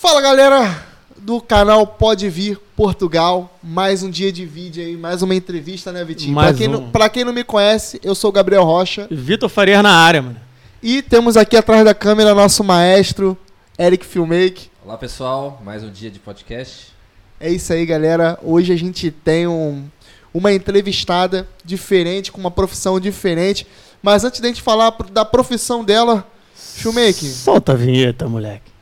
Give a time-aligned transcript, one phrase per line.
[0.00, 5.34] Fala galera do canal Pode Vir Portugal, mais um dia de vídeo aí, mais uma
[5.34, 6.36] entrevista, né, Vitinho?
[6.36, 6.70] Mais pra, quem um.
[6.70, 10.22] não, pra quem não me conhece, eu sou o Gabriel Rocha Vitor Farias na área,
[10.22, 10.36] mano.
[10.80, 13.36] e temos aqui atrás da câmera nosso maestro,
[13.76, 14.70] Eric Filmake.
[14.84, 16.92] Olá pessoal, mais um dia de podcast.
[17.40, 18.38] É isso aí, galera.
[18.40, 19.84] Hoje a gente tem um,
[20.32, 23.66] uma entrevistada diferente, com uma profissão diferente.
[24.00, 26.24] Mas antes da gente falar da profissão dela,
[26.54, 28.77] Filmake, Solta a vinheta, moleque.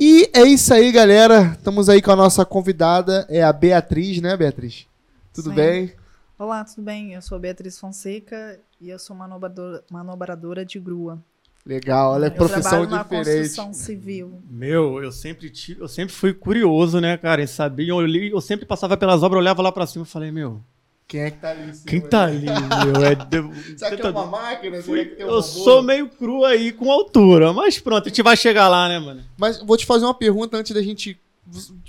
[0.00, 1.54] E é isso aí, galera.
[1.58, 4.86] Estamos aí com a nossa convidada, é a Beatriz, né, Beatriz?
[5.34, 5.56] Tudo Sim.
[5.56, 5.92] bem?
[6.38, 7.14] Olá, tudo bem?
[7.14, 11.18] Eu sou a Beatriz Fonseca e eu sou manobradora, manobradora de grua.
[11.66, 13.26] Legal, olha a eu profissão trabalho na diferente.
[13.38, 14.40] construção civil.
[14.48, 17.88] Meu, eu sempre tive, eu sempre fui curioso, né, cara, em saber.
[17.88, 20.62] Eu, li- eu sempre passava pelas obras, olhava lá pra cima e falei, meu,
[21.08, 21.72] Quem é que tá ali?
[21.86, 23.02] quem tá ali, meu?
[23.04, 24.82] É de- Será que é uma máquina?
[24.82, 25.42] Fui- Será que tem um eu robô?
[25.42, 29.24] sou meio cru aí com altura, mas pronto, a gente vai chegar lá, né, mano?
[29.36, 31.18] Mas vou te fazer uma pergunta antes da gente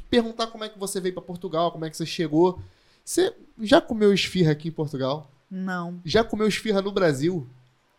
[0.10, 2.60] perguntar como é que você veio pra Portugal, como é que você chegou.
[3.04, 5.30] Você já comeu esfirra aqui em Portugal?
[5.52, 7.46] Não, Já comeu esfirra no Brasil?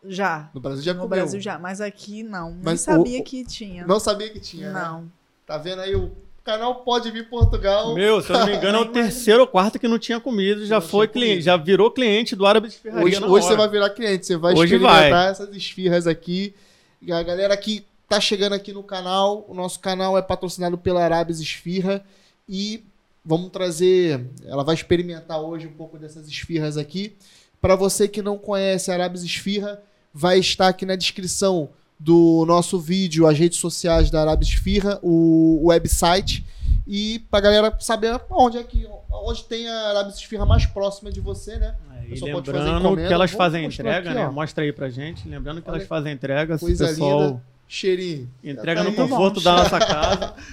[0.02, 0.48] já.
[0.54, 1.08] No Brasil já no comeu.
[1.18, 2.52] Brasil já, mas aqui não.
[2.52, 3.86] Nem Mas sabia o- que tinha.
[3.86, 4.80] Não sabia que tinha, né?
[4.80, 5.12] Não.
[5.46, 5.94] Tá vendo aí?
[5.94, 6.12] O
[6.50, 7.94] canal Pode Vir Portugal.
[7.94, 10.66] Meu, se eu não me engano, é o terceiro ou quarto que não tinha comido,
[10.66, 13.68] já Não foi cliente, já virou cliente do Árabe de Ferraria Hoje, hoje você vai
[13.68, 16.52] virar cliente, você vai Hoje experimentar essas esfirras aqui.
[17.00, 21.02] E a galera que tá chegando aqui no canal, o nosso canal é patrocinado pela
[21.04, 22.04] Arabes Esfirra
[22.48, 22.82] e
[23.24, 27.16] vamos trazer, ela vai experimentar hoje um pouco dessas esfirras aqui.
[27.60, 29.80] Para você que não conhece a Arabes Esfirra,
[30.12, 31.68] vai estar aqui na descrição
[32.02, 36.44] do nosso vídeo, as redes sociais da Arabes Esfirra, o, o website
[36.86, 41.20] e pra galera saber onde é que onde tem a Arabes Esfirra mais próxima de
[41.20, 41.76] você, né?
[42.00, 44.26] É, E pessoa pode fazer lembrando que elas fazem entrega, aqui, né?
[44.26, 44.32] ó.
[44.32, 45.28] Mostra aí pra gente.
[45.28, 46.56] Lembrando que Olha elas fazem entrega.
[46.56, 47.42] Se o pessoal linda.
[47.69, 48.28] Cheirinho.
[48.42, 50.34] entrega Tá no conforto da nossa casa.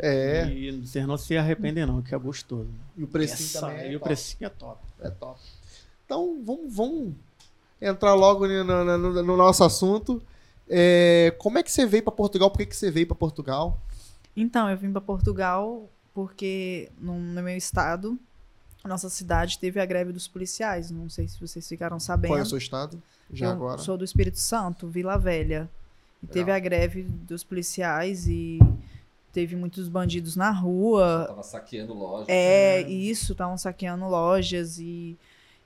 [0.00, 0.48] É.
[0.52, 2.68] E vocês não se arrependem, não, que é gostoso.
[2.96, 4.04] E o precinho Essa- também é e o top.
[4.08, 4.78] precinho é top.
[5.02, 5.40] É top.
[6.06, 7.12] Então, vamos, vamos
[7.82, 10.22] entrar logo no, no- no- no nosso assunto.
[10.68, 12.50] É, como é que você veio para Portugal?
[12.50, 13.80] Por que, que você veio para Portugal?
[14.36, 18.18] Então, eu vim para Portugal porque no, no meu estado,
[18.84, 20.90] nossa cidade teve a greve dos policiais.
[20.90, 22.32] Não sei se vocês ficaram sabendo.
[22.32, 23.00] Qual é o seu estado?
[23.32, 23.78] Já eu agora.
[23.78, 25.68] sou do Espírito Santo, Vila Velha.
[26.22, 26.32] E Legal.
[26.32, 28.58] teve a greve dos policiais e
[29.32, 31.26] teve muitos bandidos na rua.
[31.28, 32.26] Tava saqueando loja.
[32.28, 35.16] É, isso, estavam saqueando lojas e,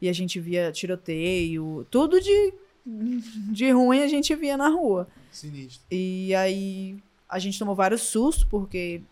[0.00, 2.52] e a gente via tiroteio, tudo de,
[2.84, 5.06] de ruim a gente via na rua.
[5.30, 5.82] Sinistro.
[5.90, 6.96] E aí
[7.28, 9.02] a gente tomou vários sustos, porque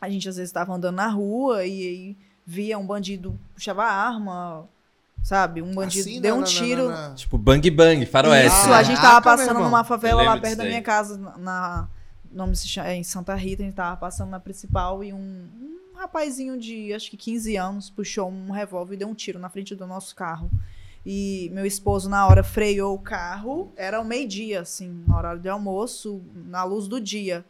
[0.00, 3.92] a gente às vezes estava andando na rua e aí via um bandido puxava a
[3.92, 4.68] arma,
[5.22, 5.62] sabe?
[5.62, 6.88] Um bandido Assim, deu na- um na- na- tiro.
[6.88, 8.58] na- na- Tipo Bang Bang, faroeste.
[8.58, 8.74] Isso, né?
[8.74, 11.88] a gente tava passando numa favela lá perto da minha casa, na,
[12.30, 15.16] nome se chama, é em Santa Rita, a gente tava passando na principal e um,
[15.18, 19.48] um rapazinho de acho que 15 anos puxou um revólver e deu um tiro na
[19.48, 20.50] frente do nosso carro.
[21.04, 23.72] E meu esposo, na hora, freou o carro.
[23.76, 27.44] Era o meio-dia, assim, na hora de almoço, na luz do dia.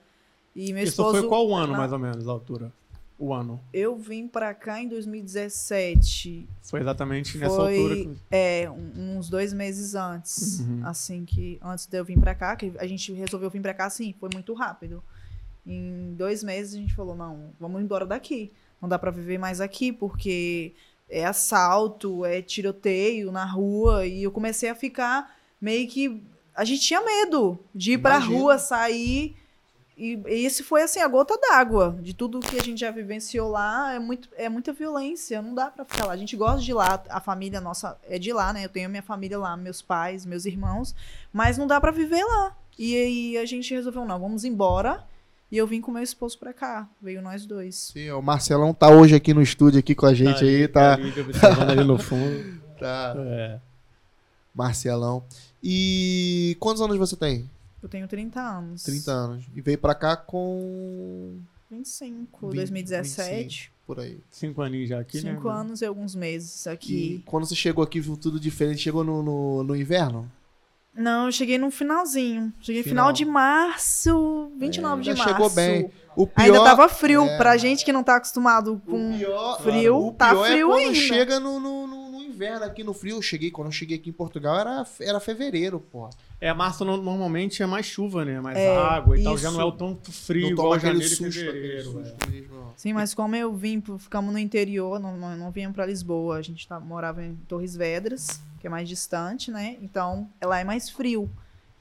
[0.56, 1.18] E meu Isso esposo.
[1.20, 2.72] foi qual ano, na- mais ou menos, a altura?
[3.18, 3.60] O ano.
[3.72, 6.48] Eu vim pra cá em 2017.
[6.62, 7.94] Foi exatamente nessa Foi- altura.
[7.96, 8.16] Que...
[8.30, 10.80] É, um- uns dois meses antes, Uhum.
[10.84, 13.86] assim que antes de eu vir pra cá, que a gente resolveu vir pra cá,
[13.86, 15.02] assim, foi muito rápido.
[15.66, 18.50] Em dois meses a gente falou não, vamos embora daqui.
[18.80, 20.72] Não dá pra viver mais aqui porque
[21.12, 26.22] é assalto, é tiroteio na rua e eu comecei a ficar meio que
[26.54, 28.38] a gente tinha medo de ir pra Imagino.
[28.38, 29.36] rua, sair
[29.96, 33.50] e, e esse foi assim a gota d'água de tudo que a gente já vivenciou
[33.50, 33.92] lá.
[33.92, 36.12] É, muito, é muita violência, não dá pra ficar lá.
[36.12, 38.64] A gente gosta de ir lá, a família nossa é de lá, né?
[38.64, 40.94] Eu tenho minha família lá, meus pais, meus irmãos,
[41.32, 42.56] mas não dá pra viver lá.
[42.78, 45.06] E aí a gente resolveu, não, vamos embora.
[45.52, 46.88] E eu vim com meu esposo pra cá.
[47.00, 47.90] Veio nós dois.
[47.92, 50.94] Sim, o Marcelão tá hoje aqui no estúdio aqui com a gente Tá aí, tá?
[50.94, 52.58] ali, observando ali no fundo.
[52.80, 53.14] tá.
[53.18, 53.60] É.
[54.54, 55.22] Marcelão.
[55.62, 57.50] E quantos anos você tem?
[57.82, 58.82] Eu tenho 30 anos.
[58.82, 59.44] 30 anos.
[59.54, 61.38] E veio pra cá com
[61.70, 63.72] 25, 20, 2017.
[63.86, 64.18] por aí.
[64.30, 65.34] Cinco aninhos já aqui, né?
[65.34, 67.22] Cinco anos e alguns meses E aqui.
[67.26, 68.80] quando você chegou aqui, viu tudo diferente?
[68.80, 70.30] Chegou no, no, no inverno?
[70.94, 72.52] Não, eu cheguei no finalzinho.
[72.60, 73.06] Cheguei Final.
[73.06, 75.32] final, de março, 29 já de março.
[75.34, 75.90] chegou bem.
[76.14, 77.22] O pior, Ainda tava frio.
[77.24, 77.36] é.
[77.38, 79.14] Pra gente que não tá acostumado com.
[79.14, 80.94] o pior, frio, o tá pior frio é quando ainda.
[80.94, 83.16] chega no, no, no- no inverno aqui no frio.
[83.16, 86.10] Eu cheguei, quando eu cheguei aqui em Portugal, era, era fevereiro, pô.
[86.38, 88.40] É, março no- normalmente é mais chuva, né?
[88.42, 89.38] Mais É, água e tal.
[89.38, 89.56] Já isso.
[89.56, 92.00] não é o tanto frio Não igual janeiro e susto, fevereiro.
[92.00, 92.04] é.
[92.04, 92.72] susto.
[92.76, 96.36] Sim, mas como eu vim, ficamos no interior, não, não, não viemos pra Lisboa.
[96.36, 99.76] A gente tá, morava em Torres Vedras, que é mais distante, né?
[99.82, 101.28] Então, lá é mais frio.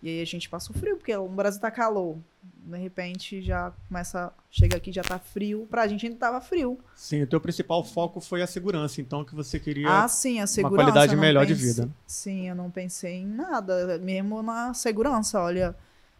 [0.04, 2.18] E aí a gente passa o frio, porque no Brasil tá calor.
[2.66, 4.34] De repente já começa.
[4.50, 5.68] Chega aqui já tá frio.
[5.70, 6.80] Pra gente ainda tava frio.
[6.96, 9.88] Sim, o teu principal foco foi a segurança, então, que você queria.
[10.04, 10.76] Ah, sim, a segurança.
[10.84, 11.90] qualidade eu não melhor de pensei- vida.
[12.08, 15.40] Sim, eu não pensei em nada, mesmo na segurança.
[15.40, 15.76] Olha,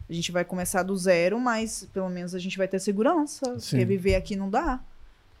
[0.08, 3.58] a gente vai começar do zero, mas pelo menos a gente vai ter segurança.
[3.58, 3.70] Sim.
[3.78, 4.80] Porque viver aqui não dá.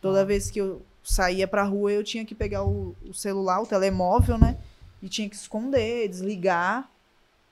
[0.00, 3.66] Toda vez que eu saía pra rua, eu tinha que pegar o, o celular, o
[3.66, 4.56] telemóvel, né?
[5.02, 6.88] E tinha que esconder, desligar.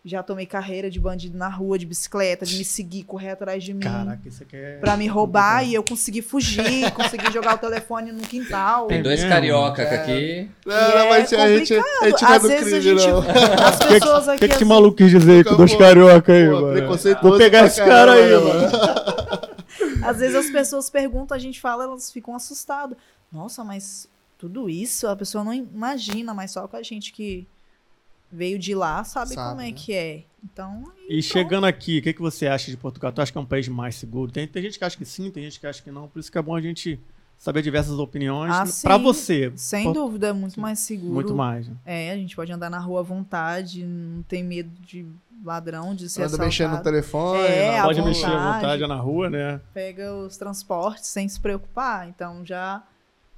[0.03, 3.75] Já tomei carreira de bandido na rua, de bicicleta, de me seguir, correr atrás de
[3.75, 3.81] mim.
[3.81, 4.79] Caraca, isso aqui é.
[4.79, 8.87] Pra me roubar e eu consegui fugir, consegui jogar o telefone no quintal.
[8.87, 9.31] Tem dois mesmo?
[9.35, 9.95] carioca É.
[9.97, 10.51] aqui.
[10.65, 12.79] Não, E não, é mas a gente, a gente não é Às do vezes a
[12.81, 13.11] crime, gente.
[13.11, 13.19] não.
[13.67, 14.39] As pessoas O aqui.
[14.39, 16.99] que, que esse assim, maluco quis dizer aí com dois carioca aí, Pô, mano?
[17.23, 18.71] Vou pegar esse cara aí, caramba, mano.
[20.03, 22.97] Às vezes as pessoas perguntam, a gente fala, elas ficam assustadas.
[23.31, 24.09] Nossa, mas
[24.41, 27.47] tudo isso a pessoa não imagina, mas só com a gente que
[28.33, 29.73] veio de lá sabe, Sabe, como é né?
[29.73, 30.25] que é.
[30.43, 33.13] Então, E chegando aqui, o que, que você acha de Portugal?
[33.13, 34.33] Tu acha que é um país mais seguro?
[34.33, 36.09] Tem, tem gente que acha que sim, tem gente que acha que não.
[36.09, 36.99] Por isso que é bom a gente
[37.37, 38.51] saber diversas opiniões.
[38.51, 39.03] Ah, pra sim.
[39.03, 41.13] você, sem Por- dúvida, é muito mais seguro.
[41.13, 41.69] muito mais.
[41.69, 41.75] né?
[41.85, 45.07] É, a gente pode andar na rua à vontade, não tem medo de
[45.45, 46.85] ladrão, de ser Anda mexendo no assaltado.
[46.97, 47.39] telefone.
[47.47, 47.85] É, não.
[47.85, 48.55] Pode mexer à vontade.
[48.63, 49.61] vontade na rua, né?
[49.75, 52.83] Pega os transportes sem se preocupar, então já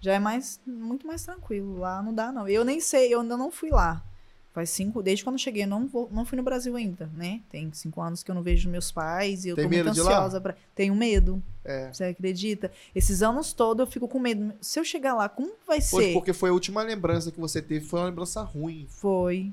[0.03, 1.79] já é mais muito mais tranquilo.
[1.79, 2.47] Lá não dá não.
[2.47, 4.05] Eu nem sei, eu ainda não fui lá.
[4.53, 7.41] Faz cinco, desde quando eu cheguei, eu não, vou, não fui no Brasil ainda, né?
[7.49, 10.01] Tem cinco anos que eu não vejo meus pais e eu Tem tô medo muito
[10.03, 10.55] ansiosa pra.
[10.75, 11.43] Tenho medo.
[11.65, 11.91] É.
[11.91, 12.71] Você acredita?
[12.95, 14.53] Esses anos todos eu fico com medo.
[14.61, 16.13] Se eu chegar lá, como vai Pois, ser?
[16.13, 18.87] porque foi a última lembrança que você teve, foi uma lembrança ruim.
[18.91, 19.51] Foi.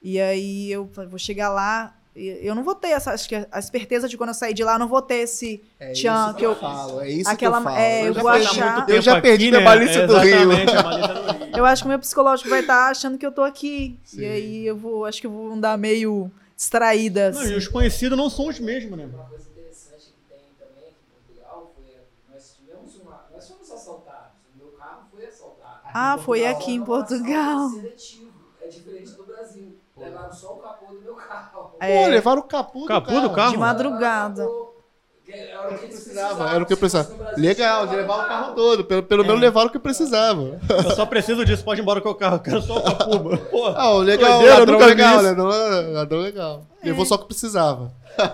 [0.00, 1.96] E aí eu vou chegar lá.
[2.14, 4.74] Eu não vou ter essa, acho que a esperteza de quando eu sair de lá,
[4.74, 7.66] eu não vou ter esse É Tchan, isso que eu- falo, é isso aquela- que
[7.68, 7.76] eu falo.
[7.78, 9.64] é, eu já vou perdi achar- muito- Tempo Eu já aqui, perdi minha né?
[9.64, 10.48] malícia do Rio.
[10.48, 11.56] Malícia do Rio.
[11.56, 13.98] Eu acho que o meu psicológico vai estar achando que eu tô aqui.
[14.04, 14.20] Sim.
[14.22, 17.30] E aí eu vou, acho que eu vou andar meio distraída.
[17.30, 17.52] Não, assim.
[17.52, 19.04] e os conhecidos não são os mesmos, né?
[19.06, 23.24] Uma coisa interessante que tem também aqui em Portugal foi nós tivemos uma.
[23.32, 24.32] Nós fomos assaltados.
[24.54, 25.80] O meu carro foi assaltado.
[25.94, 27.70] Ah, foi aqui em é Portugal.
[27.70, 28.30] seletivo.
[28.62, 29.10] É diferente.
[30.00, 31.76] Levaram só o capô do meu carro.
[31.80, 32.02] É.
[32.04, 33.20] Pô, levaram o capu do Capu carro.
[33.28, 33.50] do carro?
[33.52, 34.46] De madrugada.
[35.32, 37.14] Era o que Precisava, era o que eu precisava.
[37.14, 38.54] Brasil, Legal, de levar o carro.
[38.56, 38.84] todo.
[38.84, 40.58] Pelo, pelo menos levaram o que precisava.
[40.68, 42.36] Eu só preciso disso, pode ir embora com o carro.
[42.36, 43.38] Eu quero só o capu, mano.
[43.46, 43.74] Porra.
[43.78, 46.62] Ah, o legal, Doideira, ladrão legal, ladrão, ladrão legal.
[46.82, 47.92] Levou só o que precisava.
[48.18, 48.24] É,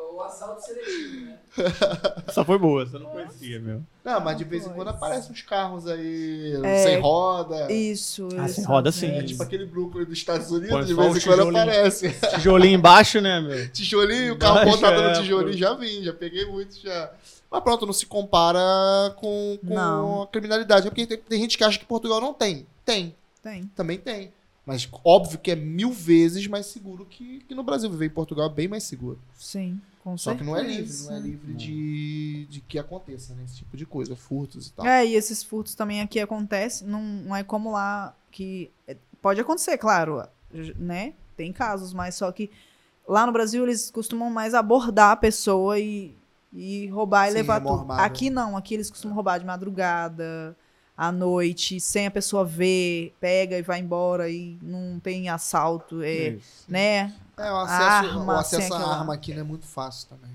[0.00, 1.33] o- o assalto seletivo, né?
[2.26, 3.82] Essa foi boa, você não conhecia, meu.
[4.04, 6.82] Não, mas de vez em quando aparecem uns carros aí É.
[6.82, 7.72] sem roda.
[7.72, 8.28] Isso.
[8.36, 8.92] Ah, isso, sem roda, né?
[8.92, 9.06] sim.
[9.06, 12.10] É tipo aquele Brooklyn dos Estados Unidos, Põe de só vez em quando aparece.
[12.34, 13.68] Tijolinho embaixo, né, meu?
[13.70, 15.58] Tijolinho, o carro Baixa, montado no é, tijolinho, pô.
[15.58, 17.10] já vim, já peguei muito já.
[17.50, 18.60] Mas pronto, não se compara
[19.16, 20.22] com, com Não.
[20.22, 20.88] a criminalidade.
[20.88, 22.66] Porque tem, tem gente que acha que Portugal não tem.
[22.84, 23.70] Tem, Tem.
[23.76, 24.32] também tem.
[24.66, 27.88] Mas óbvio que é mil vezes mais seguro que, que no Brasil.
[27.90, 29.18] Viver em Portugal é bem mais seguro.
[29.38, 31.10] Sim, com Só que não é livre, certeza.
[31.10, 33.42] não é livre de, de que aconteça, né?
[33.44, 34.86] Esse tipo de coisa, furtos e tal.
[34.86, 39.40] É, e esses furtos também aqui acontecem, não, não é como lá que é, pode
[39.40, 40.22] acontecer, claro,
[40.76, 41.14] né?
[41.34, 42.50] Tem casos, mas só que
[43.08, 46.14] lá no Brasil eles costumam mais abordar a pessoa e,
[46.52, 47.72] e roubar e Sim, levar é tudo.
[47.80, 48.02] armada.
[48.02, 50.54] Aqui não, aqui eles costumam roubar de madrugada,
[50.94, 56.28] à noite, sem a pessoa ver, pega e vai embora e não tem assalto, é,
[56.28, 56.64] Isso.
[56.68, 57.12] né?
[57.36, 60.08] É, o acesso, Arma, o acesso sem à aquela- arma aqui não é muito fácil
[60.08, 60.30] também.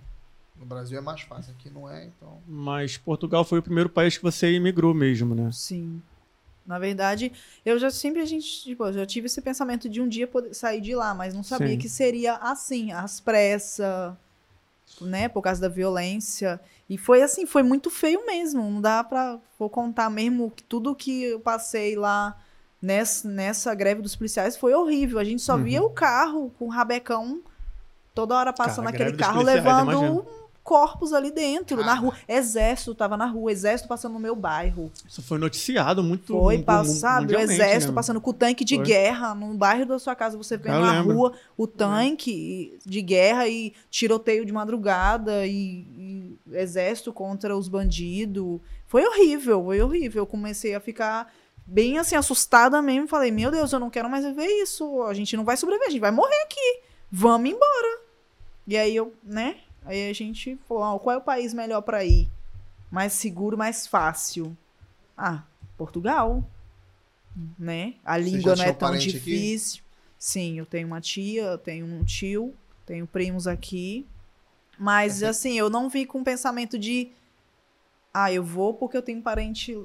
[0.57, 2.37] No Brasil é mais fácil, aqui não é, então.
[2.45, 5.49] Mas Portugal foi o primeiro país que você imigrou mesmo, né?
[5.53, 6.01] Sim.
[6.65, 7.31] Na verdade,
[7.65, 10.53] eu já sempre a gente, tipo, eu já tive esse pensamento de um dia poder
[10.53, 11.77] sair de lá, mas não sabia Sim.
[11.77, 14.13] que seria assim, às pressas,
[15.01, 16.59] né, por causa da violência.
[16.89, 18.61] E foi assim, foi muito feio mesmo.
[18.69, 22.37] Não dá pra vou contar mesmo tudo que eu passei lá
[22.81, 25.19] nessa, nessa greve dos policiais foi horrível.
[25.19, 25.63] A gente só Uhum.
[25.63, 27.41] via o carro com o rabecão
[28.13, 30.25] toda hora passando Cara, aquele carro levando
[30.63, 31.99] corpos ali dentro, na Cara.
[31.99, 32.13] rua.
[32.27, 34.91] Exército tava na rua, exército passando no meu bairro.
[35.07, 36.27] Isso foi noticiado muito.
[36.31, 37.19] Foi, mu- pa- mu- sabe?
[37.19, 37.95] O mundialmente, exército né?
[37.95, 38.85] passando com o tanque de Foi.
[38.85, 40.37] guerra no bairro da sua casa.
[40.37, 41.15] Você vê na lembro.
[41.15, 48.59] rua o tanque de guerra e tiroteio de madrugada e, e exército contra os bandidos.
[48.85, 50.21] Foi horrível, foi horrível.
[50.21, 51.33] Eu comecei a ficar
[51.69, 53.07] bem assim, assustada mesmo.
[53.07, 55.03] Falei, meu Deus, eu não quero mais viver isso.
[55.03, 56.81] A gente não vai sobreviver, a gente vai morrer aqui.
[57.11, 58.01] Vamos embora.
[58.67, 59.57] E aí eu, né?
[59.85, 62.29] Aí a gente falou, ah, qual é o país melhor pra ir?
[62.91, 64.55] Mais seguro, mais fácil.
[65.17, 65.43] Ah,
[65.77, 66.43] Portugal.
[67.57, 67.95] né?
[68.03, 69.19] A língua não é tão parente aqui?
[69.19, 69.83] difícil.
[70.17, 72.53] Sim, eu tenho uma tia, eu tenho um tio,
[72.85, 74.05] tenho primos aqui.
[74.77, 77.11] Mas, assim, eu não vi com o pensamento de.
[78.13, 79.77] Ah, eu vou porque eu tenho parente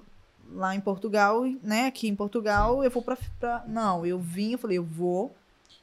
[0.52, 1.86] lá em Portugal, né?
[1.86, 3.64] Aqui em Portugal, eu vou pra, pra.
[3.66, 5.34] Não, eu vim, eu falei, eu vou.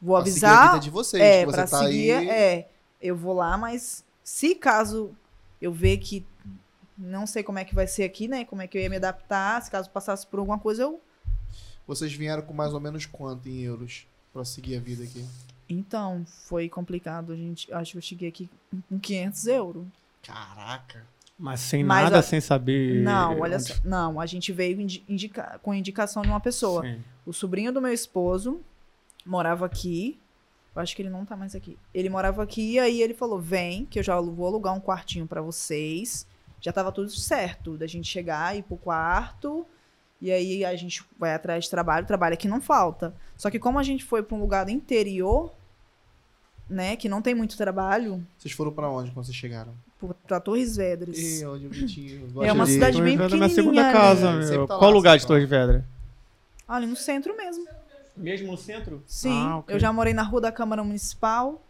[0.01, 0.67] Vou Pra seguir a avisar.
[0.73, 1.21] vida de vocês.
[1.23, 2.29] É, você pra tá seguir, aí.
[2.29, 2.69] é.
[3.01, 5.11] Eu vou lá, mas se caso
[5.61, 6.25] eu ver que
[6.97, 8.45] não sei como é que vai ser aqui, né?
[8.45, 11.01] Como é que eu ia me adaptar, se caso passasse por alguma coisa, eu.
[11.87, 15.25] Vocês vieram com mais ou menos quanto em euros pra seguir a vida aqui?
[15.67, 17.31] Então, foi complicado.
[17.33, 18.49] A gente, acho que eu cheguei aqui
[18.89, 19.85] com 500 euros.
[20.21, 21.05] Caraca.
[21.43, 23.01] Mas sem Mas nada, a- sem saber.
[23.01, 23.73] Não, olha onde- só.
[23.83, 26.83] Não, a gente veio indi- indica- com indicação de uma pessoa.
[26.83, 27.01] Sim.
[27.25, 28.61] O sobrinho do meu esposo
[29.25, 30.19] morava aqui.
[30.75, 31.77] Eu acho que ele não tá mais aqui.
[31.93, 35.25] Ele morava aqui e aí ele falou: vem, que eu já vou alugar um quartinho
[35.25, 36.27] pra vocês.
[36.61, 39.65] Já tava tudo certo da gente chegar, ir pro quarto.
[40.21, 42.05] E aí a gente vai atrás de trabalho.
[42.05, 43.15] Trabalho aqui não falta.
[43.35, 45.51] Só que como a gente foi pra um lugar do interior,
[46.69, 49.73] né, que não tem muito trabalho, Vocês foram pra onde quando vocês chegaram?
[50.01, 51.17] Por- pra Torres Vedras.
[51.17, 53.93] Ih, onde o Vitinho É uma de- cidade Torre bem Vedra é minha pequenininha, segunda
[53.93, 54.45] casa, né?
[54.49, 54.67] meu.
[54.67, 55.85] Tá Qual lá, lugar de sempre Torre Vedra?
[56.67, 57.65] Ali no centro mesmo.
[58.17, 59.01] Mesmo no centro?
[59.07, 59.75] Sim, Ah, ok.
[59.75, 61.61] eu já morei na rua da Câmara Municipal.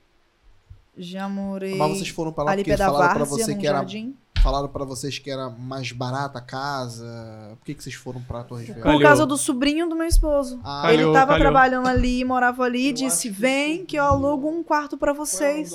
[0.97, 3.67] Já morei Mas vocês foram pra lá ali porque falaram pra Várzea, você num que
[3.67, 4.15] era jardim.
[4.43, 7.55] falaram para vocês que era mais barata a casa.
[7.59, 8.83] Por que que vocês foram pra Torres Vedras?
[8.83, 10.59] Por causa do sobrinho do meu esposo.
[10.63, 11.39] Ah, Calhou, ele tava calhou.
[11.43, 15.71] trabalhando ali, morava ali, Eu disse: vem que eu alugo um quarto pra é vocês.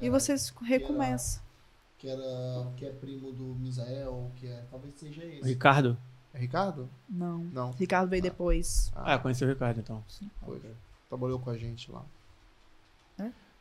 [0.00, 1.42] E vocês recomeçam.
[2.06, 5.48] Que era que é primo do Misael, que é talvez seja O esse.
[5.48, 5.98] Ricardo?
[6.32, 6.88] É Ricardo?
[7.08, 7.38] Não.
[7.38, 7.70] Não.
[7.72, 8.28] Ricardo veio Ah.
[8.28, 8.92] depois.
[8.94, 10.04] Ah, conheci o Ricardo então.
[10.44, 10.60] foi.
[11.08, 12.04] Trabalhou com a gente lá.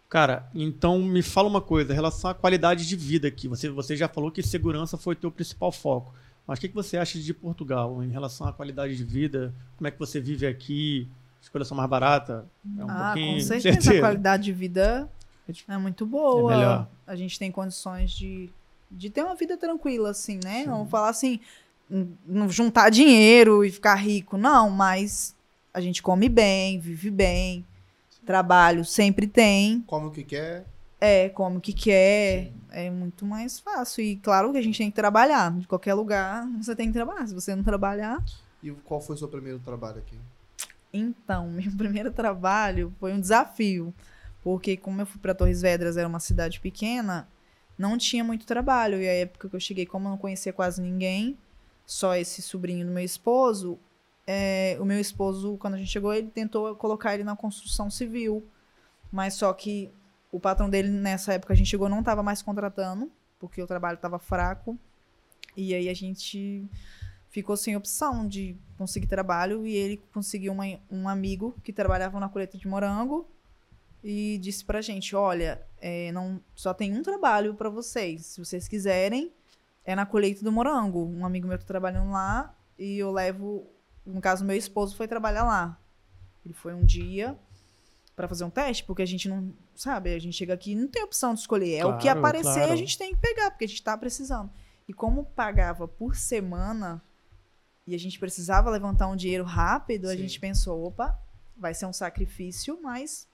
[0.08, 3.48] Cara, então me fala uma coisa, em relação à qualidade de vida aqui.
[3.48, 6.14] Você, você já falou que segurança foi teu principal foco.
[6.46, 9.52] Mas o que, que você acha de Portugal em relação à qualidade de vida?
[9.76, 11.10] Como é que você vive aqui?
[11.42, 12.46] As coisas são mais baratas?
[12.78, 13.40] É um ah, pouquinho.
[13.40, 13.94] com certeza.
[13.94, 15.10] A qualidade de vida
[15.68, 16.54] é muito boa.
[16.54, 16.88] É melhor.
[17.06, 18.50] A gente tem condições de,
[18.90, 20.66] de ter uma vida tranquila, assim, né?
[20.66, 21.40] Não vou falar assim,
[22.26, 25.36] não juntar dinheiro e ficar rico, não, mas
[25.74, 27.66] a gente come bem, vive bem,
[28.26, 30.66] trabalho sempre tem, Come o que quer.
[31.00, 34.04] é, come o que quer, é muito mais fácil.
[34.04, 35.52] E claro que a gente tem que trabalhar.
[35.52, 37.28] De qualquer lugar você tem que trabalhar.
[37.28, 38.24] Se você não trabalhar,
[38.64, 40.18] E qual foi o seu primeiro trabalho aqui?
[40.92, 43.94] Então, meu primeiro trabalho foi um desafio,
[44.46, 47.28] porque como eu fui para Torres Vedras, era uma cidade pequena,
[47.76, 49.02] não tinha muito trabalho.
[49.02, 51.36] E a época que eu cheguei, como eu não conhecia quase ninguém,
[51.84, 53.80] só esse sobrinho do meu esposo,
[54.28, 58.46] é, o meu esposo, quando a gente chegou, ele tentou colocar ele na construção civil,
[59.12, 59.90] mas só que
[60.32, 63.96] o patrão dele, nessa época a gente chegou, não estava mais contratando, porque o trabalho
[63.96, 64.78] estava fraco.
[65.58, 66.64] E aí a gente
[67.32, 72.30] ficou sem opção de conseguir trabalho e ele conseguiu uma- um amigo que trabalhava na
[72.30, 73.28] colheita de morango
[74.08, 78.68] e disse pra gente, olha, é, não só tem um trabalho pra vocês, se vocês
[78.68, 79.34] quiserem,
[79.84, 81.04] é na colheita do morango.
[81.04, 83.68] Um amigo meu tá trabalhando lá e eu levo,
[84.06, 85.82] no caso meu esposo foi trabalhar lá.
[86.46, 87.36] Ele foi um dia
[88.16, 90.88] pra fazer um teste, porque a gente não, sabe, a gente chega aqui e não
[90.88, 92.74] tem opção de escolher, é o que Claro, aparecer claro.
[92.74, 94.52] a gente tem que pegar, porque a gente tá precisando.
[94.88, 97.02] E como pagava por semana
[97.88, 100.18] e a gente precisava levantar um dinheiro rápido, a Sim.
[100.20, 101.20] gente pensou, opa,
[101.58, 103.28] vai ser um sacrifício, mas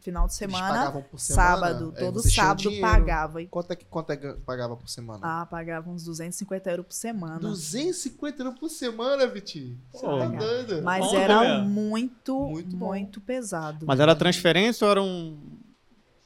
[0.00, 1.56] final de Eles semana, pagavam por semana?
[1.56, 2.80] sábado, É, todo sábado dinheiro.
[2.86, 3.42] pagava.
[3.42, 5.20] E, Quanto é que quanto é que pagava por semana?
[5.22, 7.38] ah, pagava uns 250 euros por semana.
[7.38, 9.78] 250 euros por semana, Vitinho.
[9.92, 10.82] Você Pô, tá doido.
[10.82, 13.26] Mas Bom, era muito, Muito muito, bom.
[13.26, 13.86] pesado.
[13.86, 15.38] Mas era transferência ou era um.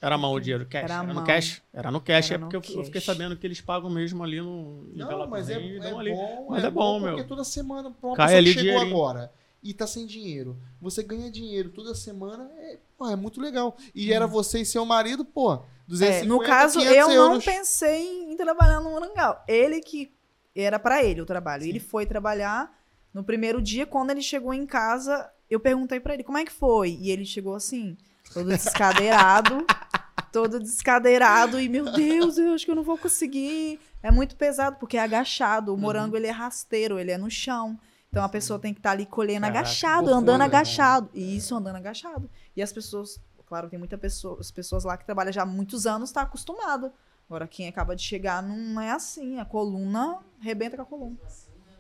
[0.03, 0.65] Era mão o dinheiro?
[0.67, 0.85] Cash?
[0.85, 1.63] Era Era, no cash?
[1.75, 4.41] Era no cash, Era é porque eu- eu, fiquei sabendo que eles pagam mesmo ali
[4.41, 6.47] no Não, mas é, é bom.
[6.49, 7.17] Mas é bom, meu.
[7.17, 8.97] Porque toda semana, pra uma Cai pessoa ali que chegou dinheirinho.
[8.97, 9.31] agora
[9.63, 13.75] e tá sem dinheiro, você ganha dinheiro toda semana, é, pô, é muito legal.
[13.95, 17.45] E era você e seu marido, pô, 250, É, no caso, 500 eu não euros.
[17.47, 19.43] pensei em, trabalhar no Morangal.
[19.49, 20.13] Ele que
[20.55, 21.65] era pra ele o trabalho.
[21.65, 22.71] Ele foi trabalhar
[23.15, 26.53] no primeiro dia, quando ele chegou em casa, eu perguntei pra ele como é que
[26.53, 26.99] foi.
[27.01, 27.97] E ele chegou assim,
[28.35, 29.65] todo descadeirado,
[30.31, 33.81] todo descadeirado e meu Deus, eu acho que eu não vou conseguir.
[34.03, 35.71] É muito pesado porque é agachado.
[35.71, 35.81] O Uhum.
[35.81, 37.79] morango ele é rasteiro, ele é no chão.
[38.11, 40.45] Então a pessoa tem que estar ali colhendo Caraca, agachado, andando né?
[40.45, 41.09] agachado.
[41.15, 42.29] E isso andando agachado.
[42.57, 45.87] E as pessoas, claro, tem muitas pessoas, as pessoas lá que trabalham já há muitos
[45.87, 46.93] anos, tá acostumado.
[47.27, 49.39] Agora, quem acaba de chegar não é assim.
[49.39, 51.17] A coluna rebenta com a coluna.
[51.23, 51.79] Mesmo meu?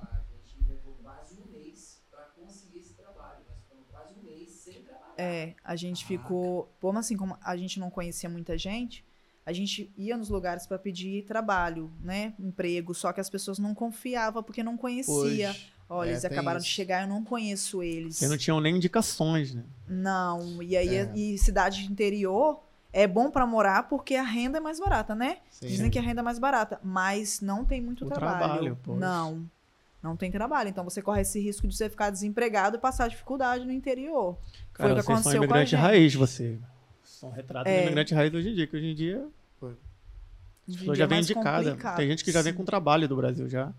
[0.00, 3.40] A gente levou quase mês pra conseguir esse trabalho.
[3.46, 5.14] Nós ficamos quase mês sem trabalhar.
[5.18, 6.72] É, a gente ficou.
[6.80, 9.04] Como assim, como a gente não conhecia muita gente,
[9.44, 12.34] a gente ia nos lugares para pedir trabalho, né?
[12.38, 15.52] Emprego, só que as pessoas não confiavam porque não conhecia.
[15.52, 15.77] Pois.
[15.90, 16.66] Olha, É, eles acabaram isso.
[16.68, 18.16] de chegar, eu não conheço eles.
[18.16, 19.64] Vocês não tinham nem indicações, né?
[19.88, 21.12] Não, e aí É.
[21.14, 22.60] e cidade de interior
[22.92, 25.38] é bom para morar porque a renda é mais barata, né?
[25.50, 25.66] Sim.
[25.66, 28.38] Dizem que a renda é mais barata, mas não tem muito O trabalho.
[28.38, 28.98] trabalho, pois.
[29.00, 29.48] não.
[30.02, 33.64] Não tem trabalho, então você corre esse risco de você ficar desempregado e passar dificuldade
[33.64, 34.38] no interior.
[34.72, 35.80] Cara, Foi o que são aconteceu com a imigrante gente.
[35.80, 36.58] raiz, você.
[37.02, 37.78] São retratos É.
[37.78, 39.76] de imigrante raiz hoje em dia, que hoje em dia as Hoje
[40.68, 41.70] em pessoas dia já é casa.
[41.70, 41.96] complicado.
[41.96, 43.72] Tem gente que já vem com trabalho do Brasil já.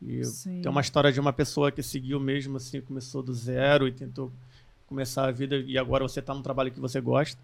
[0.00, 0.60] E Sim.
[0.62, 4.32] tem uma história de uma pessoa que seguiu mesmo assim, começou do zero e tentou
[4.86, 7.40] começar a vida e agora você está no trabalho que você gosta.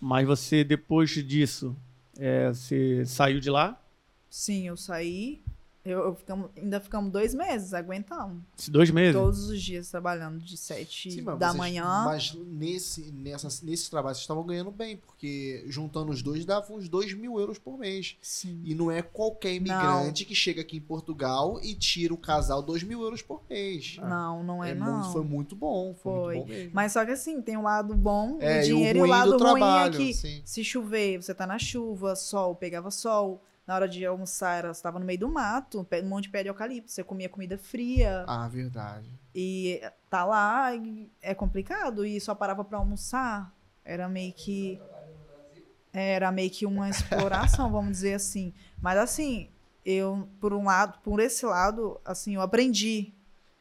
[0.00, 1.74] Mas você, depois disso,
[2.18, 3.80] é, você saiu de lá,
[4.28, 5.42] Sim, eu saí.
[5.86, 8.42] Eu, eu ficamos- ainda ficamos dois meses, aguentamos.
[8.68, 9.14] dois meses.
[9.14, 12.02] Todos os dias trabalhando de sete Sim, mas da vocês- manhã.
[12.04, 16.88] Mas nesse, nessa, nesse trabalho vocês estavam ganhando bem, porque juntando os dois dava uns
[16.88, 18.16] 2 mil euros por mês.
[18.20, 18.60] Sim.
[18.64, 22.82] E não é qualquer imigrante que chega aqui em Portugal e tira o casal 2
[22.82, 23.96] mil euros por mês.
[24.00, 24.98] Não, não é, É não.
[24.98, 25.94] muito- foi muito bom.
[25.94, 26.34] Foi, Foi.
[26.34, 26.70] muito bom mesmo.
[26.74, 29.04] Mas só que assim, tem um lado bom É, do e o dinheiro e o
[29.04, 30.42] ruim lado do ruim trabalho, é que sim.
[30.44, 33.42] se chover, você tá na chuva, sol, pegava sol.
[33.66, 36.30] Na hora de almoçar, era- você tava no meio do mato, pé- um monte de
[36.30, 38.24] pé de eucalipto, você comia comida fria.
[38.28, 39.10] Ah, verdade.
[39.34, 42.06] E tá lá, e é complicado.
[42.06, 43.52] E só parava pra almoçar.
[43.84, 44.80] Era meio que.
[45.92, 48.52] Era meio que uma exploração, vamos dizer assim.
[48.80, 49.48] Mas assim,
[49.84, 53.12] eu, por um lado, por esse lado, assim, eu aprendi.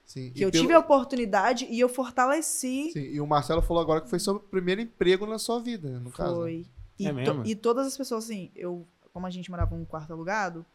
[0.05, 0.31] Sim.
[0.31, 2.91] Que E eu pelo- tive a oportunidade e eu fortaleci.
[2.91, 6.11] Sim, E o Marcelo falou agora que foi seu primeiro emprego na sua vida, no
[6.11, 6.35] caso.
[6.35, 6.65] Foi.
[6.99, 7.45] E, É to- mesmo?
[7.45, 8.85] e todas as pessoas, assim, eu,
[9.15, 10.65] como a gente morava num quarto alugado,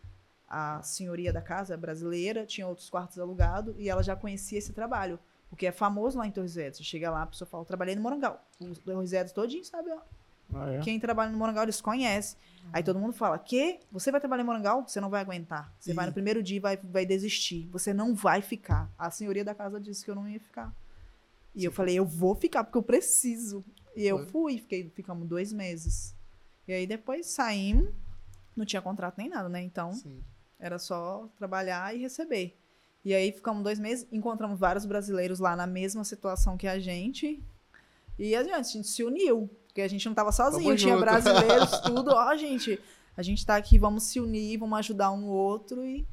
[0.49, 4.73] a senhoria da casa é brasileira, tinha outros quartos alugados, e ela já conhecia esse
[4.73, 5.19] trabalho.
[5.51, 6.79] Porque é famoso lá em Torres Vedras.
[6.79, 8.43] Você chega lá, a pessoa fala, eu trabalhei no Morangal.
[8.59, 9.91] Os Torres Vedras todinho, sabe?
[9.91, 9.99] ó.
[10.55, 10.81] Ah, é?
[10.81, 12.39] Quem trabalha no Morangal, eles conhecem.
[12.73, 13.79] Aí todo mundo fala, que?
[13.93, 14.89] Você vai trabalhar em Morangal?
[14.89, 15.71] Você não vai aguentar.
[15.79, 15.95] Você Ih.
[15.95, 17.69] vai no primeiro dia e vai, vai desistir.
[17.71, 18.91] Você não vai ficar.
[18.99, 20.75] A senhoria da casa disse que eu não ia ficar.
[21.55, 23.63] E eu falei, eu vou ficar, porque eu preciso.
[23.95, 24.27] E eu Foi.
[24.29, 26.15] fui, fiquei, ficamos dois meses.
[26.67, 27.91] E aí depois saímos,
[28.57, 29.62] não tinha contrato nem nada, né?
[29.62, 30.23] Então, Sim.
[30.59, 32.57] era só trabalhar e receber.
[33.04, 37.43] E aí ficamos dois meses, encontramos vários brasileiros lá na mesma situação que a gente.
[38.19, 40.95] E a gente, a gente se uniu, porque a gente não estava sozinho, Tamo tinha
[40.95, 41.04] junto.
[41.04, 42.10] brasileiros, tudo.
[42.10, 42.78] Ó, gente,
[43.17, 45.82] a gente tá aqui, vamos se unir, vamos ajudar um outro.
[45.82, 46.06] E,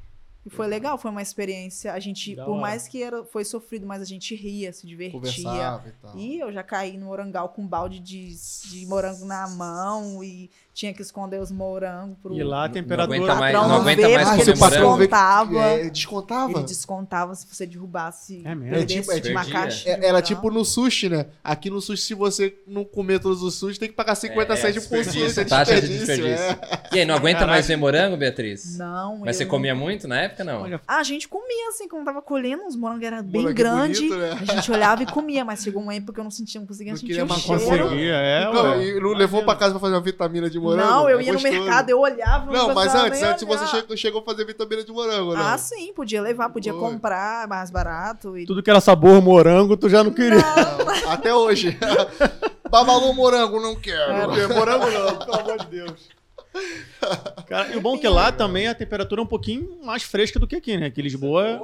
[0.46, 1.92] e foi legal, foi uma experiência.
[1.92, 2.60] A gente, Da por hora.
[2.62, 5.82] mais que era, foi sofrido, mas a gente ria, se divertia.
[5.86, 6.16] E tal.
[6.16, 8.34] E eu já caí no morangal com um balde de,
[8.70, 12.72] de morango na mão e tinha que esconder os morangos pro E lá a Não
[12.74, 13.16] temperatura.
[13.18, 15.58] aguenta mais- não não aguenta ver, mais porque se ele descontava.
[15.60, 16.52] É, descontava?
[16.52, 18.42] Ele descontava se você derrubasse.
[18.44, 18.76] É mesmo?
[18.76, 19.96] É tipo- é tipo- caixa.
[19.96, 21.26] de É, era tipo no sushi, né?
[21.42, 24.56] Aqui no sushi, se você não comer todos os sushi, tem que pagar 50 É,
[24.56, 25.40] cents por desperdício, sushi.
[25.40, 26.58] É taxa de desperdício, é.
[26.92, 27.52] E aí, não aguenta Caraca.
[27.54, 28.78] mais ver morango, Beatriz?
[28.78, 30.62] Não, Mas você não- comia muito na época, não?
[30.62, 33.98] Olha, Ah, a gente comia assim, quando tava colhendo, os morangos eram bem Morango grandes.
[34.00, 34.38] bonito, né?
[34.48, 36.92] A gente olhava e comia, mas chegou uma época que eu não sentia, não conseguia
[36.92, 37.82] Não sentir o mais não cheiro.
[37.84, 40.67] conseguia, é, Não, e não levou pra casa pra fazer uma vitamina de morango?
[40.76, 41.60] Não, eu É ia no gostoso.
[41.64, 42.52] mercado, eu olhava.
[42.52, 43.70] Não, mas antes, antes você olhar.
[43.70, 45.40] chegou, chegou a fazer vitamina de morango, né?
[45.42, 46.80] Ah, sim, podia levar, podia Foi.
[46.80, 48.36] comprar mais barato.
[48.36, 48.44] E...
[48.46, 50.38] Tudo que era sabor morango, tu já não queria.
[50.38, 51.76] Não, Até hoje.
[52.70, 54.28] Babalu morango, não quero.
[54.36, 56.18] Não morango não, pelo amor de Deus.
[57.46, 60.38] Cara, e o bom é que lá também a temperatura é um pouquinho mais fresca
[60.38, 60.90] do que aqui, né?
[60.90, 61.60] Que Lisboa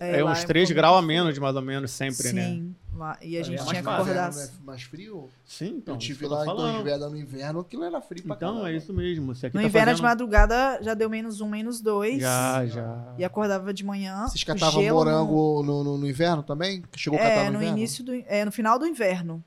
[0.00, 2.42] é, lá uns um 3 pouco graus a menos, mais ou menos, sempre, né?
[2.46, 2.81] Sim, lá-
[3.22, 4.30] e a É gente mais tinha que fácil, acordar.
[4.30, 5.30] Inverno é mais frio?
[5.44, 5.94] Sim, então.
[5.94, 6.70] eu tive lá em falando.
[6.72, 8.70] Torres Vedras no inverno, aquilo era frio pra Então, caramba.
[8.70, 9.34] é isso mesmo.
[9.34, 10.08] Você aqui No tá inverno de fazendo...
[10.10, 12.20] madrugada já deu menos um, menos dois.
[12.20, 13.14] Já, já.
[13.18, 14.26] E acordava de manhã.
[14.28, 16.82] Vocês catavam morango no, no- no inverno também?
[16.96, 17.28] Chegou a No...
[17.28, 17.78] catar É, no, no inverno?
[17.78, 18.12] início do.
[18.26, 19.42] É, no final do inverno.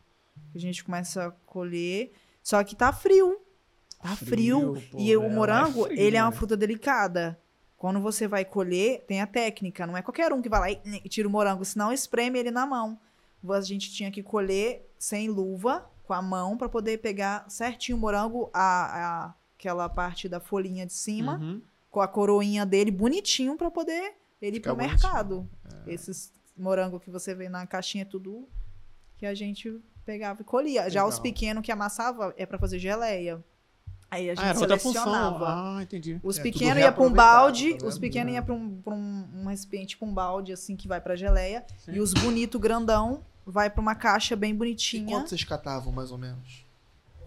[0.53, 2.11] A gente começa a colher.
[2.41, 3.39] Só que tá frio.
[4.01, 4.75] Tá frio.
[4.75, 6.35] Frio, pô, e é, o lá é morango, frio, ele é uma né?
[6.37, 7.39] fruta delicada.
[7.77, 9.85] Quando você vai colher, tem a técnica.
[9.85, 10.71] Não é qualquer um que vai lá
[11.03, 12.97] e tira o morango, senão espreme ele na mão.
[13.53, 18.01] A gente tinha que colher sem luva, com a mão, para poder pegar certinho o
[18.01, 21.61] morango, a, a- aquela parte da folhinha de cima, Uhum.
[21.89, 25.01] com a coroinha dele bonitinho, para poder ele ir Ficar pro bonitinho.
[25.13, 25.49] mercado.
[25.87, 28.47] Esses morango que você vê na caixinha, é tudo
[29.17, 30.89] que a gente pegava e colhia.
[30.89, 31.23] Já os Legal.
[31.23, 33.43] pequenos que amassava é para fazer geleia.
[34.11, 35.03] Aí a gente Ah, outra função.
[35.03, 35.45] selecionava.
[35.47, 36.19] Ah, entendi.
[36.23, 38.35] Os É, pequenos iam para um balde, tá os pequenos É.
[38.35, 41.65] iam para um, pra um, um recipiente com um balde, assim, que vai para geleia.
[41.79, 41.93] Sim.
[41.93, 45.15] E os bonito grandão vai para uma caixa bem E bonitinha.
[45.17, 46.65] quanto vocês catavam, mais ou menos?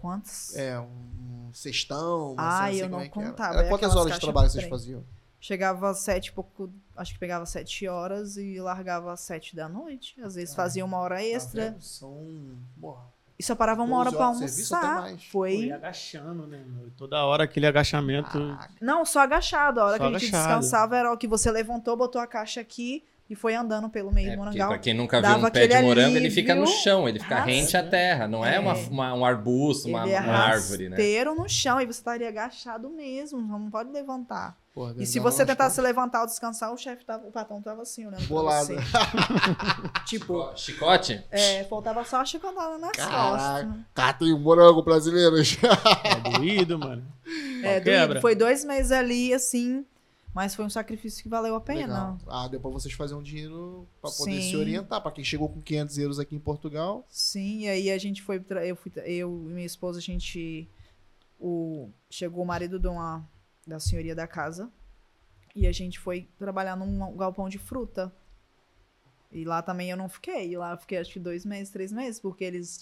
[0.01, 0.55] Quantos?
[0.55, 4.19] É, um cestão, uma Ah, assim, eu não é contava, Era é quantas horas de
[4.19, 5.03] trabalho vocês faziam?
[5.41, 9.69] Chegava às sete e pouco, acho que pegava sete horas e largava às sete da
[9.69, 10.19] noite.
[10.21, 11.71] Às vezes fazia uma hora Tá extra.
[11.71, 11.81] vendo?
[11.81, 12.57] São.
[12.79, 13.03] Porra.
[13.37, 15.13] E só parava uma hora 12 pra horas de serviço, até almoçar.
[15.13, 15.71] e Foi.
[15.71, 16.61] agachando, né?
[16.67, 16.91] meu?
[16.97, 18.37] Toda hora aquele agachamento.
[18.81, 19.79] Não, só agachado.
[19.79, 20.59] A hora Só que a gente agachado.
[20.59, 24.29] descansava era o que você levantou, botou a caixa aqui e foi andando pelo meio
[24.29, 24.69] É, do morangal.
[24.69, 27.77] pra quem nunca viu um pé de morango, ele fica no chão, ele fica rente
[27.77, 28.59] à terra, não é, É.
[28.59, 30.97] uma, uma- um arbusto, uma, Ele é uma árvore, né?
[31.35, 34.57] no chão e você estaria agachado mesmo, não pode levantar.
[34.73, 35.83] Porra, E se você tentasse costas.
[35.83, 38.67] levantar ou descansar, o chefe tava, o patrão tava assim, olhando pra Bolado.
[38.67, 38.75] você.
[40.05, 41.23] tipo, Chicote?
[41.31, 43.29] é, faltava só a chicotada nas Caraca.
[43.65, 43.79] costas.
[43.93, 45.57] Catem o morango brasileiros.
[46.03, 47.03] É doído, mano.
[47.63, 48.21] É, doído.
[48.21, 49.85] foi dois meses ali, assim,
[50.33, 51.81] mas foi um sacrifício que valeu a pena.
[51.81, 52.17] Legal.
[52.27, 54.49] Ah, deu pra vocês fazerem um dinheiro pra poder Sim.
[54.49, 55.01] se orientar.
[55.01, 57.05] Pra quem chegou com 500 euros aqui em Portugal.
[57.09, 60.69] Sim, e aí a gente foi, eu, fui, eu e minha esposa, a gente,
[61.39, 63.27] o, chegou o marido de uma,
[63.65, 64.71] da senhoria da casa,
[65.55, 68.13] e a gente foi trabalhar num galpão de fruta.
[69.31, 72.19] E lá também eu não fiquei, lá eu fiquei acho que dois meses, três meses,
[72.19, 72.79] porque eles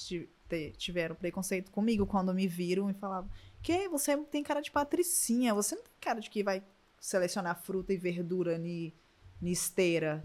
[0.78, 3.30] tiveram preconceito comigo quando me viram e falavam,
[3.62, 6.64] que você tem cara de patricinha, você não tem cara de que vai
[7.00, 8.94] selecionar fruta e verdura ni,
[9.42, 10.22] ni esteira.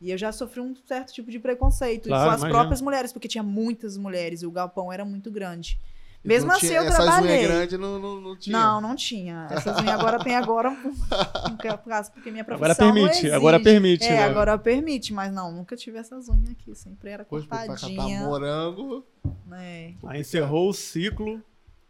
[0.00, 2.08] E eu já sofri um certo tipo de preconceito.
[2.08, 2.58] Claro, e com as imagino.
[2.58, 5.78] próprias mulheres, porque tinha muitas mulheres e o galpão era muito grande.
[6.24, 7.38] Mesmo não assim, tinha- eu essas trabalhei.
[7.38, 8.56] unhas grandes não, não, não tinha.
[8.56, 9.48] Não, não tinha.
[9.50, 10.70] Essas unhas agora tem agora,
[12.14, 14.04] porque minha profissão Agora permite, agora permite.
[14.04, 14.22] É, né?
[14.24, 16.74] agora permite, mas não, nunca tive essas unhas aqui.
[16.76, 18.20] Sempre era Depois pra catar cortadinha.
[18.22, 19.04] morango.
[19.46, 19.94] né?
[20.06, 21.42] Aí encerrou o ciclo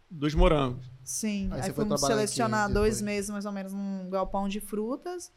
[0.09, 0.85] dos morangos.
[1.03, 5.31] Sim, Aí aí, fomos selecionar dois meses mais ou menos num galpão de frutas.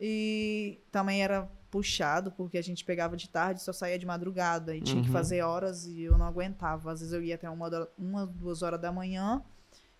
[0.00, 4.74] E também era puxado, porque a gente pegava de tarde e só saía de madrugada.
[4.74, 5.12] E tinha que Uhum.
[5.12, 6.90] fazer horas e eu não aguentava.
[6.92, 9.42] Às vezes eu ia até uma, uma duas horas da manhã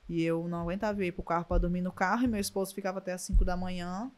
[0.09, 0.99] e eu não aguentava.
[1.01, 3.45] Eu ia pro carro pra dormir no carro e meu esposo ficava até as 5
[3.45, 4.11] da manhã.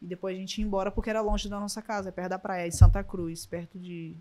[0.00, 2.38] E depois a gente ia embora porque era longe da nossa casa, é perto da
[2.38, 4.16] praia, em Santa Cruz, perto de.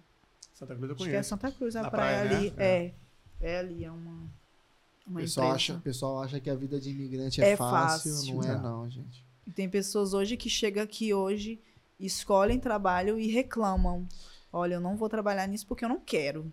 [0.54, 1.30] Santa Cruz eu Acho que é conheço.
[1.30, 2.52] Santa Cruz, a praia, praia, ali.
[2.52, 2.66] né?
[2.66, 2.94] É.
[3.42, 3.60] é.
[3.60, 4.30] ali, é uma.
[5.06, 5.74] O Uma pessoal empresa.
[5.74, 8.12] acha, pessoal acha que a vida de imigrante é, É fácil.
[8.14, 8.36] fácil.
[8.36, 8.62] Não é, Não.
[8.84, 9.24] não, gente.
[9.46, 11.62] E tem pessoas hoje que chegam aqui hoje,
[12.00, 14.08] escolhem trabalho e reclamam.
[14.52, 16.52] Olha, eu não vou trabalhar nisso porque eu não quero.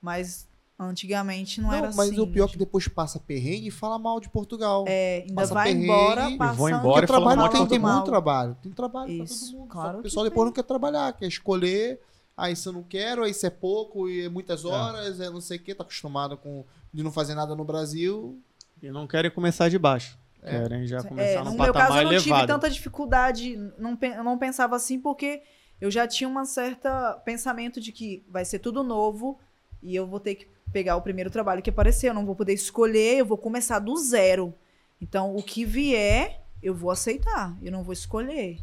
[0.00, 0.46] Mas
[0.78, 2.20] antigamente não, Não, era mas assim.
[2.20, 4.84] o pior é que depois passa perrengue e fala mal de Portugal.
[4.86, 8.04] É, ainda passa vai embora e passando vão embora e trabalho mal tem, tem muito
[8.04, 8.56] trabalho.
[8.62, 9.68] Tem trabalho Isso, pra todo mundo.
[9.70, 10.46] claro o pessoal depois tem.
[10.46, 12.00] não quer trabalhar, quer escolher.
[12.36, 15.40] Aí isso eu não quero, aí isso é pouco, e é muitas horas, é não
[15.40, 18.40] sei o que, tá acostumado com de não fazer nada no Brasil.
[18.82, 20.18] E não querem começar de baixo.
[20.42, 20.50] É.
[20.60, 22.22] Querem já É, começar no num meu caso, eu não elevado.
[22.22, 25.42] tive tanta dificuldade, não, eu não pensava assim, porque
[25.80, 26.88] eu já tinha um certo
[27.24, 29.38] pensamento de que vai ser tudo novo
[29.82, 32.52] e eu vou ter que pegar o primeiro trabalho que aparecer, eu não vou poder
[32.52, 34.52] escolher, eu vou começar do zero.
[35.00, 38.58] Então, o que vier, eu vou aceitar, eu não vou escolher.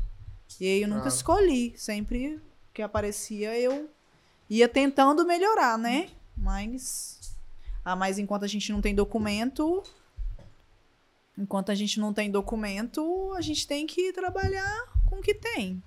[0.60, 1.16] E aí eu nunca Claro.
[1.16, 2.40] escolhi, sempre
[2.82, 3.90] que aparecia eu
[4.50, 6.10] ia tentando melhorar, né?
[6.36, 7.36] Mas,
[7.86, 9.84] ah, mas enquanto a gente não tem documento,
[11.38, 15.82] Enquanto a gente não tem documento, a gente tem que trabalhar com o que tem.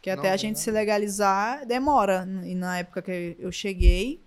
[0.00, 0.60] Que até Não, a gente verdade.
[0.60, 2.26] se legalizar demora.
[2.44, 4.22] E na época que eu cheguei,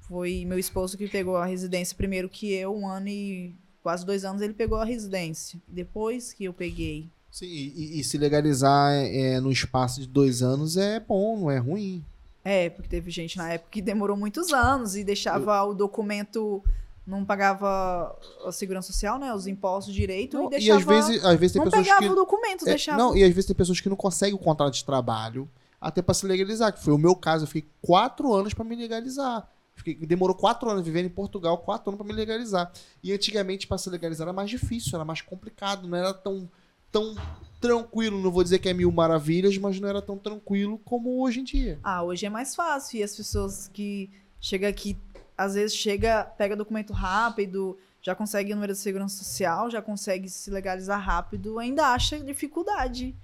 [0.00, 4.24] foi meu esposo que pegou a residência primeiro que eu, um ano e quase dois
[4.24, 5.60] anos ele pegou a residência.
[5.68, 7.08] Depois que eu peguei.
[7.30, 11.50] Sim, e, e- e se legalizar é, no espaço de dois anos é bom, não
[11.50, 12.04] é ruim.
[12.44, 16.62] É, porque teve gente na época que demorou muitos anos e deixava o documento,
[17.06, 18.16] não pagava
[18.46, 19.32] a segurança social, né?
[19.34, 20.78] Os impostos direito Não, e deixava.
[20.80, 22.08] às vezes, às vezes tem não pessoas pegava que.
[22.10, 22.98] o documento, É, deixava.
[22.98, 25.48] não, e às vezes tem pessoas que não conseguem o contrato de trabalho
[25.80, 27.44] até pra se legalizar, que foi o meu caso.
[27.44, 29.48] Eu fiquei quatro anos pra me legalizar.
[29.76, 32.70] Fiquei- demorou quatro anos vivendo em Portugal, quatro anos pra me legalizar.
[33.02, 36.46] E antigamente, pra se legalizar, era mais difícil, era mais complicado, não era tão,
[36.90, 37.14] tão
[37.60, 38.20] tranquilo.
[38.20, 41.44] Não vou dizer que é mil maravilhas, mas não era tão tranquilo como hoje em
[41.44, 41.78] dia.
[41.82, 42.98] Ah, hoje é mais fácil.
[42.98, 44.96] E as pessoas que chegam aqui,
[45.36, 50.50] às vezes chega, pega documento rápido, já consegue número de segurança social, já consegue se
[50.50, 53.14] legalizar rápido, ainda acha dificuldade.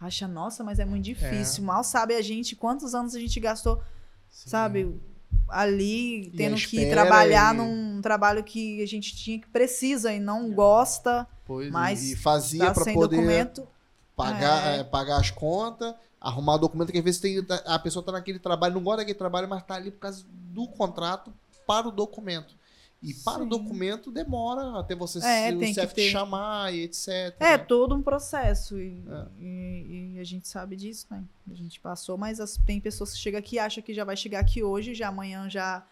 [0.00, 1.64] Acha, nossa, mas é muito difícil.
[1.64, 3.80] Mal sabe a gente quantos anos a gente gastou,
[4.28, 5.00] sabe,
[5.48, 10.50] ali, tendo que trabalhar e- num trabalho que a gente tinha que precisa e não
[10.52, 13.68] gosta, Pois, Mas e fazia tá sem poder documento.
[14.16, 14.78] pagar, É.
[14.78, 18.74] é, pagar as contas, arrumar documento, que às vezes tem, a pessoa tá naquele trabalho,
[18.74, 21.30] não gosta daquele trabalho, mas tá ali por causa do contrato
[21.66, 22.54] para o documento.
[23.04, 23.48] E para o Sim.
[23.50, 26.10] documento demora até você É, se, o CEF te ter.
[26.10, 27.08] chamar e etc.
[27.38, 28.78] É, todo um processo.
[28.80, 29.26] E, É.
[29.38, 31.22] e- e a gente sabe disso, né?
[31.50, 34.16] A gente passou, mas as- tem pessoas que chegam aqui e acham que já vai
[34.16, 35.84] chegar aqui hoje, já amanhã já.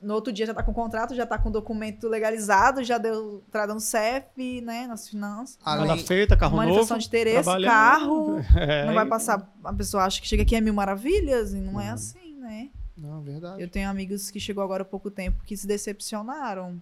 [0.00, 3.74] No outro dia já tá com contrato, já tá com documento legalizado, já deu entrada
[3.74, 4.86] no CEF, né?
[4.86, 5.58] Nas finanças.
[5.64, 7.00] Além- feita, carro manifestação novo.
[7.00, 8.36] de interesse, carro.
[8.56, 9.52] É, não vai passar.
[9.64, 12.70] A pessoa acha que chega aqui é mil maravilhas e não é assim, né?
[12.98, 13.62] Não, verdade.
[13.62, 16.80] Eu tenho amigos que chegou agora há pouco tempo que se decepcionaram.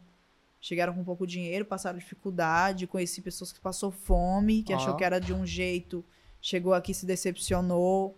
[0.60, 4.76] Chegaram com pouco dinheiro, passaram dificuldade, conheci pessoas que passou fome, que Ó.
[4.76, 6.04] achou que era de um jeito,
[6.40, 8.16] chegou aqui se decepcionou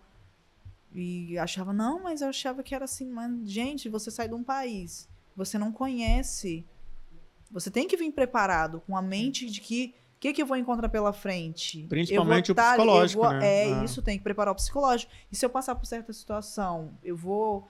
[0.95, 4.43] e achava não, mas eu achava que era assim, mas gente, você sai de um
[4.43, 6.65] país, você não conhece,
[7.51, 10.57] você tem que vir preparado com a mente de que o que, que eu vou
[10.57, 11.87] encontrar pela frente?
[11.89, 13.65] Principalmente Eu vou o tá psicológico, vou- né?
[13.69, 13.85] É Ah.
[13.85, 15.13] isso, tem que preparar o psicológico.
[15.31, 17.69] E se eu passar por certa situação, eu vou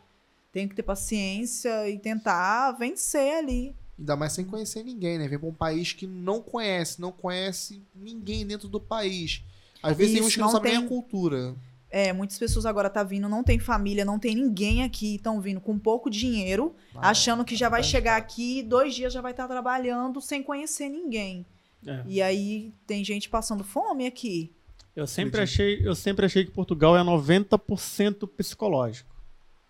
[0.53, 3.75] tenho que ter paciência e tentar vencer ali.
[3.99, 5.27] Ainda mais sem conhecer ninguém, né?
[5.29, 9.43] Vem pra um país que não conhece, não conhece ninguém dentro do país.
[9.83, 11.55] Às vezes tem Isso, uns que não, não sabem nem tem- a cultura.
[11.91, 15.59] É, muitas pessoas agora tá vindo, não tem família, não tem ninguém aqui, estão vindo
[15.61, 19.31] com pouco dinheiro, Ah, achando que já vai tá chegar aqui, dois dias já vai
[19.31, 21.47] estar trabalhando sem conhecer ninguém.
[21.87, 22.03] É.
[22.07, 24.53] E aí tem gente passando fome aqui.
[24.95, 25.55] Eu sempre Acredito.
[25.55, 29.09] achei, eu sempre achei que Portugal é 90% psicológico.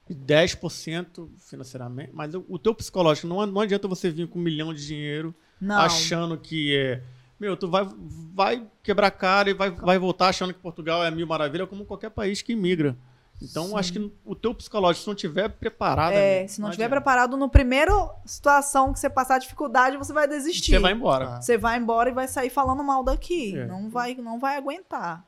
[0.09, 2.11] E 10% financeiramente.
[2.13, 5.79] Mas o, teu psicológico, não, não adianta você vir com um milhão de dinheiro Não.
[5.79, 7.03] achando que é.
[7.39, 7.89] Meu, tu vai,
[8.35, 11.85] vai quebrar a cara e vai, vai voltar achando que Portugal é mil maravilha, como
[11.85, 12.97] qualquer país que imigra.
[13.41, 13.77] Então, Sim.
[13.77, 16.13] acho que o teu psicológico, se não tiver preparado.
[16.13, 17.01] É, amigo, se não tiver adianta.
[17.01, 20.73] preparado no primeiro situação que você passar dificuldade, você vai desistir.
[20.73, 21.37] Você vai embora.
[21.37, 21.41] Ah.
[21.41, 23.57] Você vai embora e vai sair falando mal daqui.
[23.57, 23.67] É.
[23.67, 25.25] Não vai, não vai aguentar.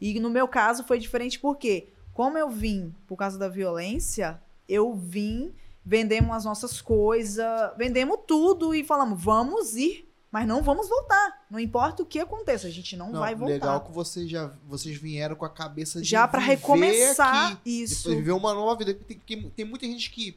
[0.00, 4.94] E no meu caso foi diferente porque, como eu vim por causa da violência, eu
[4.94, 5.52] vim,
[5.84, 7.44] vendemos as nossas coisas,
[7.76, 11.44] vendemos tudo e falamos, vamos ir, mas não vamos voltar.
[11.50, 13.52] Não importa o que aconteça, a gente não, Não, vai voltar.
[13.52, 17.82] legal que vocês já vocês vieram com a cabeça de Já pra viver recomeçar aqui,
[17.82, 18.10] isso.
[18.10, 18.94] viver uma nova vida.
[18.94, 20.36] Tem, tem, muita gente que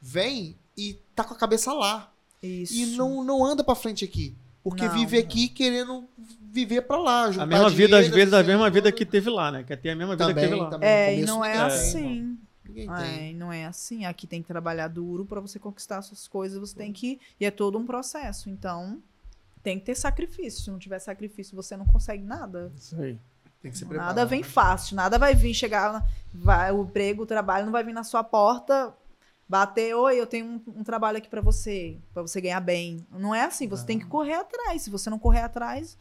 [0.00, 2.74] vem e tá com a cabeça lá Isso.
[2.74, 4.94] e não, não anda pra frente aqui, porque Não.
[4.94, 6.08] vive aqui querendo
[6.50, 9.28] viver pra lá, juntar A mesma vida, às vezes, a essa mesma vida que teve
[9.30, 9.62] lá, né?
[9.62, 10.70] Quer ter a mesma vida que também, teve lá.
[10.70, 10.88] também.
[10.88, 12.38] É, e não é assim.
[12.64, 13.30] Ninguém tem.
[13.30, 14.06] É, não é assim.
[14.06, 17.20] Aqui tem que trabalhar duro para você conquistar suas coisas, você tem que.
[17.38, 18.48] E é todo um processo.
[18.48, 19.02] Então,
[19.62, 20.62] tem que ter sacrifício.
[20.62, 22.72] Se não tiver sacrifício, você não consegue nada.
[22.76, 23.18] Isso aí.
[23.60, 24.26] Tem que se Nada preparar.
[24.26, 28.04] vem fácil, nada vai vir chegar, vai, o emprego, o trabalho não vai vir na
[28.04, 28.92] sua porta,
[29.48, 33.06] bater, oi, eu tenho um, um trabalho aqui para você, para você ganhar bem.
[33.10, 34.82] Não é assim, você tem que correr atrás.
[34.82, 35.96] Se você não correr atrás,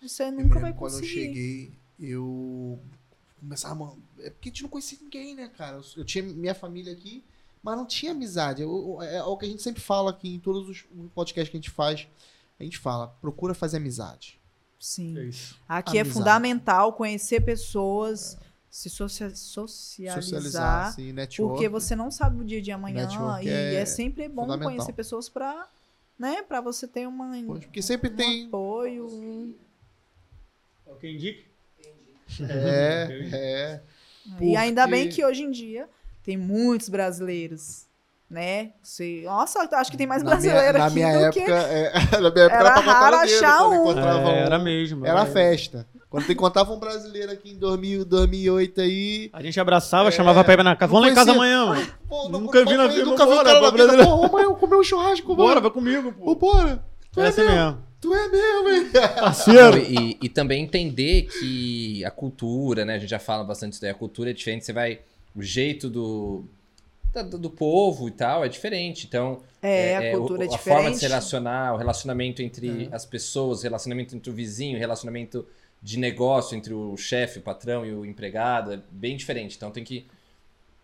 [0.00, 1.08] você Eu nunca vai lembro quando eu conseguir.
[1.12, 2.78] cheguei, eu
[3.40, 5.76] começava, mano, é porque a gente não conhecia ninguém, né, cara?
[5.76, 7.24] Eu, eu tinha minha família aqui,
[7.62, 8.62] mas não tinha amizade.
[8.62, 11.56] Eu- eu- é o que a gente sempre fala aqui em todos os podcasts que
[11.56, 12.06] a gente faz.
[12.58, 14.38] A gente fala, procura fazer amizade.
[14.78, 15.16] Sim.
[15.18, 15.58] É isso.
[15.68, 16.18] Aqui é Amizade.
[16.18, 18.36] fundamental conhecer pessoas,
[18.70, 21.52] se socia- socializar, Socializar, assim, network.
[21.54, 23.08] porque você não sabe o dia de amanhã
[23.42, 25.66] e é é, sempre bom conhecer pessoas para,
[26.18, 27.26] né, para você ter uma
[27.62, 28.46] Porque sempre um tem.
[28.46, 29.06] apoio.
[29.06, 29.54] um-
[30.86, 31.42] É o que indica?
[32.48, 33.80] É, é.
[34.40, 35.88] E ainda bem que hoje em dia
[36.22, 37.86] tem muitos brasileiros,
[38.28, 38.72] né?
[38.80, 41.50] Você, nossa, acho que tem mais na minha, brasileiro na aqui minha do época, que
[41.50, 43.98] é, na minha época Era pra contar raro achar um.
[43.98, 45.04] É, era mesmo.
[45.04, 45.26] Era era.
[45.32, 45.86] festa.
[46.10, 49.30] Quando tu encontrava um brasileiro aqui em 2000, 2008 aí.
[49.32, 50.92] A gente abraçava, chamava pra ir na casa.
[50.92, 51.86] não Vamos lá em casa amanhã, mano.
[52.08, 53.84] Pô, Nunca vi na vida, Nunca vi o cara na vida.
[53.86, 54.10] brasileiro.
[54.10, 56.52] Pô, amanhã comer um churrasco, Bora, vai comigo, Pô, pô.
[56.52, 56.84] bora.
[57.12, 57.78] Tu É é, mesmo.
[58.00, 58.90] Tu é mesmo, hein?
[58.94, 59.78] Não, Parceiro.
[59.78, 62.96] e, e também entender que a cultura, né?
[62.96, 63.90] A gente já fala bastante isso daí.
[63.90, 64.64] A cultura é diferente.
[64.64, 65.00] Você vai.
[65.34, 66.44] O jeito do.
[67.12, 69.06] Da- Do, povo e tal é diferente.
[69.06, 69.40] Então.
[69.62, 70.76] é, a cultura o- é A diferente.
[70.76, 72.94] forma de se relacionar, o relacionamento entre É.
[72.94, 75.46] as pessoas, o relacionamento entre o vizinho, o relacionamento
[75.82, 79.56] de negócio entre o chefe, o patrão e o empregado é bem diferente.
[79.56, 80.06] Então tem que.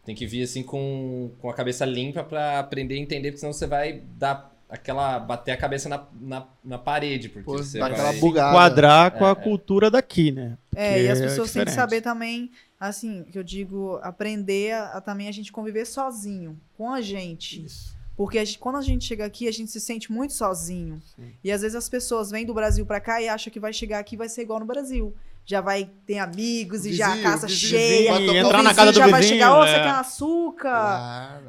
[0.04, 3.52] Tem que vir assim com, com a cabeça limpa pra aprender a entender, porque senão
[3.52, 5.18] você vai dar aquela.
[5.18, 7.29] bater a cabeça na, na, na parede.
[7.29, 8.16] Porque Pô, você vai...
[8.18, 8.52] bugada.
[8.52, 9.35] Quadrar com É, a é.
[9.35, 10.57] cultura daqui, né?
[10.74, 14.72] É, e as Porque é pessoas têm que saber também, assim, que eu digo, aprender
[14.72, 17.64] a, a também a gente conviver sozinho, com a gente.
[17.64, 17.96] Isso.
[18.16, 21.02] Porque a gente- quando a gente chega aqui, a gente se sente muito sozinho.
[21.14, 21.33] Sim.
[21.44, 23.98] E às vezes as pessoas vêm do Brasil pra cá e acham que vai chegar
[23.98, 25.14] aqui e vai ser igual no Brasil.
[25.48, 28.12] Já vai ter amigos e já a Vizinho, casa vizinho, cheia.
[28.12, 29.68] vai E entrar na vizinho casa do já vai vizinho, chegar, ô, é.
[29.68, 30.61] você quer açúcar?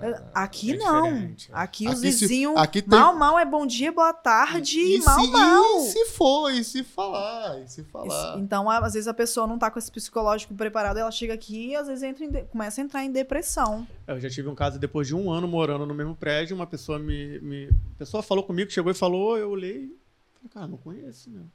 [0.02, 0.24] Claro.
[0.36, 1.04] Aqui É não.
[1.04, 1.56] diferente, é.
[1.56, 4.98] Aqui os Aqui se- vizinhos, aqui tem- mal, mal é bom dia, boa tarde, e,
[4.98, 5.78] E mal, se, mal.
[5.78, 8.38] E se for, e se falar, e se falar.
[8.38, 11.70] Então, a- às vezes a pessoa não tá com esse psicológico preparado, ela chega aqui
[11.70, 13.88] e às vezes entra em de- começa a entrar em depressão.
[14.08, 17.00] Eu já tive um caso depois de um ano morando no mesmo prédio, uma pessoa
[17.00, 17.40] me.
[17.40, 19.92] me a pessoa falou comigo, chegou e falou, eu olhei.
[20.36, 21.46] Falei, cara, não conheço, meu.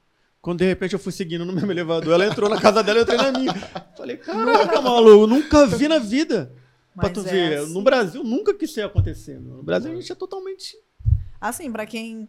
[0.43, 3.03] Quando de repente eu fui seguindo no mesmo elevador, ela entrou na casa dela, eu
[3.05, 3.55] entrei na minha.
[3.97, 6.53] Falei, caraca, maluco, nunca vi na vida.
[6.95, 7.59] Pra Mas tu é ver.
[7.59, 7.73] assim.
[7.73, 9.41] No Brasil, nunca que isso ia acontecer.
[9.41, 9.59] meu.
[9.59, 10.77] No Brasil, a gente é totalmente.
[11.41, 12.29] Assim, pra quem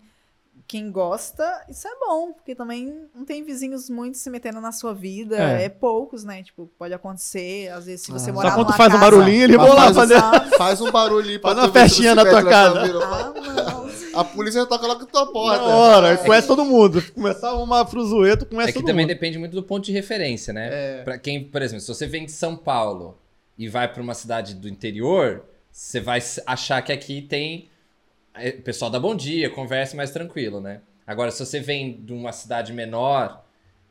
[0.68, 4.94] quem gosta, isso é bom, porque também não tem vizinhos muito se metendo na sua
[4.94, 5.66] vida, É.
[5.66, 6.42] é, poucos, né?
[6.42, 8.34] Tipo, pode acontecer, às vezes se você Ah.
[8.34, 10.22] morar Só quando tu faz um casa- barulhinho, ele vai lá faz, fazer.
[10.58, 12.80] faz um barulho aí pra Faz uma festinha na se tua casa.
[12.82, 13.84] Ah, não.
[14.14, 15.64] A polícia toca logo na tua porta.
[15.68, 16.18] Na hora, É.
[16.18, 17.02] conhece todo mundo.
[17.14, 19.14] Começar uma fruzoeto, conhece É que todo também mundo.
[19.14, 20.70] depende muito do ponto de referência, né?
[20.72, 21.04] É.
[21.04, 23.18] Pra quem, por exemplo, se você vem de São Paulo
[23.58, 27.73] e vai pra uma cidade do interior, você vai achar que aqui tem é,
[28.36, 30.82] o pessoal dá bom dia, conversa mais tranquilo, né?
[31.06, 33.44] Agora, se você vem de uma cidade menor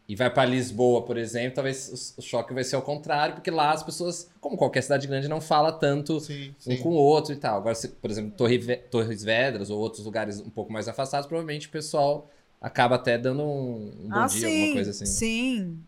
[0.08, 3.70] e vai pra Lisboa, por exemplo, talvez o, choque vai ser ao contrário, porque lá
[3.70, 6.82] as pessoas, como qualquer cidade grande, não fala tanto Sim, um sim.
[6.82, 7.58] com o outro e tal.
[7.58, 8.58] Agora, se, por exemplo, Torre
[8.90, 12.28] Torres Vedras ou outros lugares um pouco mais afastados, provavelmente o pessoal
[12.60, 15.06] acaba até dando um, um bom ah, dia, sim, alguma coisa assim.
[15.06, 15.78] Sim.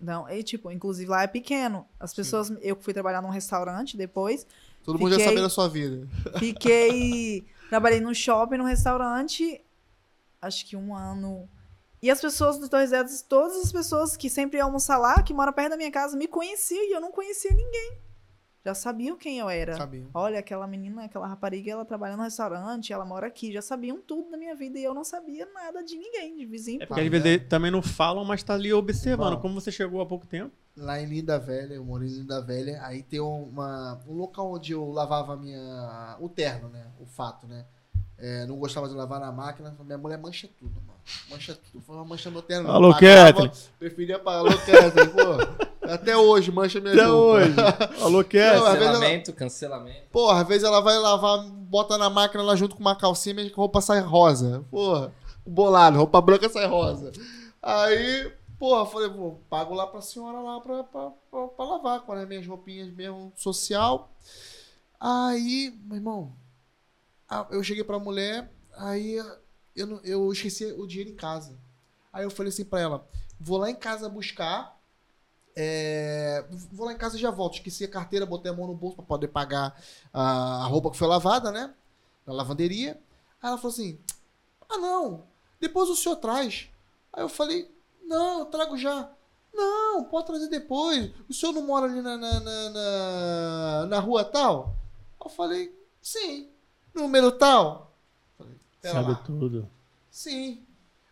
[0.00, 1.86] Não, e tipo, inclusive lá é pequeno.
[1.98, 4.46] As pessoas, eu fui trabalhar num restaurante depois,
[4.84, 6.08] Todo mundo já Fiquei- sabe da sua vida.
[6.38, 7.44] Fiquei.
[7.72, 9.64] trabalhei no shopping, no restaurante,
[10.42, 11.48] acho que um ano.
[12.02, 15.32] E as pessoas do Torres Vedras, todas as pessoas que sempre iam almoçar lá, que
[15.32, 17.96] moram perto da minha casa, me conheciam e eu não conhecia ninguém.
[18.62, 19.74] Já sabiam quem eu era.
[19.74, 20.06] Sabia.
[20.12, 23.50] Olha, aquela menina, aquela rapariga, ela trabalha no restaurante, ela mora aqui.
[23.50, 26.82] Já sabiam tudo da minha vida e eu não sabia nada de ninguém, de vizinho.
[26.82, 29.36] É porque às vezes também não falam, mas tá ali observando.
[29.36, 29.40] Bom.
[29.40, 30.54] Como você chegou há pouco tempo.
[30.76, 34.72] Lá em Linda Velha, eu moro em Linda Velha, aí tem uma, um local onde
[34.72, 36.86] eu lavava a minha, o terno, né?
[36.98, 37.66] O fato, né?
[38.18, 40.98] É, não gostava de lavar na máquina, minha mulher mancha tudo, mano.
[41.28, 41.82] Mancha tudo.
[41.84, 42.68] Foi uma mancha no terno.
[42.68, 42.74] não.
[42.76, 43.50] Alô, Kathleen.
[43.78, 44.38] Preferia pagar.
[44.38, 45.86] Alô, Kathleen, pô.
[45.92, 47.38] Até hoje, mancha minha Até roupa.
[47.40, 47.54] hoje.
[48.00, 50.08] Alô, às vezes ela- Cancelamento, cancelamento.
[50.12, 53.50] Porra, às vezes ela vai lavar, bota na máquina lá junto com uma calcinha e
[53.50, 54.64] a roupa sai rosa.
[54.70, 55.12] Porra,
[55.44, 57.10] bolado, roupa branca sai rosa.
[57.60, 58.32] Aí,
[58.62, 62.28] porra, falei, pô, pago lá pra senhora lá pra, pra, pra, pra lavar, com as
[62.28, 64.08] minhas roupinhas mesmo social.
[65.00, 66.32] Aí, meu irmão,
[67.50, 69.14] eu cheguei pra mulher, aí
[69.74, 71.58] eu, não- eu esqueci o dinheiro em casa.
[72.12, 73.08] Aí eu falei assim pra ela,
[73.40, 74.78] vou lá em casa buscar.
[75.56, 77.54] é, vou lá em casa e já volto.
[77.54, 79.74] Esqueci a carteira, botei a mão no bolso pra poder pagar
[80.12, 81.74] a roupa que foi lavada, né?
[82.24, 82.92] Na lavanderia.
[83.42, 83.98] Aí ela falou assim:
[84.70, 85.24] Ah, não,
[85.60, 86.68] depois o senhor traz.
[87.12, 87.68] Aí eu falei:
[88.12, 89.08] Não, eu trago já.
[89.54, 91.10] Não, pode trazer depois.
[91.28, 94.74] O senhor não mora ali na, na, na, na, rua tal?
[95.22, 96.48] Eu falei: Sim.
[96.94, 97.90] Número tal?
[98.36, 99.22] Falei, Sabe lá.
[99.24, 99.68] tudo.
[100.10, 100.62] Sim.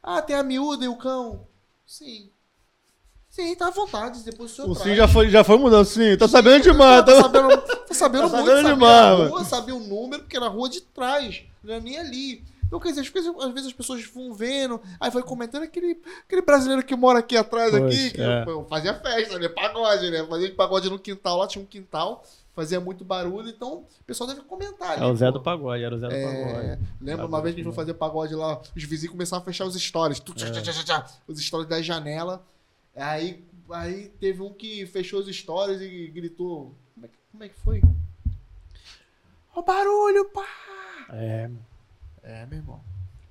[0.03, 1.47] Ah, tem a miúda e o cão?
[1.87, 2.31] Sim.
[3.31, 4.23] Sim, tá à vontade.
[4.23, 4.89] Depois o senhor O traz.
[4.91, 5.85] sim já foi, já foi mudando.
[5.87, 7.05] Sim, tá sabendo demais.
[7.05, 7.23] Tá Tá...
[7.23, 8.47] sabendo, tá sabendo Tá muito.
[8.47, 9.31] sabendo sabia demais, a mano.
[9.31, 11.43] rua, sabia o número, porque era a rua de trás.
[11.63, 12.45] Não era nem ali.
[12.71, 16.85] Então, quer dizer, às vezes, as pessoas vão vendo, aí vai comentando aquele, aquele brasileiro
[16.85, 18.45] que mora aqui atrás, aqui, que é.
[18.69, 19.49] fazia festa, né?
[19.49, 20.25] Pagode, né?
[20.25, 22.23] Fazia pagode no quintal, lá tinha um quintal,
[22.55, 25.03] fazia muito barulho, então o pessoal deve comentar ali.
[25.03, 25.33] É o Zé pô.
[25.33, 26.83] do Pagode, era o Zé do É, Pagode.
[27.01, 29.65] lembra uma vez que a gente foi fazer pagode lá, os vizinhos começaram a fechar
[29.65, 30.21] os stories.
[30.21, 32.47] Tu, tchá, tchá, tchá, os stories da janela.
[32.95, 36.73] Aí, aí teve um que fechou os stories e gritou.
[36.95, 37.83] Como é que, como é que foi?
[39.57, 40.47] Ó, barulho, pá!
[41.13, 41.51] É,
[42.23, 42.81] É, meu irmão.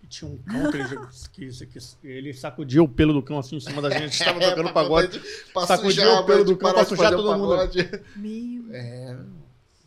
[0.03, 0.97] e tinha um cão que ele,
[1.71, 4.17] que, ele sacudia o pelo do cão assim em cima da gente.
[4.23, 5.21] Tava É, tocando pra- pagode.
[5.81, 7.55] sujar, o pelo do cão de sujar todo mundo.
[8.15, 8.73] Meu.
[8.73, 9.17] É,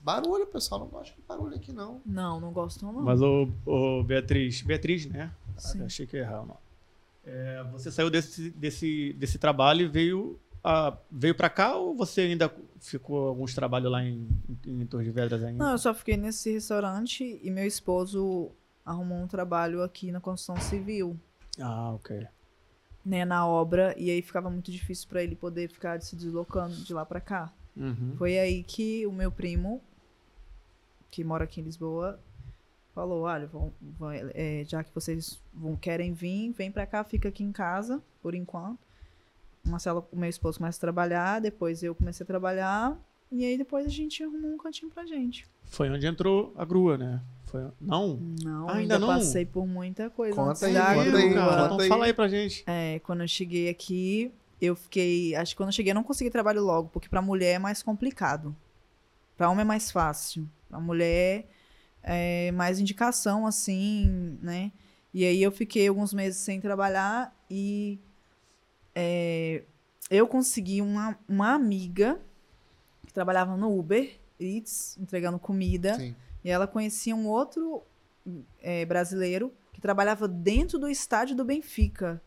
[0.03, 0.81] barulho, pessoal.
[0.81, 2.01] Não gosto de barulho aqui, não.
[2.07, 2.93] Não, não gosto, não.
[2.93, 4.63] Mas o, o Beatriz.
[4.63, 5.31] Beatriz, né?
[5.57, 5.85] Ah, Sim.
[5.85, 6.59] achei que ia errar o nome.
[7.25, 12.23] É, você saiu desse, desse, desse trabalho e veio, a, veio pra cá ou você
[12.23, 14.27] ainda ficou alguns trabalhos lá em,
[14.67, 15.63] em, em Torres de Vedras ainda?
[15.65, 18.51] Não, eu só fiquei nesse restaurante e meu esposo
[18.85, 21.19] arrumou um trabalho aqui na construção civil,
[21.61, 22.27] Ah, ok.
[23.05, 26.93] né, na obra, e aí ficava muito difícil pra ele poder ficar se deslocando de
[26.95, 27.53] lá pra cá.
[27.77, 28.15] Uhum.
[28.17, 29.81] Foi aí que o meu primo,
[31.11, 32.19] que mora aqui em Lisboa,
[32.95, 37.29] falou: olha, vão- vão- é, já que vocês vão, querem vir, vem pra cá, fica
[37.29, 38.79] aqui em casa, por enquanto.
[39.65, 42.99] O Marcelo, o meu esposo, começa a trabalhar, depois eu comecei a trabalhar,
[43.31, 45.47] e aí depois a gente arrumou um cantinho pra gente.
[45.65, 47.23] Foi onde entrou a grua, né?
[47.53, 47.71] Foi...
[47.81, 48.17] Não?
[48.43, 49.09] Não, Ah, ainda, ainda não?
[49.09, 51.51] passei por muita coisa Conta aí, conta aí, cara.
[51.53, 51.89] conta Então aí.
[51.89, 52.65] fala aí pra gente.
[52.67, 55.35] É, quando eu cheguei aqui, eu fiquei.
[55.37, 57.83] Acho que quando eu cheguei, eu não consegui trabalho logo, porque pra mulher é mais
[57.83, 58.57] complicado.
[59.37, 60.49] Pra homem é mais fácil.
[60.69, 61.47] Pra mulher
[62.03, 64.73] é mais indicação, assim, né?
[65.15, 67.99] E aí eu fiquei alguns meses sem trabalhar e
[68.95, 69.63] é,
[70.11, 72.19] eu consegui uma, uma amiga
[73.07, 75.95] que trabalhava no Uber Eats, entregando comida.
[75.95, 76.15] Sim.
[76.45, 77.83] E ela conhecia um outro
[78.61, 82.21] eh, brasileiro que trabalhava dentro do estádio do Benfica.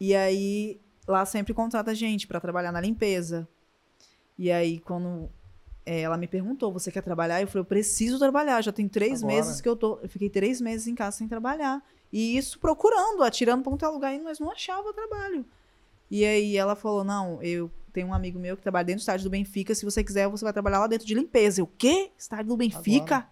[0.00, 3.48] E aí lá sempre contrata gente para trabalhar na limpeza.
[4.38, 5.28] E aí quando
[5.86, 7.40] eh, ela me perguntou, você quer trabalhar?
[7.40, 8.62] Eu falei, eu preciso trabalhar.
[8.62, 9.36] Já tem três Agora.
[9.36, 11.82] meses que eu tô, eu fiquei três meses em casa sem trabalhar.
[12.12, 15.44] E isso procurando, atirando pra um tal lugar, nós não achava trabalho.
[16.10, 19.24] E aí ela falou: não, eu tenho um amigo meu que trabalha dentro do estádio
[19.24, 19.72] do Benfica.
[19.72, 21.60] Se você quiser, você vai trabalhar lá dentro de limpeza.
[21.60, 22.10] Eu, o quê?
[22.18, 23.26] Estádio do Benfica?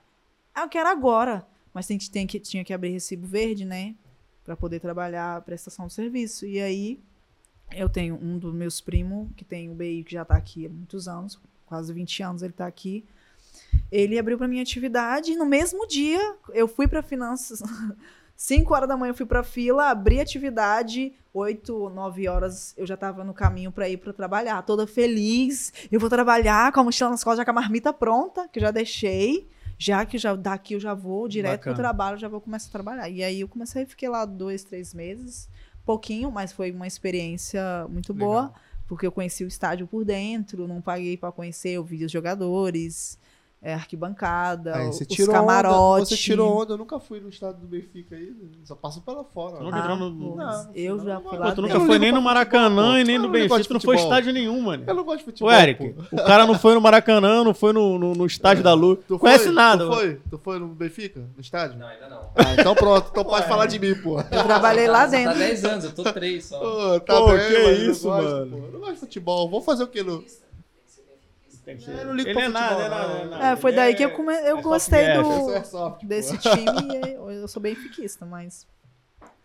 [0.55, 1.45] Ah, eu quero agora.
[1.75, 3.97] Mas tem, tem que, tinha que abrir recibo verde, né?
[4.45, 6.47] Pra poder trabalhar a prestação de serviço.
[6.47, 7.01] E aí,
[7.73, 10.69] eu tenho um dos meus primos, que tem o BI, que já tá aqui há
[10.69, 13.05] muitos anos, quase 20 anos ele tá aqui.
[13.91, 17.61] Ele abriu pra minha atividade e no mesmo dia eu fui pra finanças.
[18.43, 22.97] 5 horas da manhã eu fui pra fila, abri atividade, 8, 9 horas eu já
[22.97, 25.73] tava no caminho pra ir pra trabalhar, toda feliz.
[25.93, 28.63] Eu vou trabalhar com a mochila nas costas, já com a marmita pronta, que eu
[28.63, 29.49] já deixei.
[29.79, 31.77] Já que já daqui eu já vou direto Bacana.
[31.77, 33.09] pro trabalho, já vou começar a trabalhar.
[33.09, 35.49] E aí eu comecei, fiquei lá dois, três meses,
[35.87, 38.55] pouquinho, mas foi uma experiência muito boa, Legal.
[38.89, 43.17] porque eu conheci o estádio por dentro, não paguei pra conhecer, eu vi os jogadores,
[43.65, 45.79] é, arquibancada, Aí os você tirou camarotes.
[45.79, 46.73] onda, você tirou onda.
[46.75, 48.35] Eu nunca fui no estado do Benfica aí,
[48.65, 49.59] só passo pela fora.
[49.59, 51.63] Tu nunca Ah, entrou no- pô, Não, eu não, já não fui lá Pô, tu
[51.63, 53.65] nunca Eu foi nem no Maracanã futebol, e nem no Eu Benfica.
[53.65, 54.83] Tu não foi estádio nenhum, mano.
[54.85, 55.49] Eu não gosto de futebol.
[55.49, 56.17] Ô, Eric, pô.
[56.17, 58.99] o cara não foi no Maracanã, não foi no, no, no estádio da Luz.
[59.07, 59.53] Tu Conhece foi?
[59.55, 59.85] nada.
[59.85, 60.01] Tu mano.
[60.01, 60.21] foi?
[60.29, 61.21] Tu foi no Benfica?
[61.21, 61.79] No estádio?
[61.79, 62.23] Não, ainda não.
[62.35, 63.09] Ah, então pronto.
[63.13, 64.19] Então pode falar de mim, pô.
[64.19, 65.39] Eu trabalhei lá Tá- Tá dentro.
[65.39, 66.99] 10 anos, eu tô 3 só.
[67.01, 68.57] Tá bem, que eu isso, mano.
[68.67, 69.49] Eu não gosto de futebol.
[69.49, 70.03] Vou fazer o quê?
[70.03, 70.25] No...
[71.65, 72.05] Tem que Eu ser.
[72.05, 73.47] não ligo Ele é nada, futebol, é nada, é nada.
[73.53, 74.33] É, foi Ele daí é- que eu, come...
[74.35, 75.05] eu é gostei
[75.65, 76.07] soft do, pô.
[76.07, 76.65] desse time
[77.07, 78.67] e eu, sou bem fiquista, mas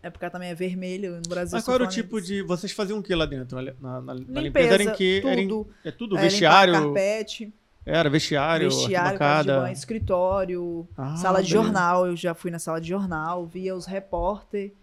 [0.01, 1.55] é porque também é vermelho no Brasil.
[1.55, 2.41] Mas qual era o tipo de.
[2.41, 3.61] Vocês faziam o que lá dentro?
[3.61, 5.21] Na, na, na limpeza, Limpeza, era em que?
[5.25, 5.69] Era em- tudo.
[5.85, 6.17] é tudo?
[6.17, 6.73] É, vestiário?
[6.73, 7.53] carpete,
[7.85, 9.71] Era vestiário, arquibancada.
[9.71, 11.63] escritório, Ah, sala de beleza.
[11.71, 12.07] jornal.
[12.07, 14.73] Eu já fui na sala de jornal, via os repórter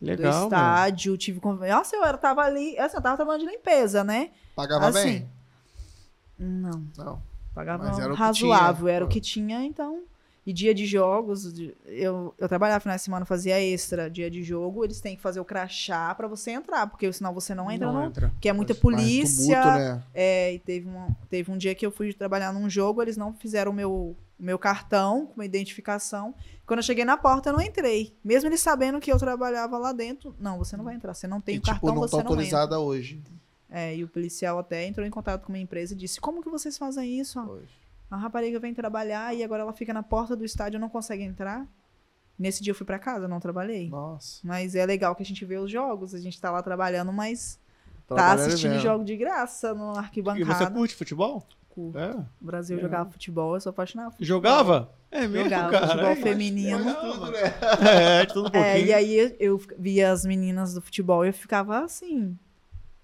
[0.00, 0.44] do Legal, mano.
[0.46, 4.30] estádio, tive conv- Nossa, eu era, tava ali, assim, eu tava trabalhando de limpeza, né?
[4.56, 5.28] Pagava Assim, bem?
[6.42, 7.22] Não, Não.
[7.54, 10.02] pagava Mas era razoável, era o que tinha, então.
[10.44, 11.54] E dia de jogos,
[11.86, 14.10] eu, eu trabalhava final de semana, fazia extra.
[14.10, 17.54] Dia de jogo, eles têm que fazer o crachá pra você entrar, porque senão você
[17.54, 18.06] não entra, não.
[18.06, 18.28] entra.
[18.30, 19.62] Porque é muita Mas polícia.
[19.62, 20.02] tumulto, né?
[20.12, 23.32] É, e teve um, teve um dia que eu fui trabalhar num jogo, eles não
[23.32, 26.34] fizeram o meu, meu cartão com uma identificação.
[26.66, 28.12] Quando eu cheguei na porta, eu não entrei.
[28.24, 31.14] Mesmo eles sabendo que eu trabalhava lá dentro, não, você não vai entrar.
[31.14, 32.32] Você não tem E, o tipo, cartão, não você tá não entra.
[32.34, 33.22] autorizada hoje.
[33.74, 36.50] É, e o policial até entrou em contato com uma empresa e disse: Como que
[36.50, 37.40] vocês fazem isso?
[37.40, 37.44] ó?
[37.44, 37.72] Hoje.
[38.10, 41.22] A rapariga vem trabalhar e agora ela fica na porta do estádio e não consegue
[41.22, 41.66] entrar.
[42.38, 43.88] Nesse dia eu fui pra casa, não trabalhei.
[43.88, 44.40] Nossa.
[44.44, 47.58] Mas é legal que a gente vê os jogos, a gente tá lá trabalhando, mas
[48.06, 48.82] tá Trabalhando assistindo mesmo.
[48.82, 50.70] jogo de graça no E você arquibancada.
[50.70, 51.46] curte futebol?
[51.70, 51.98] Curto.
[51.98, 52.10] É.
[52.14, 52.90] O Brasil Legal.
[52.90, 54.10] jogava futebol, eu sou apaixonada.
[54.10, 54.36] por futebol.
[54.36, 54.92] Jogava?
[55.10, 55.86] É mesmo, Jogava cara.
[55.88, 56.94] futebol É, feminino.
[56.94, 57.40] Tudo, né?
[58.20, 58.64] É, de tudo um pouquinho.
[58.74, 62.36] É, e aí eu via as meninas do futebol e eu ficava assim,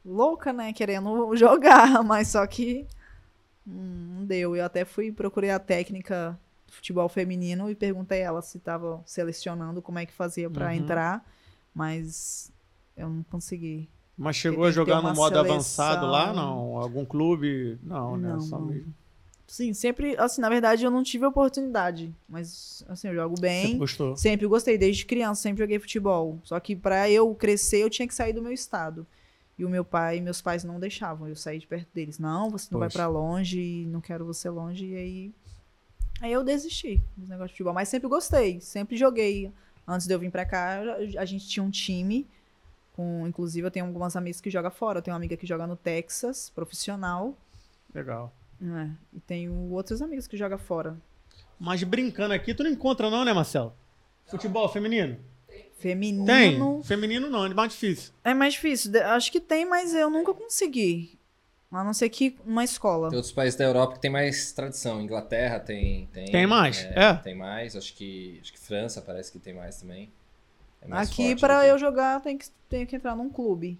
[0.04, 0.72] louca, né?
[0.72, 2.86] Querendo jogar, mas só que
[3.66, 4.56] hum, não deu.
[4.56, 9.02] Eu até fui, procurei a técnica do futebol feminino e perguntei a ela se tava
[9.06, 10.72] selecionando, como é que fazia pra Uhum.
[10.72, 11.24] entrar,
[11.74, 12.50] mas
[12.96, 13.88] eu não consegui.
[14.16, 15.40] Mas chegou a jogar no modo seleção.
[15.54, 16.32] avançado lá?
[16.32, 16.76] Não.
[16.76, 17.78] Algum clube?
[17.82, 18.32] Não, né?
[18.32, 18.66] Não, Só não.
[18.66, 18.92] mesmo.
[19.46, 23.78] Sim, sempre, assim, na verdade eu não tive oportunidade, mas assim, eu jogo bem.
[23.78, 24.14] gostou?
[24.14, 26.38] Sempre gostei, desde criança, sempre joguei futebol.
[26.44, 29.06] Só que pra eu crescer, eu tinha que sair do meu estado.
[29.58, 32.18] E o meu pai e meus pais não deixavam eu sair de perto deles.
[32.18, 32.98] Não, você não vai Poxa.
[32.98, 34.86] pra longe, não quero você longe.
[34.86, 35.34] E aí.
[36.20, 37.74] Aí eu desisti dos negócios de futebol.
[37.74, 39.52] Mas sempre gostei, sempre joguei.
[39.86, 42.26] Antes de eu vir pra cá, eu- a gente tinha um time.
[42.94, 44.98] Com, inclusive, eu tenho algumas amigas que jogam fora.
[44.98, 47.36] Eu tenho uma amiga que joga no Texas, profissional.
[47.94, 48.32] Legal.
[48.60, 48.96] né?
[49.12, 50.96] E tenho outros amigos que jogam fora.
[51.60, 53.72] Mas brincando aqui, tu não encontra não, né, Marcelo?
[54.26, 55.16] Futebol feminino?
[55.78, 56.26] Feminino.
[56.26, 56.82] Tem.
[56.82, 58.12] Feminino não, é mais difícil.
[58.24, 58.92] É mais difícil.
[59.06, 61.16] Acho que tem, mas eu nunca consegui.
[61.70, 63.08] A não ser que uma escola.
[63.10, 65.00] Tem outros países da Europa que tem mais tradição.
[65.02, 66.06] Inglaterra tem.
[66.12, 66.82] Tem, Tem mais?
[66.92, 67.14] É.
[67.14, 67.76] Tem mais.
[67.76, 70.10] Acho que, acho que França parece que tem mais também.
[70.80, 73.78] É mais Aqui, que- eu jogar, tem que, tem que entrar num clube.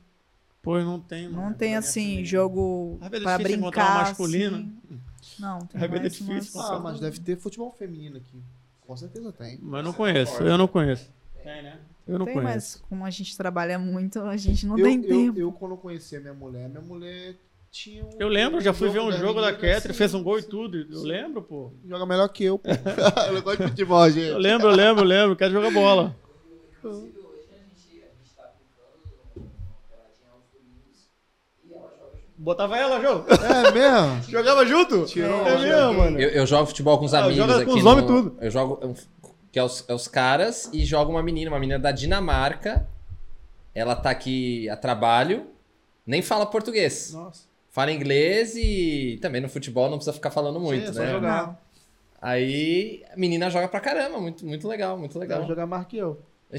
[0.61, 1.55] Pois não tem, Não mano.
[1.55, 3.91] tem, É assim, jogo é encontrar brincar.
[3.93, 4.57] uma masculina.
[4.59, 5.01] assim.
[5.39, 8.43] Não, tem é mais difícil, umas- Ah, mas deve ter futebol feminino aqui.
[8.87, 9.59] Com certeza tem.
[9.63, 11.11] Mas eu não conheço, eu não conheço.
[11.49, 11.79] Tem, né?
[12.07, 12.55] Eu não Tem, conheço.
[12.55, 15.39] mas como a gente trabalha muito, a gente não eu, tem eu, tempo.
[15.41, 17.37] eu, quando conheci a minha mulher, minha mulher
[17.71, 18.11] tinha um.
[18.19, 20.43] Eu lembro, já fui ver um das jogo da Ketri, assim, fez um gol e
[20.43, 20.87] tudo.
[20.91, 21.73] Eu lembro, pô.
[21.89, 22.69] Joga melhor que eu, pô.
[23.29, 24.27] eu não gosto de futebol, gente.
[24.29, 25.37] Eu lembro, eu lembro, eu lembro.
[25.37, 26.15] Quero jogar bola.
[26.79, 29.51] Inclusive, hoje a gente, a gente tá aplicando
[29.91, 31.09] ela tinha os domingos
[31.67, 32.33] e ela joga junto.
[32.39, 33.27] Botava ela, jogo?
[33.31, 34.23] É mesmo?
[34.31, 35.05] Jogava junto?
[35.07, 36.21] Tirou é mesmo, mano.
[36.21, 37.65] Eu, eu jogo futebol com os Ah, amigos joga aqui.
[37.67, 38.37] com os no- homens tudo.
[38.41, 38.95] Eu jogo.
[39.59, 42.87] Que é os, é os caras e jogo uma menina, uma menina da Dinamarca.
[43.75, 45.49] Ela tá aqui a trabalho,
[46.07, 47.13] nem fala português.
[47.13, 47.43] Nossa.
[47.69, 51.11] Fala inglês e também no futebol não precisa ficar falando muito, é só né?
[51.11, 51.61] jogar.
[52.23, 55.45] Aí a menina joga pra caramba, muito, muito legal, muito legal.
[55.45, 56.23] jogar mais que eu.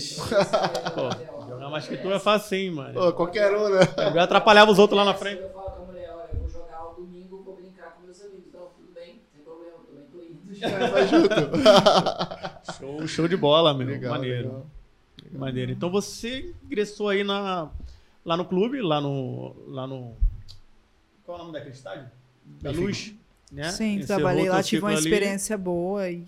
[0.93, 2.95] Pô, jogar mais que tu é facinho, mano.
[2.95, 3.79] Pô, qualquer um, né?
[4.13, 5.41] Eu atrapalhava os outros lá na frente.
[5.41, 8.21] Eu falo com a mulher, olha, eu vou jogar o domingo, vou brincar com meus
[8.21, 8.51] amigos.
[8.53, 10.53] Não, tudo bem, sem problema, também tô indo.
[10.53, 10.67] já.
[10.91, 12.49] Vai junto.
[12.79, 13.87] Show, show de bola, meu.
[13.87, 14.47] Legal, Maneiro.
[14.47, 14.65] legal.
[15.31, 15.71] Maneiro.
[15.71, 17.69] Então você ingressou aí na,
[18.25, 19.55] lá no clube, lá no.
[19.67, 20.15] Lá no.
[21.25, 22.09] Qual é o nome daquele estádio?
[22.61, 22.71] Da.
[22.71, 23.13] Luz.
[23.51, 23.69] Né?
[23.71, 24.99] Sim, Encerrou trabalhei lá, tive uma ali.
[24.99, 26.09] experiência boa.
[26.09, 26.25] E...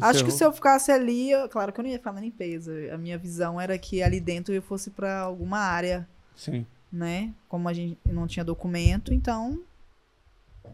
[0.00, 2.72] Acho que se eu ficasse ali, eu- claro que eu não ia ficar na limpeza.
[2.92, 6.66] A minha visão era que ali dentro eu fosse para alguma área, Sim.
[6.90, 7.32] né?
[7.48, 9.60] Como a gente não tinha documento, então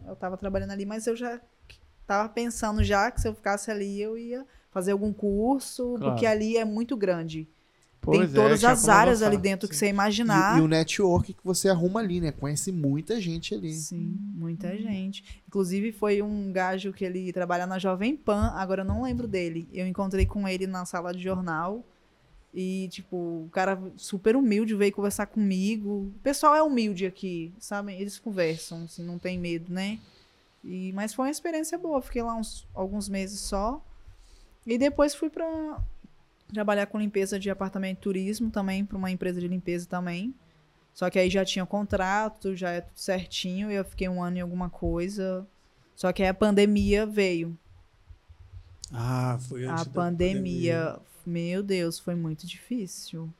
[0.07, 1.39] eu tava trabalhando ali, mas eu já
[2.07, 6.11] tava pensando já que se eu ficasse ali eu ia fazer algum curso, Claro.
[6.13, 7.47] porque ali é muito grande.
[8.03, 9.27] Pois Tem é, todas as áreas avançar.
[9.27, 9.79] ali dentro que Sim.
[9.79, 10.55] você imaginar.
[10.57, 12.31] E, e o network que você arruma ali, né?
[12.31, 13.71] Conhece muita gente ali.
[13.73, 15.23] Sim, muita gente.
[15.47, 19.67] Inclusive, foi um gajo que ele trabalha na Jovem Pan, agora eu não lembro dele.
[19.71, 21.85] Eu encontrei com ele na sala de jornal.
[22.53, 26.11] E, tipo, o cara super humilde veio conversar comigo.
[26.15, 27.93] O pessoal é humilde aqui, sabe?
[27.93, 29.99] Eles conversam, assim, não tem medo, né?
[30.63, 32.01] E, mas foi uma experiência boa.
[32.01, 33.83] Fiquei lá uns, alguns meses só.
[34.65, 35.81] E depois fui pra
[36.53, 40.35] trabalhar com limpeza de apartamento e turismo também, para uma empresa de limpeza também.
[40.93, 44.37] Só que aí já tinha contrato, já é tudo certinho, e eu fiquei um ano
[44.37, 45.47] em alguma coisa.
[45.95, 47.57] Só que aí a pandemia veio.
[48.91, 53.33] Ah, foi antes A da pandemia, meu Deus, foi muito difícil.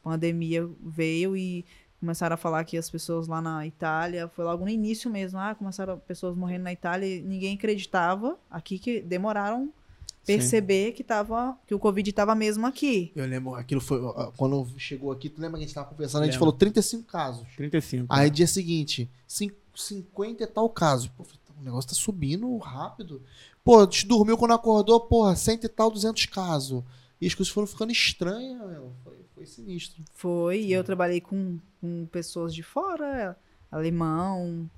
[0.00, 1.64] A pandemia veio e
[2.00, 5.54] começaram a falar que as pessoas lá na Itália, foi logo no início mesmo, ah,
[5.54, 8.38] começaram pessoas morrendo na Itália e ninguém acreditava.
[8.50, 9.72] Aqui que demoraram
[10.26, 13.12] perceber que tava que o Covid estava mesmo aqui.
[13.14, 14.00] Eu lembro, aquilo foi.
[14.36, 16.22] Quando chegou aqui, tu lembra que a gente tava conversando?
[16.22, 17.46] A gente falou 35 casos.
[17.56, 18.06] 35.
[18.08, 21.08] Aí dia seguinte, cin- 50 e tal casos.
[21.08, 23.22] Pô, falei, o negócio tá subindo rápido.
[23.62, 26.82] Pô, te dormiu quando acordou, porra, 100 e tal, 200 casos.
[27.20, 28.92] E as coisas foram ficando estranhas, meu.
[29.02, 30.02] Foi, foi sinistro.
[30.12, 33.38] Foi, e eu trabalhei com, com pessoas de fora,
[33.70, 34.68] alemão,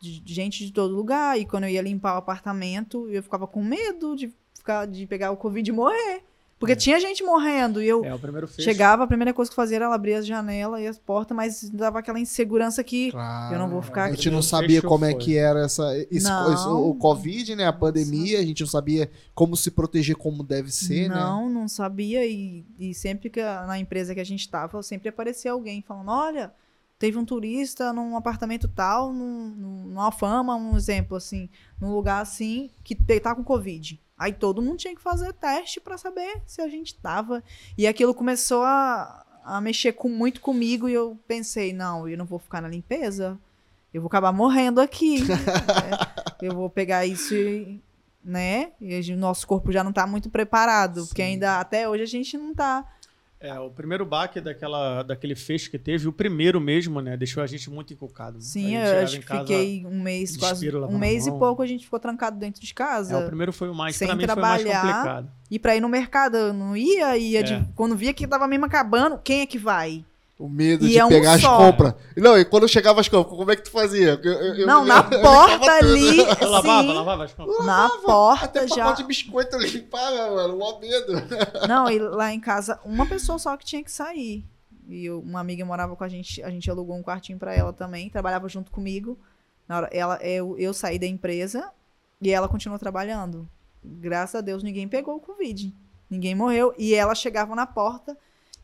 [0.00, 1.38] de, de gente de todo lugar.
[1.38, 5.30] E quando eu ia limpar o apartamento, eu ficava com medo de, ficar, de pegar
[5.32, 6.24] o Covid e morrer.
[6.66, 7.80] Porque tinha gente morrendo.
[7.82, 8.62] E eu É, o primeiro fecho.
[8.62, 11.68] chegava, a primeira coisa que eu fazia era abrir as janelas e as portas, mas
[11.70, 13.54] dava aquela insegurança que Claro.
[13.54, 14.16] eu não vou ficar A aqui.
[14.16, 15.20] gente não sabia fechou, como é foi.
[15.20, 16.52] que era essa, esse, Não.
[16.52, 17.66] esse- o Covid, né?
[17.66, 21.14] A pandemia, a gente não sabia como se proteger como deve ser, né?
[21.16, 22.26] não, não sabia.
[22.26, 26.10] E, e sempre que a- na empresa que a gente tava, sempre aparecia alguém falando:
[26.10, 26.52] olha,
[26.98, 31.48] teve um turista num apartamento tal, num, num, numa fama, um exemplo assim,
[31.80, 34.00] num lugar assim, que tá com Covid.
[34.16, 37.42] Aí todo mundo tinha que fazer teste pra saber se a gente tava.
[37.76, 42.24] E aquilo começou a, a mexer com, muito comigo e eu pensei: não, eu não
[42.24, 43.38] vou ficar na limpeza.
[43.92, 45.18] Eu vou acabar morrendo aqui.
[46.40, 47.80] É, eu vou pegar isso e
[48.24, 48.72] né?
[48.80, 51.28] E o nosso corpo já não tá muito preparado, porque Sim.
[51.28, 52.84] ainda até hoje a gente não tá.
[53.46, 57.14] É, o primeiro baque daquela, daquele fecho que teve, o primeiro mesmo, né?
[57.14, 58.40] Deixou a gente muito encucado.
[58.40, 61.60] Sim, A gente eu acho que casa- fiquei um mês, quase um mês e pouco
[61.60, 63.26] a gente ficou trancado dentro de É, o casa.
[63.26, 64.80] primeiro foi o mais, Sem pra mim foi o mais trabalhar.
[64.92, 65.30] complicado.
[65.50, 67.64] E pra ir no mercado, eu não ia, ia de- É.
[67.76, 70.02] quando via que tava mesmo acabando, quem é que vai?
[70.36, 71.56] O medo E de é um pegar as só.
[71.56, 71.94] compras.
[72.16, 74.20] Não, e quando chegava as compras, como é que tu fazia?
[74.22, 77.64] Eu- eu- não, eu- na eu porta ali, Eu lavava, sim, lavava as compras.
[77.64, 78.76] na Até porta já.
[78.84, 80.58] pacote de biscoito limpava, mano.
[80.58, 81.12] Mó medo.
[81.68, 84.44] Não, e lá em casa, uma pessoa só que tinha que sair.
[84.88, 87.72] E eu- uma amiga morava com a gente, a gente alugou um quartinho pra ela
[87.72, 89.16] também, trabalhava junto comigo.
[89.68, 91.70] Na hora, ela, eu, eu saí da empresa
[92.20, 93.48] e ela continuou trabalhando.
[93.84, 95.72] Graças a Deus ninguém pegou o Covid.
[96.10, 96.74] Ninguém morreu.
[96.76, 98.16] E ela chegava na porta,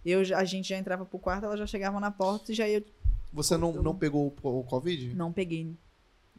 [0.04, 2.84] eu, a gente já entrava pro quarto, ela já chegava na porta e já ia.
[3.32, 5.14] Você não, não pegou o, Covid?
[5.14, 5.74] Não peguei.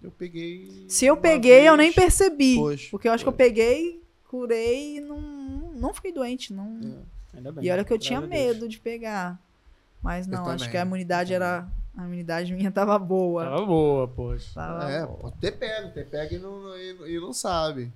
[0.02, 0.86] Eu peguei.
[0.90, 1.78] Se eu peguei, eu vez.
[1.78, 2.56] nem percebi.
[2.56, 3.40] Pois, porque eu acho que pois.
[3.40, 5.22] eu peguei, curei e não,
[5.76, 6.52] não fiquei doente.
[6.52, 7.04] Não,
[7.34, 7.66] Ainda bem.
[7.66, 9.40] E olha que eu tinha medo de pegar.
[10.02, 11.68] Mas Eu não, acho também, que a imunidade eu era.
[11.96, 13.44] A imunidade minha tava boa.
[13.44, 14.52] Tava boa, poxa.
[14.54, 15.18] Tava É, boa.
[15.20, 17.92] pode ter pego, ter pego e não, e, e não sabe.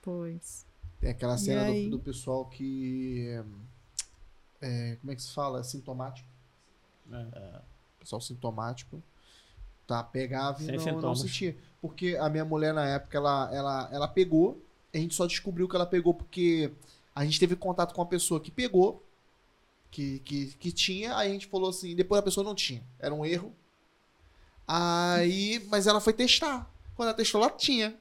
[0.00, 0.64] Pois.
[1.00, 3.26] Tem aquela cena do, do pessoal que.
[3.28, 3.42] é,
[5.00, 5.62] como é que se fala?
[5.62, 6.28] Sintomático.
[7.10, 7.60] É.
[7.98, 9.02] Pessoal sintomático.
[9.86, 11.56] Tá, pegava e Sem não, não sentia.
[11.80, 14.62] Porque a minha mulher, na época, ela, ela, ela pegou.
[14.94, 16.72] A gente só descobriu que ela pegou porque
[17.14, 19.04] a gente teve contato com uma pessoa que pegou,
[19.90, 22.82] que, que, que tinha, aí a gente falou assim, depois a pessoa não tinha.
[22.98, 23.54] Era um erro.
[24.66, 26.70] Aí, mas ela foi testar.
[26.94, 27.96] Quando ela testou, ela tinha.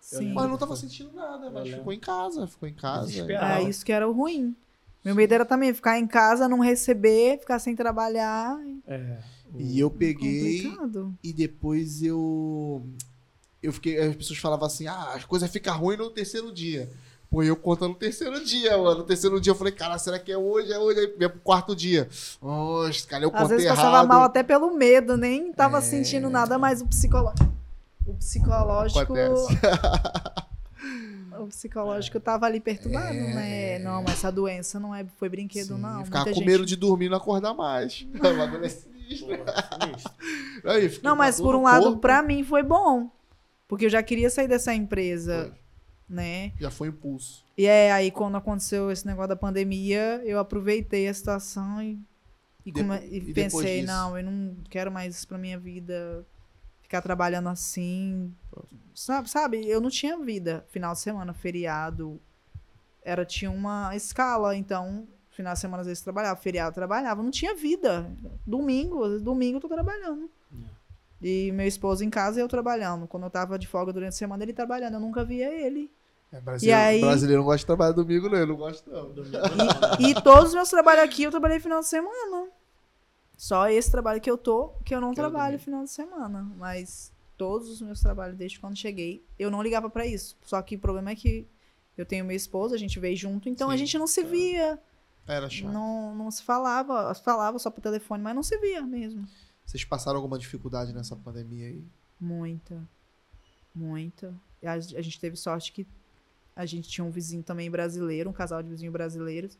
[0.00, 0.32] Sim.
[0.32, 3.26] Mas não tava sentindo nada, mas ficou em casa, ficou em casa.
[3.30, 4.56] É isso que era o ruim.
[5.04, 8.58] Meu medo era também ficar em casa, não receber, ficar sem trabalhar.
[8.86, 9.18] É.
[9.56, 11.14] E eu peguei Complicado.
[11.22, 12.84] e depois eu.
[13.62, 13.98] Eu fiquei.
[13.98, 16.90] As pessoas falavam assim: ah, as coisas ficam ruins no terceiro dia.
[17.30, 18.98] Pô, eu contando no terceiro dia, mano.
[19.00, 20.72] No terceiro dia eu falei, cara, será que é hoje?
[20.72, 21.00] É hoje?
[21.00, 22.08] Aí pro quarto dia.
[22.40, 23.76] Oxe, cara, eu Às contei vezes errado.
[23.84, 25.80] passava mal até pelo medo, nem tava É.
[25.82, 27.52] sentindo nada, mas o psicológico.
[28.06, 29.00] O psicológico.
[29.00, 29.58] Acontece.
[31.40, 33.34] O psicológico tava ali perturbado, É.
[33.34, 33.78] né?
[33.80, 36.04] Não, mas essa doença não é, foi brinquedo, Sim, não.
[36.04, 38.06] Ficar Muita com gente- medo de dormir e não acordar mais.
[38.14, 39.28] O bagulho é sinistro.
[40.64, 43.10] Aí, Não, mas por um lado, pra mim foi bom.
[43.66, 46.14] Porque eu já queria sair dessa empresa, Foi.
[46.16, 46.52] né?
[46.58, 47.44] Já foi impulso.
[47.56, 51.98] E é aí, quando aconteceu esse negócio da pandemia, eu aproveitei a situação e,
[52.64, 53.92] e, Depo- e e pensei, disso?
[53.92, 56.24] não, eu não quero mais isso pra minha vida,
[56.88, 58.34] ficar trabalhando assim.
[58.94, 60.64] Sabe, sabe, eu não tinha vida.
[60.70, 62.18] Final de semana, feriado,
[63.02, 67.54] era, tinha uma escala, então, final de semana às vezes trabalhava, feriado trabalhava, não tinha
[67.54, 68.10] vida.
[68.46, 70.30] Domingo, às vezes, domingo eu tô trabalhando.
[71.20, 73.06] E meu esposo em casa e eu trabalhando.
[73.06, 74.94] Quando eu tava de folga durante a semana, ele trabalhando.
[74.94, 75.90] Eu nunca via ele.
[76.32, 78.38] É, brasileiro, E aí- brasileiro não gosta de trabalhar domingo, não.
[78.38, 79.12] Eu não gosto, não.
[79.98, 82.48] E todos os meus trabalhos aqui eu trabalhei final de semana.
[83.38, 85.64] Só esse trabalho que eu tô, que eu não Que trabalho domingo.
[85.64, 86.42] final de semana.
[86.58, 90.36] Mas todos os meus trabalhos desde quando cheguei, eu não ligava pra isso.
[90.42, 91.46] Só que o problema é que
[91.96, 94.28] eu tenho meu esposo, a gente veio junto, então a Sim, gente não se tá.
[94.28, 94.82] via.
[95.26, 95.70] Era chato.
[95.72, 97.14] Não, não se falava.
[97.14, 99.24] Falava só por telefone, mas não se via mesmo.
[99.64, 101.84] Vocês passaram alguma dificuldade nessa pandemia aí?
[102.20, 102.82] Muita.
[103.74, 104.34] Muita.
[104.60, 105.86] E A, a gente teve sorte que
[106.56, 109.56] a gente tinha um vizinho também brasileiro, um casal de vizinhos brasileiros,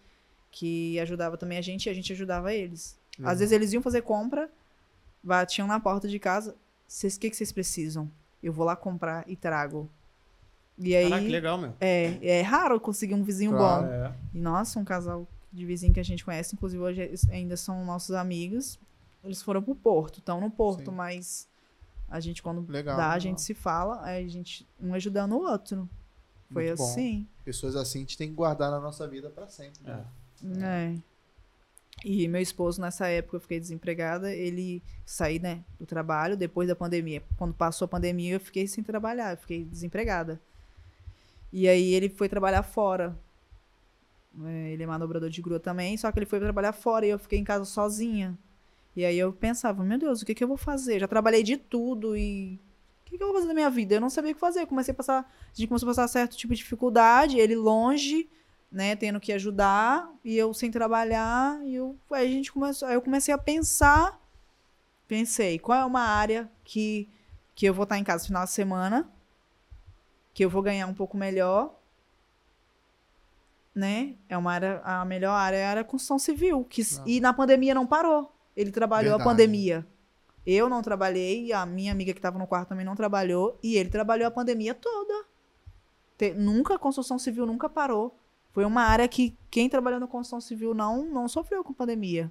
[0.50, 2.98] que ajudava também a gente e a gente ajudava eles.
[3.18, 3.28] Uhum.
[3.28, 4.50] Às vezes eles iam fazer compra,
[5.22, 6.54] batiam na porta de casa.
[6.86, 8.10] Vocês, o que, que vocês precisam?
[8.42, 9.90] Eu vou lá comprar e trago.
[10.78, 11.04] E aí.
[11.08, 11.74] Caraca, que legal, meu.
[11.80, 13.86] É, é raro conseguir um vizinho Claro.
[13.86, 13.92] bom.
[13.92, 14.14] É.
[14.32, 18.14] E nossa, um casal de vizinho que a gente conhece, inclusive hoje ainda são nossos
[18.14, 18.78] amigos.
[19.24, 20.96] Eles foram pro Porto, estão no Porto, Sim.
[20.96, 21.48] mas
[22.08, 23.20] a gente, quando Legal, dá, a legal.
[23.20, 25.88] gente se fala, a gente um ajudando o outro.
[26.52, 26.84] Foi Muito bom.
[26.84, 27.26] assim.
[27.44, 29.80] Pessoas assim a gente tem que guardar na nossa vida pra sempre.
[29.82, 30.04] né?
[30.62, 30.94] É.
[30.94, 30.98] É.
[32.04, 34.32] E meu esposo, nessa época, eu fiquei desempregada.
[34.32, 37.22] Ele saí, né, do trabalho depois da pandemia.
[37.36, 40.40] Quando passou a pandemia, eu fiquei sem trabalhar, eu fiquei desempregada.
[41.52, 43.18] E aí ele foi trabalhar fora.
[44.44, 47.18] É, ele é manobrador de grua também, só que ele foi trabalhar fora e eu
[47.18, 48.38] fiquei em casa sozinha.
[48.94, 51.00] E aí eu pensava, meu Deus, o que, que eu vou fazer?
[51.00, 52.60] Já trabalhei de tudo e.
[53.02, 53.94] O que, que eu vou fazer na minha vida?
[53.94, 54.60] Eu não sabia o que fazer.
[54.60, 55.20] Eu comecei a passar.
[55.20, 58.28] A gente começou a passar certo tipo de dificuldade, ele longe
[58.70, 63.00] né, tendo que ajudar e eu sem trabalhar e eu, aí a gente começou, eu
[63.00, 64.20] comecei a pensar,
[65.06, 67.08] pensei, qual é uma área que
[67.54, 69.10] que eu vou estar em casa no final de semana,
[70.32, 71.74] que eu vou ganhar um pouco melhor,
[73.74, 74.14] né?
[74.28, 77.02] É uma área, a melhor área é a construção civil, que Ah.
[77.06, 78.32] e na pandemia não parou.
[78.56, 79.28] Ele trabalhou Verdade.
[79.28, 79.86] a pandemia.
[80.46, 83.88] Eu não trabalhei, a minha amiga que estava no quarto também não trabalhou e ele
[83.90, 85.24] trabalhou a pandemia toda.
[86.16, 88.16] Te- nunca a construção civil nunca parou.
[88.58, 92.28] Foi uma área que quem trabalhou na construção civil não, não sofreu com pandemia.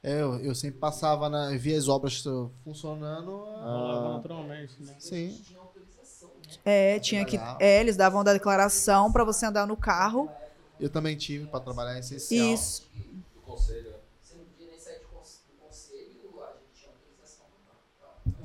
[0.00, 1.48] É, eu, eu sempre passava na.
[1.56, 2.22] via as obras
[2.62, 3.44] funcionando.
[3.60, 4.94] Ah, naturalmente, né?
[5.00, 5.36] sim.
[5.44, 6.58] Tinha autorização, né?
[6.64, 7.36] É, tinha que.
[7.58, 10.30] É, eles davam da declaração para você andar no carro.
[10.78, 12.46] Eu também tive pra trabalhar em essencial.
[12.54, 12.88] Isso.
[13.34, 13.96] Do conselho, né?
[14.22, 15.98] Você não podia nem sair de cons- do conselho,
[16.40, 17.46] a gente tinha autorização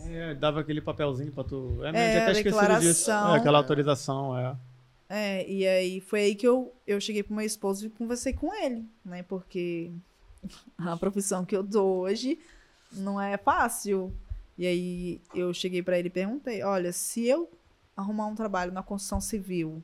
[0.01, 1.77] pra É, dava aquele papelzinho pra tu.
[1.83, 3.11] É, É, mesmo, tinha até esquecido disso.
[3.11, 4.57] É, aquela autorização, é.
[5.15, 8.51] É, e aí foi aí que eu, eu cheguei pro meu esposo e conversei com
[8.51, 9.21] ele, né?
[9.21, 9.91] Porque
[10.75, 12.39] a profissão que eu dou hoje
[12.91, 14.11] não é fácil.
[14.57, 17.47] E aí eu cheguei pra ele e perguntei: olha, se eu
[17.95, 19.83] arrumar um trabalho na construção civil,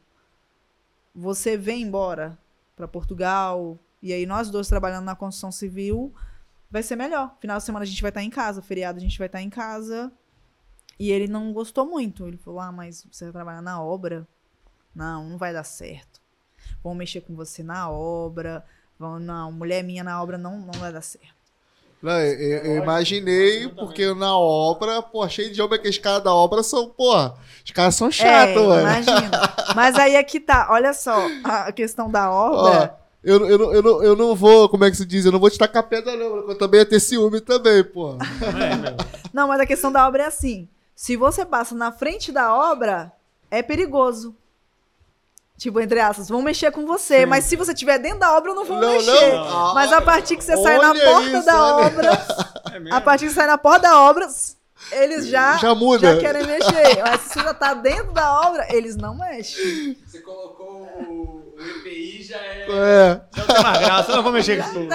[1.14, 2.36] você vem embora
[2.76, 6.12] pra Portugal, e aí nós dois trabalhando na construção civil,
[6.72, 7.38] vai ser melhor.
[7.40, 9.50] Final de semana a gente vai estar em casa, feriado a gente vai estar em
[9.52, 10.12] casa.
[10.98, 12.26] E ele não gostou muito.
[12.28, 14.28] Ele falou: ah, mas você vai trabalhar na obra?
[15.00, 16.20] Não, não vai dar certo.
[16.84, 18.66] Vão mexer com você na obra.
[19.00, 21.40] Vão, não, mulher minha na obra não, não vai dar certo.
[22.02, 26.34] Não, eu, eu- imaginei, porque na obra, pô, cheio de homem que os caras da
[26.34, 27.14] obra são, pô,
[27.66, 28.82] os caras são chatos, é, mano.
[28.82, 29.32] imagina.
[29.74, 32.94] Mas aí é que tá, olha só, a questão da obra.
[32.94, 35.24] Ó, eu, eu, não- eu, não, eu não vou, como é que se diz?
[35.26, 38.16] Eu não vou te tacar pedra, não, porque eu também ia ter ciúme também, pô.
[38.16, 39.20] É.
[39.34, 43.12] Não, mas a questão da obra é assim: se você passa na frente da obra,
[43.50, 44.36] é perigoso.
[45.60, 47.20] Tipo, entre aspas, vão mexer com você.
[47.20, 47.26] Sim.
[47.26, 49.34] Mas se você estiver dentro da obra, não vão Não, mexer.
[49.34, 49.74] não.
[49.74, 51.86] Mas a partir que você sai na porta isso, da olha.
[51.88, 52.26] obra,
[52.90, 54.26] É a partir que você sai na porta da obra,
[54.94, 56.16] eles já, Já muda.
[56.16, 57.02] já querem mexer.
[57.04, 59.98] Mas se você já tá dentro da obra, eles não mexem.
[60.08, 62.66] Você colocou o, o EPI, já é.
[62.70, 64.88] É, Não tem mais graça, eu não vou mexer com tudo.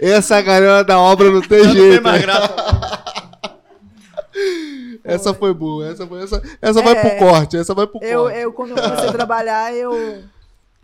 [0.00, 2.02] essa galera da obra não tem Não tem jeito.
[2.02, 2.52] mais graça.
[5.08, 7.00] Essa foi boa, essa, foi, essa, essa vai É.
[7.16, 8.38] pro corte, essa vai pro Eu, corte.
[8.38, 10.22] eu, quando eu comecei a trabalhar, eu,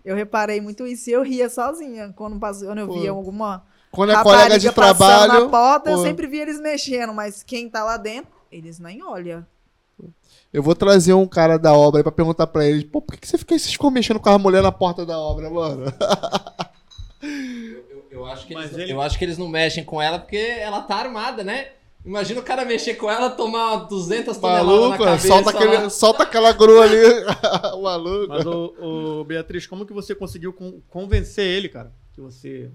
[0.05, 2.95] Eu reparei muito isso e eu ria sozinha quando, passou, quando eu Pô.
[3.01, 5.33] via alguma Quando é colega de trabalho.
[5.45, 9.47] na porta, eu sempre via eles mexendo, mas quem tá lá dentro, eles nem olham.
[10.53, 13.21] Eu vou trazer um cara da obra aí pra perguntar pra eles, pô, por que,
[13.23, 15.85] que você fica, ficam mexendo com a mulher na porta da obra, mano?
[17.23, 17.29] Eu,
[17.91, 20.83] eu- eu acho eles, ele- eu acho que eles não mexem com ela porque ela
[20.83, 21.69] tá armada, né?
[22.05, 25.27] Imagina o cara mexer com ela, tomar 200 toneladas na Maluco, cabeça.
[25.27, 25.91] solta, aquele, lá.
[25.91, 26.99] solta aquela grua ali.
[27.77, 28.29] o maluco.
[28.29, 28.75] Mas, ô,
[29.21, 31.91] ô, Beatriz, como que você conseguiu con- convencer ele, cara?
[32.13, 32.71] Que você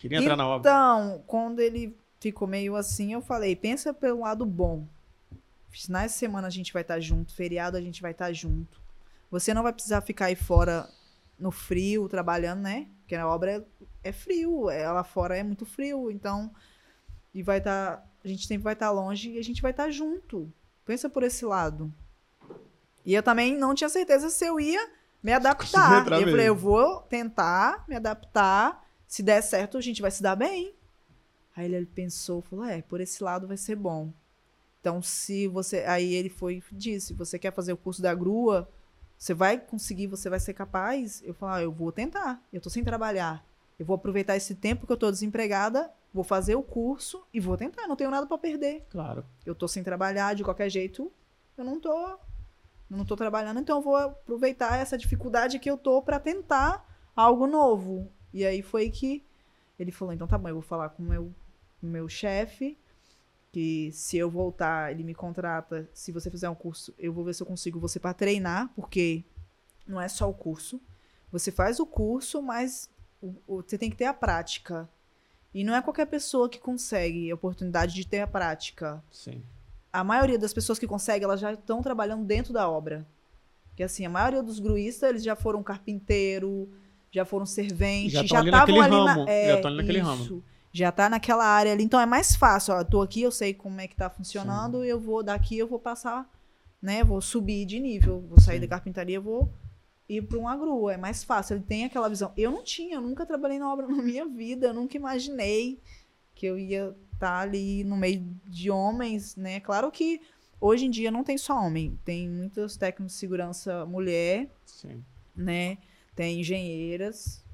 [0.00, 0.68] queria entrar na obra?
[0.68, 4.84] Então, quando ele ficou meio assim, eu falei, pensa pelo lado bom.
[5.70, 8.80] Finais de semana a gente vai estar junto, feriado a gente vai estar junto.
[9.30, 10.88] Você não vai precisar ficar aí fora
[11.38, 12.88] no frio, trabalhando, né?
[13.00, 13.62] Porque a obra é,
[14.08, 16.50] é frio, é, lá fora é muito frio, então
[17.34, 20.52] e vai estar, a gente sempre vai estar longe e a gente vai estar junto.
[20.84, 21.92] Pensa por esse lado.
[23.04, 24.90] E eu também não tinha certeza se eu ia
[25.22, 26.06] me adaptar.
[26.12, 28.86] eu falei, eu vou tentar me adaptar.
[29.06, 30.74] Se der certo, a gente vai se dar bem.
[31.56, 34.12] Aí ele, ele pensou, falou, é, por esse lado vai ser bom.
[34.80, 35.78] Então, se você.
[35.84, 38.68] Aí ele foi disse: você quer fazer o curso da grua?
[39.18, 41.20] Você vai conseguir, você vai ser capaz?
[41.24, 42.40] Eu falei, ah, eu vou tentar.
[42.52, 43.44] Eu tô sem trabalhar.
[43.76, 47.56] Eu vou aproveitar esse tempo que eu tô desempregada, vou fazer o curso e vou
[47.56, 47.86] tentar.
[47.86, 48.86] Não tenho nada para perder.
[48.90, 49.24] Claro.
[49.44, 51.12] Eu tô sem trabalhar de qualquer jeito.
[51.56, 51.92] Eu não tô.
[52.08, 52.18] eu
[52.90, 57.46] Não tô trabalhando, então eu vou aproveitar essa dificuldade que eu tô para tentar algo
[57.46, 58.10] novo.
[58.32, 59.24] E aí foi que
[59.78, 61.34] ele falou: então tá bom, eu vou falar com o meu,
[61.80, 62.76] com meu chefe.
[63.50, 65.88] Que se eu voltar, ele me contrata.
[65.94, 69.24] Se você fizer um curso, eu vou ver se eu consigo você para treinar, porque
[69.86, 70.78] não é só o curso.
[71.32, 72.90] Você faz o curso, mas
[73.22, 74.86] o- o- você tem que ter a prática.
[75.54, 79.42] E não é qualquer pessoa que consegue a oportunidade de ter a prática Sim.
[79.92, 83.06] a maioria das pessoas que conseguem, elas já estão trabalhando dentro da obra.
[83.68, 86.68] Porque assim, a maioria dos gruístas, eles já foram carpinteiro,
[87.10, 89.98] já foram servente, Já ali estavam naquele ali ramo, na, é, já tão ali naquele
[90.00, 90.22] ramo.
[90.22, 90.44] isso.
[90.70, 93.54] Já tá naquela área ali, então é mais fácil, ó, eu tô aqui, eu sei
[93.54, 96.28] como é que tá funcionando, eu vou daqui, eu vou passar,
[96.80, 98.60] né, vou subir de nível, vou sair Sim.
[98.62, 99.50] da carpintaria, eu vou
[100.08, 102.32] ir para uma grua, é mais fácil, ele tem aquela visão.
[102.36, 105.78] Eu não tinha, eu nunca trabalhei na obra na minha vida, eu nunca imaginei
[106.34, 109.60] que eu ia estar ali no meio de homens, né?
[109.60, 110.20] Claro que
[110.60, 115.04] hoje em dia não tem só homem, tem muitos técnicos de segurança mulher, Sim.
[115.36, 115.78] né?
[116.14, 117.44] Tem engenheiras,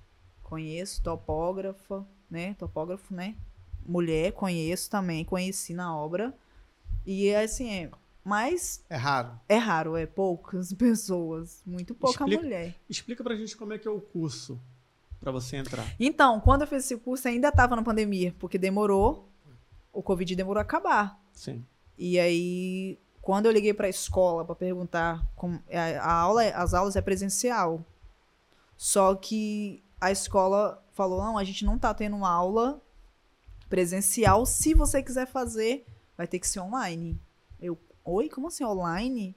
[0.42, 2.54] conheço, topógrafa, né?
[2.54, 3.34] Topógrafo, né?
[3.86, 6.34] Mulher, conheço também, conheci na obra.
[7.06, 7.90] E assim, é,
[8.24, 9.38] mas É raro.
[9.48, 12.74] é raro, é poucas pessoas, muito pouca Explica- mulher.
[12.88, 14.58] Explica pra gente como é que é o curso
[15.20, 15.84] pra você entrar.
[16.00, 19.28] Então, quando eu fiz esse curso, ainda estava na pandemia, porque demorou,
[19.92, 21.20] o Covid demorou a acabar.
[21.32, 21.64] Sim.
[21.96, 26.52] E aí, quando eu liguei para a escola para perguntar como a, a aula, é-
[26.54, 27.84] as aulas é presencial.
[28.76, 32.82] Só que a escola falou: "Não, a gente não tá tendo uma aula
[33.68, 34.44] presencial.
[34.46, 37.18] Se você quiser fazer, vai ter que ser online".
[37.60, 39.36] Eu: "Oi, como assim online?"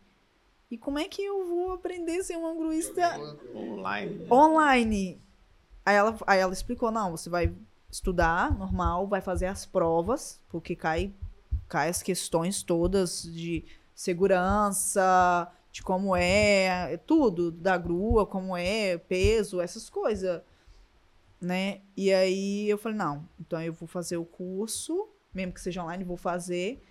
[0.69, 3.01] E como é que eu vou aprender a ser uma gruista
[3.55, 4.27] Online.
[4.29, 5.21] online.
[5.85, 7.55] Aí ela, aí ela explicou, não, você vai
[7.89, 11.13] estudar normal, vai fazer as provas, porque cai,
[11.69, 13.63] cai as questões todas de
[13.95, 20.41] segurança, de como é, tudo, da grua, como é, peso, essas coisas,
[21.39, 21.81] né?
[21.95, 26.03] E aí eu falei, não, então eu vou fazer o curso, mesmo que seja online,
[26.03, 26.83] vou fazer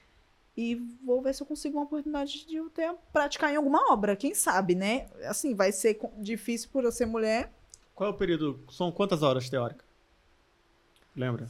[0.57, 4.17] e vou ver se eu consigo uma oportunidade de eu ter praticar em alguma obra,
[4.17, 5.07] quem sabe, né?
[5.25, 7.53] Assim, vai ser difícil por eu ser mulher,
[7.95, 8.61] Qual é o período?
[8.71, 9.87] São quantas horas teóricas?
[11.15, 11.49] Lembra?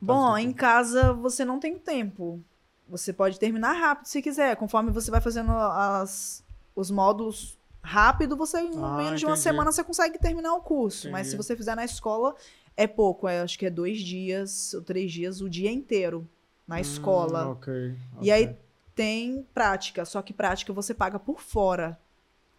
[0.00, 2.42] Bom, em casa você não tem tempo.
[2.88, 4.56] Você pode terminar rápido se quiser.
[4.56, 6.44] Conforme você vai fazendo as,
[6.74, 9.42] os módulos rápido, você em Ah, menos de uma entendi.
[9.42, 11.10] semana você consegue terminar o curso.
[11.10, 11.36] Mas se Entendi.
[11.36, 12.34] você fizer na escola,
[12.76, 13.26] é pouco.
[13.28, 16.28] É, acho que é dois dias ou três dias, o dia inteiro
[16.66, 17.46] na escola.
[17.46, 17.96] Hum, ok.
[18.20, 18.56] E aí
[18.94, 21.98] tem prática, só que prática você paga por fora.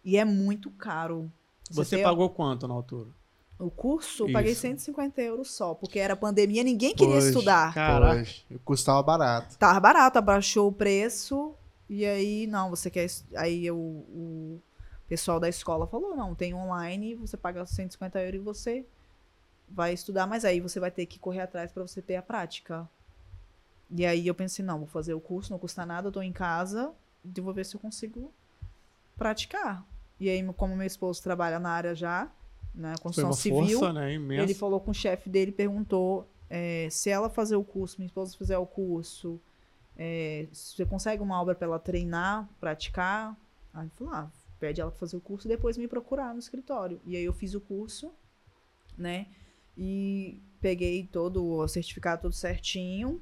[0.04, 1.30] E é muito caro.
[1.70, 3.10] Você tem- pagou quanto na altura?
[3.58, 4.60] O curso, eu paguei Isso.
[4.60, 7.74] 150 euros só, porque era pandemia, ninguém queria Pois, estudar.
[7.74, 8.14] Caraca.
[8.14, 9.58] Pois, o custo tava barato.
[9.58, 11.54] Tava barato, abaixou o preço.
[11.88, 13.08] E aí, não, você quer.
[13.34, 14.62] Aí o, o
[15.08, 18.86] pessoal da escola falou: não, tem online, você paga 150 euros e você
[19.68, 22.88] vai estudar, mas aí você vai ter que correr atrás para você ter a prática.
[23.90, 26.32] E aí eu pensei: não, vou fazer o curso, não custa nada, eu tô em
[26.32, 26.92] casa,
[27.24, 28.32] e vou ver se eu consigo
[29.16, 29.84] praticar.
[30.20, 32.30] E aí, como meu esposo trabalha na área já,
[32.74, 34.14] na Foi construção civil, força, né?
[34.14, 38.36] Ele falou com o chefe dele, perguntou é, se ela fazer o curso, minha esposa
[38.36, 39.40] fizer o curso,
[39.96, 43.36] é, você consegue uma obra para ela treinar, praticar?
[43.74, 46.38] Aí ele falou, ah, pede ela pra fazer o curso e depois me procurar no
[46.38, 47.00] escritório.
[47.04, 48.12] E aí eu fiz o curso,
[48.96, 49.26] né?
[49.76, 53.20] E peguei todo o certificado tudo certinho.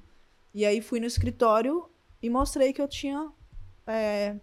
[0.57, 1.87] E aí fui no escritório
[2.23, 3.31] e mostrei que eu tinha
[3.87, 4.37] é,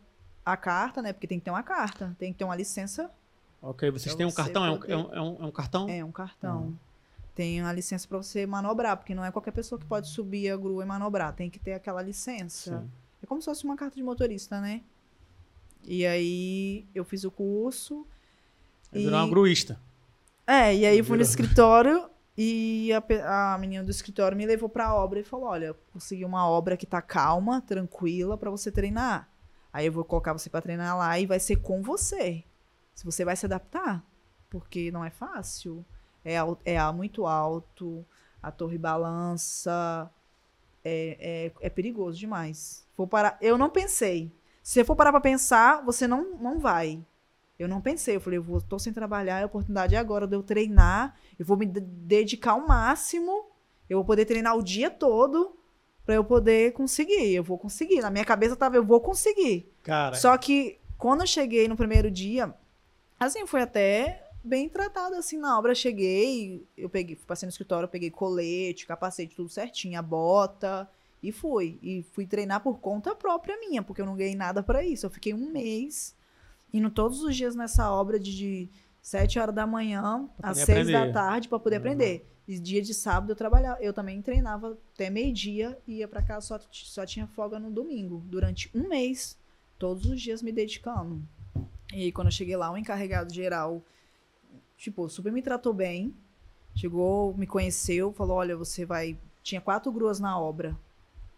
[0.45, 1.11] a carta, né?
[1.11, 3.09] Porque tem que ter uma carta, tem que ter uma licença.
[3.59, 4.63] Ok, vocês têm um você cartão?
[4.63, 5.89] É um, é um- é um- é um cartão?
[5.89, 6.61] É um cartão.
[6.65, 6.75] Uhum.
[7.33, 10.55] Tem a licença pra você manobrar, porque não é qualquer pessoa que pode subir a
[10.57, 11.33] grua e manobrar.
[11.33, 12.79] Tem que ter aquela licença.
[12.79, 12.91] Sim.
[13.23, 14.81] É como se fosse uma carta de motorista, né?
[15.83, 18.05] E aí eu fiz o curso.
[18.91, 19.79] Vai virar uma gruísta.
[20.45, 21.29] É, e aí eu fui no Virou.
[21.31, 26.25] escritório e a, a menina do escritório me levou pra obra e falou: Olha, consegui
[26.25, 29.29] uma obra que tá calma, tranquila, pra você treinar.
[29.71, 32.43] Aí eu vou colocar você pra treinar lá e vai ser com você.
[32.93, 34.03] Se você vai se adaptar,
[34.49, 35.83] porque não é fácil.
[36.23, 38.05] É, é a- muito alto,
[38.41, 40.09] a torre balança,
[40.83, 42.85] é, é, é perigoso demais.
[42.95, 44.31] For parar, eu não pensei.
[44.61, 47.03] Se você for parar pra pensar, você não, não vai.
[47.63, 50.27] Eu não pensei, eu falei, eu vou, tô sem trabalhar, é a oportunidade é agora
[50.27, 53.45] de eu treinar, eu vou me de- dedicar ao máximo,
[53.89, 55.55] eu vou poder treinar o dia todo
[56.05, 57.33] pra eu poder conseguir.
[57.33, 58.01] Eu vou conseguir.
[58.01, 59.71] Na minha cabeça tava, eu vou conseguir.
[59.83, 62.53] Cara, Só que quando eu cheguei no primeiro dia,
[63.19, 65.73] assim, foi até bem tratado assim na obra.
[65.73, 70.89] Cheguei, eu peguei, passei no escritório, peguei colete, capacete, tudo certinho, a bota
[71.21, 71.79] e fui.
[71.81, 75.05] E fui treinar por conta própria minha, porque eu não ganhei nada pra isso.
[75.05, 76.13] Eu fiquei um mês
[76.73, 78.69] indo todos os dias nessa obra de, de
[79.01, 81.13] 7 horas da manhã às poder 6 da aprender.
[81.13, 81.81] tarde pra poder Uhum.
[81.81, 82.29] aprender.
[82.47, 86.45] E dia de sábado eu trabalhava, eu também treinava até meio-dia e ia pra casa
[86.47, 88.21] só, só tinha folga no domingo.
[88.25, 89.37] Durante um mês,
[89.79, 91.21] todos os dias me dedicando.
[91.93, 93.81] E aí, quando eu cheguei lá, o encarregado geral,
[94.77, 96.13] tipo, super me tratou bem.
[96.75, 99.17] Chegou, me conheceu, falou: olha, você vai.
[99.43, 100.75] Tinha quatro gruas na obra.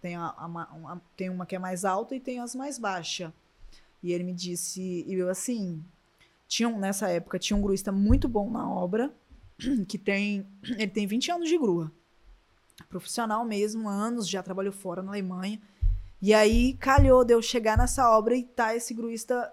[0.02, 3.32] Tem, a, a tem uma que é mais alta e tem as mais baixas.
[4.04, 5.84] E ele me disse, e eu assim,
[6.48, 9.14] tinha um- nessa época tinha um gruista muito bom na obra,
[9.88, 10.46] que tem,
[10.78, 11.92] ele tem 20 anos de grua.
[12.90, 15.62] Profissional mesmo, anos, já trabalhou fora na Alemanha.
[16.22, 19.52] E aí calhou de eu chegar nessa obra e tá esse gruista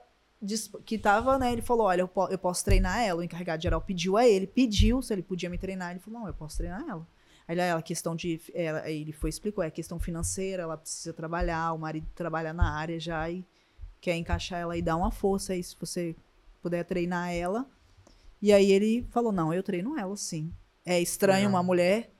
[0.84, 1.53] que tava, né?
[1.53, 3.20] Ele falou: Olha, eu, po- eu posso treinar ela.
[3.20, 5.90] O encarregado geral pediu a ele, pediu se ele podia me treinar.
[5.93, 7.07] Ele falou: Não, eu posso treinar ela.
[7.47, 8.40] Aí ele, "Ah, ela, questão de.
[8.55, 12.99] Ela, ele foi explicou: é questão financeira, ela precisa trabalhar, o marido trabalha na área
[12.99, 13.45] já e
[14.03, 16.15] quer encaixar ela e dar uma força aí se você
[16.61, 17.65] puder treinar ela.
[18.43, 20.53] E aí ele falou: Não, eu treino ela sim.
[20.85, 22.11] É estranho uma mulher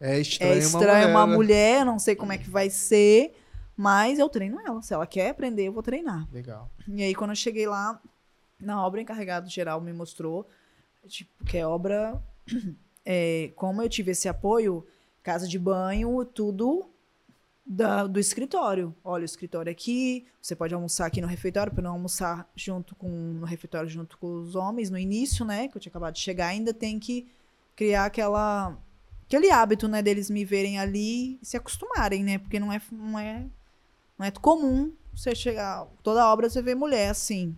[0.00, 1.34] É estranho, é estranho uma né?
[1.34, 3.36] mulher, não sei como é que vai ser,
[3.76, 4.80] mas eu treino ela.
[4.80, 6.26] Se ela quer aprender, eu vou treinar.
[6.32, 6.70] Legal.
[6.88, 8.00] E aí, quando eu cheguei lá,
[8.58, 10.48] na obra, o encarregado geral me mostrou
[11.06, 12.20] tipo, que é obra.
[13.04, 14.86] é, como eu tive esse apoio,
[15.22, 16.90] casa de banho, tudo
[17.66, 18.94] da- do escritório.
[19.02, 23.08] Olha, o escritório aqui, você pode almoçar aqui no refeitório, para não almoçar junto com
[23.08, 25.66] no refeitório junto com os homens no início, né?
[25.68, 27.26] Que eu tinha acabado de chegar, ainda tem que
[27.74, 28.78] criar aquela
[29.26, 32.38] aquele hábito, né, deles me verem ali e se acostumarem, né?
[32.38, 33.44] Porque não é não é
[34.16, 37.56] não é comum você chegar toda obra você vê mulher assim.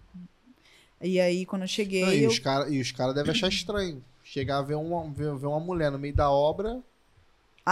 [1.01, 4.03] E aí quando eu cheguei, Não, e eu os caras cara devem achar estranho.
[4.25, 6.83] Chegar a ver uma, ver, ver uma mulher no meio da obra.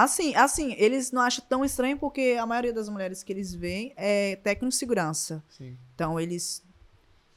[0.04, 3.92] Assim, assim, eles não acham tão estranho porque a maioria das mulheres que eles veem
[3.96, 5.42] é técnico de segurança.
[5.48, 5.76] Sim.
[5.94, 6.62] Então eles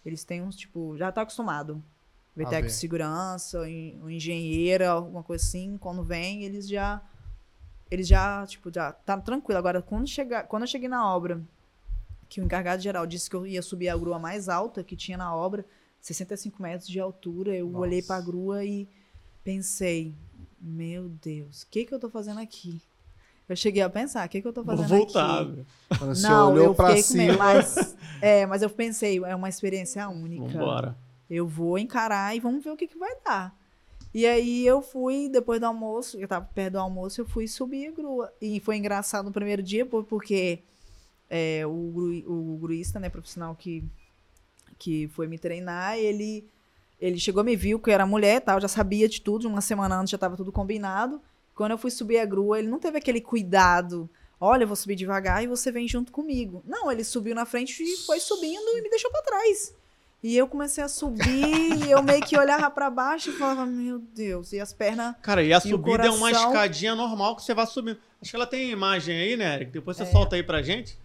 [0.05, 1.81] eles têm uns tipo, já tá acostumado.
[2.35, 2.73] Ver A técnico ver.
[2.73, 7.01] de segurança, en- um engenheiro, alguma coisa assim, quando vem, eles já
[7.91, 9.57] eles já, tipo, já tá tranquilo.
[9.57, 11.41] Agora quando chegar, quando eu cheguei na obra,
[12.27, 15.17] que o encarregado geral disse que eu ia subir a grua mais alta que tinha
[15.17, 15.65] na obra,
[16.01, 17.79] 65 metros de altura, eu Nossa.
[17.79, 18.87] olhei pra grua e
[19.43, 20.13] pensei,
[20.61, 22.81] meu Deus, o que que eu tô fazendo aqui?
[23.47, 25.41] Eu cheguei a pensar, o que que eu tô vou fazendo voltar.
[25.43, 25.65] aqui?
[25.97, 27.43] Quando você Não, olhou eu pra fiquei com medo, cima.
[27.45, 30.43] mas, é, mas eu pensei, é uma experiência única.
[30.47, 30.97] Vambora.
[31.29, 33.55] Eu vou encarar e vamos ver o que, que vai dar.
[34.13, 37.87] E aí eu fui, depois do almoço, eu tava perto do almoço, eu fui subir
[37.87, 38.33] a grua.
[38.41, 40.59] E foi engraçado no primeiro dia, por- porque
[41.29, 43.83] é, o, gru- o gruista, né, profissional que,
[44.79, 46.47] que foi me treinar, ele,
[46.99, 49.99] ele chegou, me viu que eu era mulher, tal, já sabia de tudo, uma semana
[49.99, 51.21] antes já tava tudo combinado.
[51.55, 54.09] Quando eu fui subir a grua, ele não teve aquele cuidado.
[54.39, 56.63] Olha, eu vou subir devagar e você vem junto comigo.
[56.65, 59.73] Não, ele subiu na frente e foi subindo e me deixou pra trás.
[60.23, 63.99] E eu comecei a subir e eu meio que olhava pra baixo e falava, meu
[63.99, 65.15] Deus, e as pernas.
[65.21, 67.97] Cara, e a E subida é uma coração- escadinha normal que você vai subindo.
[68.21, 69.71] Acho que ela tem imagem aí, né, Eric?
[69.71, 70.05] Depois você É.
[70.05, 70.97] solta aí pra gente.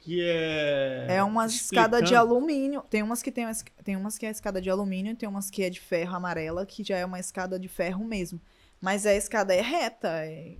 [0.00, 1.06] Que é.
[1.08, 2.34] É uma escada de explicando.
[2.34, 2.82] alumínio.
[2.88, 3.46] Tem umas que tem,
[3.84, 6.82] tem umas que é escada de alumínio, tem umas que é de ferro amarela, que
[6.82, 8.40] já é uma escada de ferro mesmo.
[8.80, 10.56] Mas a escada é reta, é,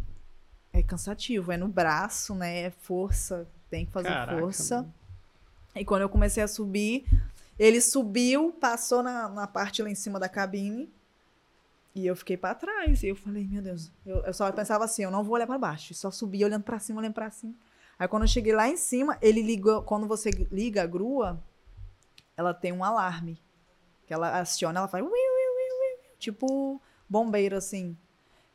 [0.72, 2.60] é cansativo, é no braço, né?
[2.64, 4.76] É força, tem que fazer Caraca, força.
[4.76, 4.94] mano.
[5.74, 7.06] E quando eu comecei a subir,
[7.58, 10.88] Ele subiu, passou na, na parte lá em cima da cabine.
[11.94, 13.02] E eu fiquei pra trás.
[13.02, 13.90] E eu falei, meu Deus.
[14.06, 15.92] Eu, eu só pensava assim, eu não vou olhar pra baixo.
[15.94, 17.52] Só subi olhando pra cima, olhando pra cima.
[18.00, 19.82] Aí quando eu cheguei lá em cima, ele ligou.
[19.82, 21.38] Quando você liga a grua,
[22.34, 23.38] ela tem um alarme.
[24.06, 25.04] Que ela aciona, ela faz.
[25.04, 27.94] "Uiu, uiu, uiu, uiu", Tipo bombeiro, assim.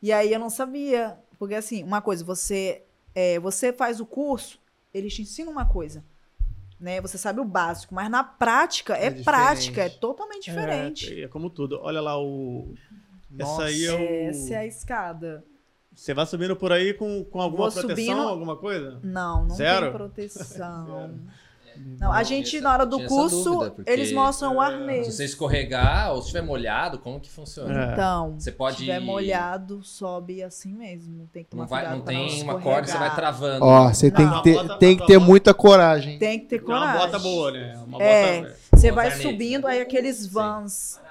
[0.01, 1.19] E aí eu não sabia.
[1.37, 4.59] Porque assim, uma coisa, você, é, você faz o curso,
[4.91, 6.03] eles te ensinam uma coisa.
[6.79, 6.99] Né?
[6.99, 11.21] Você sabe o básico, mas na prática é, É prática, é totalmente diferente.
[11.21, 11.79] É, é como tudo.
[11.83, 12.73] Olha lá o.
[13.29, 13.61] Nossa.
[13.61, 14.29] Essa aí é o.
[14.29, 15.45] Essa é a escada.
[15.95, 18.99] Você vai subindo por aí com, com alguma Vou proteção, subindo- alguma coisa?
[19.01, 19.85] Não, não Zero?
[19.87, 21.11] tem proteção.
[21.99, 25.07] Não, a gente, na hora do curso, dúvida, porque, eles mostram o Se arnês.
[25.13, 27.89] você escorregar ou se estiver molhado, como que funciona?
[27.89, 27.91] É.
[27.91, 31.27] Então, Você pode- se tiver molhado, sobe assim mesmo.
[31.33, 33.65] Tem que tomar Não, vai, não pra não tem uma corda que você vai travando.
[33.65, 36.17] Ó, você tem que ter, Bota- tem que ter muita coragem.
[36.17, 36.97] Tem que ter É uma coragem.
[37.01, 37.83] bota boa, né?
[37.85, 38.41] Uma É.
[38.43, 38.55] bota.
[38.71, 40.29] Você vai arnês, subindo, aí aqueles Sim.
[40.29, 40.97] vans.
[41.03, 41.04] Não.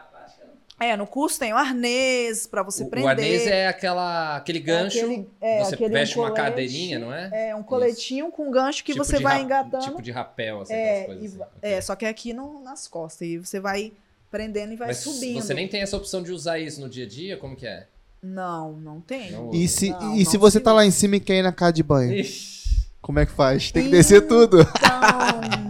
[0.78, 3.06] É, no curso tem o arnês pra você O, prender.
[3.06, 6.44] o arnês é aquela, aquele gancho, aquele- é, você aquele veste uma colete.
[6.50, 7.50] cadeirinha, não é?
[7.50, 9.84] É um coletinho com gancho que Tipo você vai engatando.
[9.84, 11.50] Tipo de rapel, assim, é, aquelas coisas e assim.
[11.62, 13.26] é, só que é aqui no- nas costas.
[13.28, 13.92] E você vai
[14.30, 15.40] prendendo e vai Mas subindo.
[15.40, 17.36] você nem tem essa opção de usar isso no dia a dia?
[17.36, 17.86] Como que é?
[18.20, 19.30] Não, não tem.
[19.30, 21.36] Não E se, Não, e não se você se tá lá em cima e quer
[21.38, 22.12] ir na casa de banho?
[22.12, 22.64] Ixi.
[23.00, 23.70] Como é que faz?
[23.70, 24.58] Tem que descer tudo.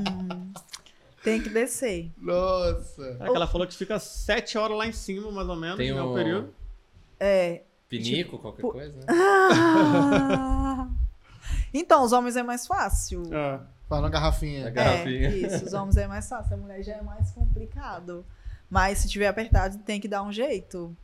[1.25, 2.13] Tem que descer.
[2.19, 3.17] Nossa.
[3.21, 5.93] É que ela falou que fica sete horas lá em cima, mais ou menos, Tem
[5.93, 6.01] né?
[6.03, 6.55] O um período.
[7.19, 7.63] É.
[7.89, 8.93] pinico, qualquer Pu- coisa?
[8.99, 9.05] né?
[9.09, 10.89] Ah.
[11.73, 13.23] Então, os homens é mais fácil.
[13.35, 13.61] É.
[13.89, 14.71] Faz na Na garrafinha.
[14.71, 15.29] garrafinha.
[15.29, 18.25] É, isso, os homens é mais fácil, a mulher já é mais complicado.
[18.71, 20.97] Mas se tiver apertado, tem que dar um jeito.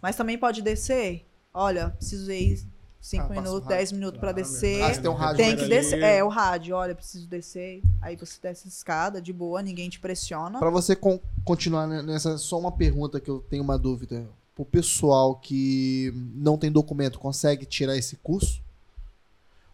[0.00, 1.26] Mas também pode descer.
[1.52, 2.64] Olha, preciso ir
[3.00, 3.68] 5 Ah, minutos, rádio.
[3.68, 4.82] 10 minutos pra Ah, descer.
[4.82, 6.02] Ah, tem um rádio Tem que descer.
[6.02, 7.82] É, o rádio, olha, preciso descer.
[8.00, 10.58] Aí você desce a escada, de boa, ninguém te pressiona.
[10.58, 14.28] Pra você con- continuar ne- nessa, só uma pergunta que eu tenho uma dúvida.
[14.58, 18.62] O pessoal que não tem documento consegue tirar esse curso?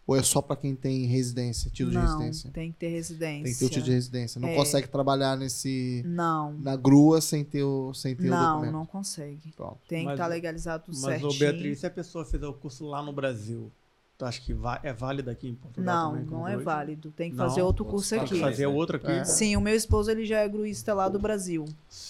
[0.07, 2.49] Ou é só pra quem tem residência, título de Não, residência?
[2.51, 3.43] tem que ter residência.
[3.43, 4.39] Tem que ter o título de residência.
[4.39, 4.55] Não É.
[4.55, 8.71] consegue trabalhar nesse Não, na grua sem ter o, sem ter o não, documento.
[8.71, 9.51] não consegue.
[9.51, 9.79] Pronto.
[9.85, 11.39] Tem que Mas estar o- legalizado tudo Mas, ô certinho.
[11.51, 13.69] Beatriz, se a pessoa fizer o curso lá no Brasil,
[14.17, 16.25] tu acha que é válido aqui em Portugal Não, também?
[16.25, 16.71] não é gruista?
[16.71, 17.11] válido.
[17.11, 18.39] Tem que Não, fazer outro curso aqui.
[18.39, 19.11] Fazer outro aqui?
[19.11, 19.23] É.
[19.23, 21.65] Sim, o meu esposo ele já é gruísta lá do Brasil.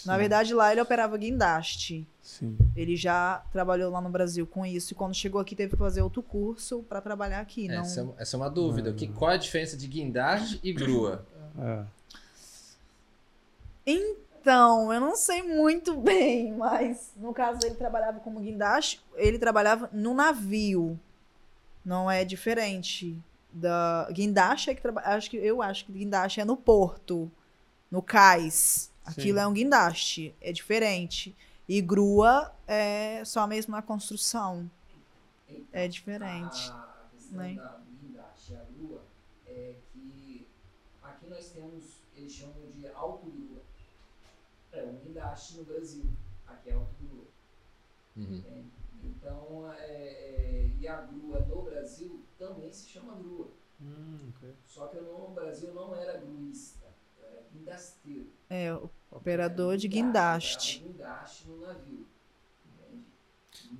[0.06, 2.08] Na verdade, lá ele operava guindaste.
[2.22, 2.58] Sim.
[2.76, 4.94] Ele já trabalhou lá no Brasil com isso.
[4.94, 7.68] E quando chegou aqui, teve que fazer outro curso para trabalhar aqui.
[7.68, 7.82] Não...
[7.82, 8.90] Essa, é, essa é uma dúvida.
[8.90, 11.26] O que, qual é a diferença de guindaste e grua?
[11.60, 11.84] É.
[13.86, 19.90] Então, eu não sei muito bem, mas no caso ele trabalhava como guindaste, ele trabalhava
[19.92, 20.98] no navio.
[21.88, 23.18] Não é diferente
[23.50, 27.32] da guindaste é que trabalha, acho que eu acho que guindaste é no porto,
[27.90, 28.92] no cais.
[29.06, 29.44] Aquilo Sim.
[29.44, 31.34] é um guindaste, é diferente.
[31.66, 34.70] E grua é só mesmo na construção.
[35.72, 36.70] É diferente.
[36.70, 37.54] A, questão né?
[37.56, 39.02] da guindaste e a grua
[39.46, 40.46] é que
[41.02, 41.86] aqui nós temos,
[42.18, 43.62] eles chamam de autogrua.
[44.74, 46.04] É um guindaste no Brasil,
[46.48, 47.28] aqui é autogrua.
[48.18, 48.44] Uhum.
[49.04, 50.47] Então, é, é,
[50.80, 53.48] e a grua no Brasil também se chama grua.
[53.82, 54.50] Hum, ok.
[54.66, 56.86] Só que no Brasil não era gruista,
[57.22, 58.28] era guindasteiro.
[58.50, 58.76] É,
[59.12, 60.84] operador de Era guindaste.
[60.86, 62.06] guindaste no navio.
[62.66, 63.04] Entende?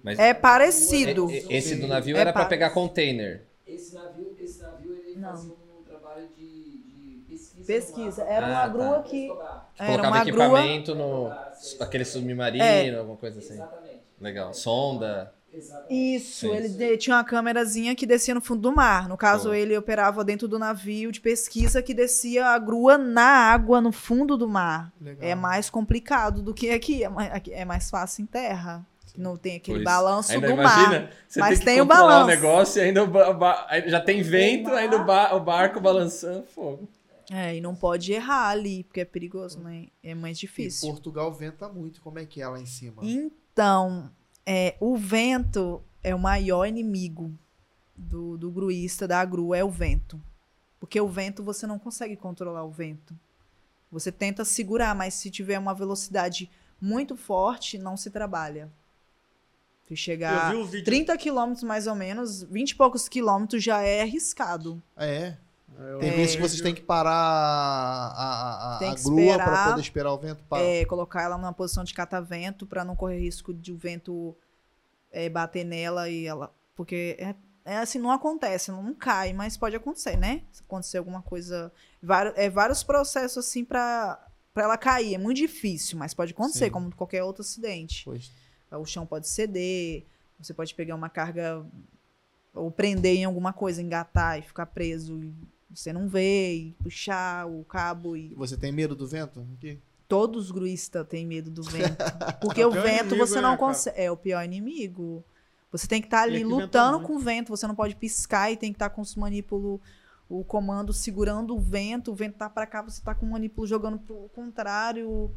[0.04, 1.30] Mas É parecido.
[1.32, 3.44] e- e- esse do navio É era pra pa- pegar container.
[3.66, 5.30] Esse navio, esse navio ele Não.
[5.32, 7.66] fazia um trabalho de, de pesquisa.
[7.66, 8.24] Pesquisa.
[8.24, 8.68] Era Ah, uma tá.
[8.70, 9.50] grua que Petrobras.
[9.78, 11.32] era Colocava uma grua equipamento no.
[11.80, 12.96] Aquele submarino, É.
[12.96, 13.54] alguma coisa assim.
[13.56, 14.02] Exatamente.
[14.22, 14.54] Legal.
[14.54, 15.34] Sonda.
[15.54, 16.16] Exatamente.
[16.16, 16.56] Isso, Sim.
[16.56, 19.08] ele de- tinha uma câmerazinha que descia no fundo do mar.
[19.10, 19.54] No caso, Pô.
[19.56, 24.38] ele operava dentro do navio de pesquisa que descia a grua na água, no fundo
[24.38, 24.92] do mar.
[25.02, 25.28] Legal.
[25.30, 27.04] É mais complicado do que aqui.
[27.04, 28.86] É mais, é mais fácil em terra.
[29.14, 29.86] que Não tem aquele Por isso.
[29.86, 31.10] balanço Ainda do imagina, mar.
[31.28, 32.28] você Mas tem que tem o controlar o balanço.
[32.28, 34.76] negócio e ainda o já tem vento, mar.
[34.78, 36.88] ainda o, ba- o barco balançando fogo.
[37.32, 39.88] É, e não pode errar ali, porque é perigoso, né?
[40.04, 40.90] É mais Em difícil.
[40.90, 42.00] Portugal venta muito.
[42.00, 43.02] Como é que é lá em cima?
[43.02, 44.10] Então,
[44.50, 47.38] é, o vento é o maior inimigo
[47.94, 50.22] do, do gruísta, da grua, é o vento.
[50.80, 53.14] Porque o vento, você não consegue controlar o vento.
[53.92, 58.72] Você tenta segurar, mas se tiver uma velocidade muito forte, não se trabalha.
[59.84, 60.86] Se Eu chegar vi o vídeo.
[60.86, 64.82] 30 quilômetros mais ou menos, 20 e poucos quilômetros já é arriscado.
[64.96, 65.36] É.
[65.80, 69.38] Eu Tem vezes que vocês têm que parar a, a, a, Tem a que grua
[69.38, 70.64] para poder esperar o vento parar.
[70.64, 74.36] É, colocar ela numa posição de catavento para não correr risco de o vento
[75.12, 76.52] é, bater nela e ela.
[76.76, 80.42] Porque é, é assim, não acontece, não cai, mas pode acontecer, né?
[80.52, 81.72] Se acontecer alguma coisa.
[82.02, 84.20] Vários, é vários processos assim para
[84.54, 85.14] pra ela cair.
[85.14, 86.72] É muito difícil, mas pode acontecer, Sim.
[86.72, 88.04] como qualquer outro acidente.
[88.04, 88.32] Pois.
[88.72, 90.06] O chão pode ceder,
[90.40, 91.64] você pode pegar uma carga
[92.54, 95.34] ou prender em alguma coisa, engatar e ficar preso e
[95.74, 99.46] você não vê, e puxar o cabo e Você tem medo do vento?
[99.58, 99.78] Aqui?
[100.08, 101.98] todos os gruistas têm medo do vento.
[102.40, 103.58] Porque É o o vento inimigo, você né, não cara?
[103.58, 104.00] consegue.
[104.02, 105.22] É o pior inimigo.
[105.70, 108.50] Você tem que estar ali aqui venta lutando com o vento, você não pode piscar
[108.50, 109.82] e tem que estar com os manipulos,
[110.30, 113.68] o comando segurando o vento, o vento tá pra cá, você tá com o manipulo
[113.68, 115.30] jogando pro contrário.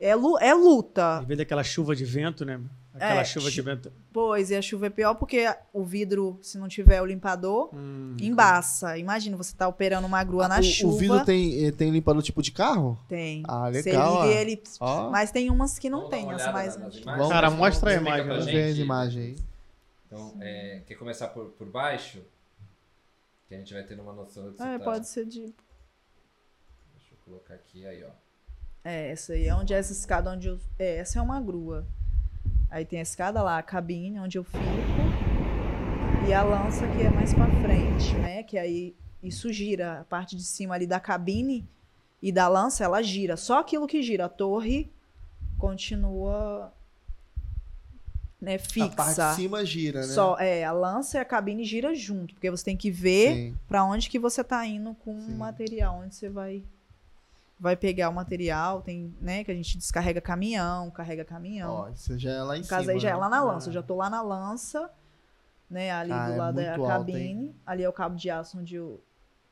[0.00, 1.20] É, lu- é luta.
[1.22, 2.60] Em vez daquela chuva de vento, né?
[2.96, 3.92] Aquela É, chuva de vento.
[4.12, 8.16] Pois, e a chuva é pior porque o vidro, se não tiver o limpador, Hum,
[8.20, 8.96] embaça.
[8.98, 10.94] Imagina, você tá operando uma grua na o, chuva.
[10.94, 12.98] o vidro tem, eh, tem limpador tipo de carro?
[13.08, 13.42] Tem.
[13.46, 14.40] Ah, Você legal, liga ó.
[14.40, 14.62] ele.
[14.80, 15.10] Ó.
[15.10, 17.02] Mas tem umas que não Vamos tem, olhada mais nas antiga.
[17.02, 17.18] imagens?
[17.18, 19.36] Vamos- Cara, mostra a Explica imagem, pra Vamos ver as imagens aí.
[20.06, 22.20] Então, é, quer começar por, por baixo?
[23.48, 24.84] Que a gente vai ter uma noção do que É, você tá...
[24.84, 25.40] pode ser de.
[25.40, 28.10] Deixa eu colocar aqui, aí, ó.
[28.82, 30.58] É, essa aí é onde é essa escada onde eu.
[30.78, 31.84] É, essa é uma grua.
[32.70, 34.58] Aí tem a escada lá, a cabine onde eu fico.
[36.28, 38.42] E a lança que é mais pra frente, né?
[38.42, 40.00] Que aí isso gira.
[40.00, 41.66] A parte de cima ali da cabine
[42.20, 43.36] e da lança, ela gira.
[43.36, 44.24] Só aquilo que gira.
[44.24, 44.90] A torre
[45.58, 46.72] continua
[48.40, 49.30] né, A parte fixa.
[49.30, 50.06] de cima gira, né?
[50.08, 53.54] Só, é, a lança e a cabine gira junto, porque você tem que ver.
[53.66, 55.32] Pra onde que você tá indo com Sim.
[55.32, 56.62] o material, onde você vai
[57.58, 61.72] vai pegar o material, tem, né, que a gente descarrega caminhão, carrega caminhão.
[61.72, 62.76] Ó, isso já é lá em no cima.
[62.78, 63.18] caso aí já é né?
[63.18, 63.70] lá na lança, Ah.
[63.70, 64.90] eu já tô lá na lança,
[65.70, 68.14] né, ali Ah, do é lado é a muito alto, cabine, ali é o cabo
[68.16, 69.00] de aço onde eu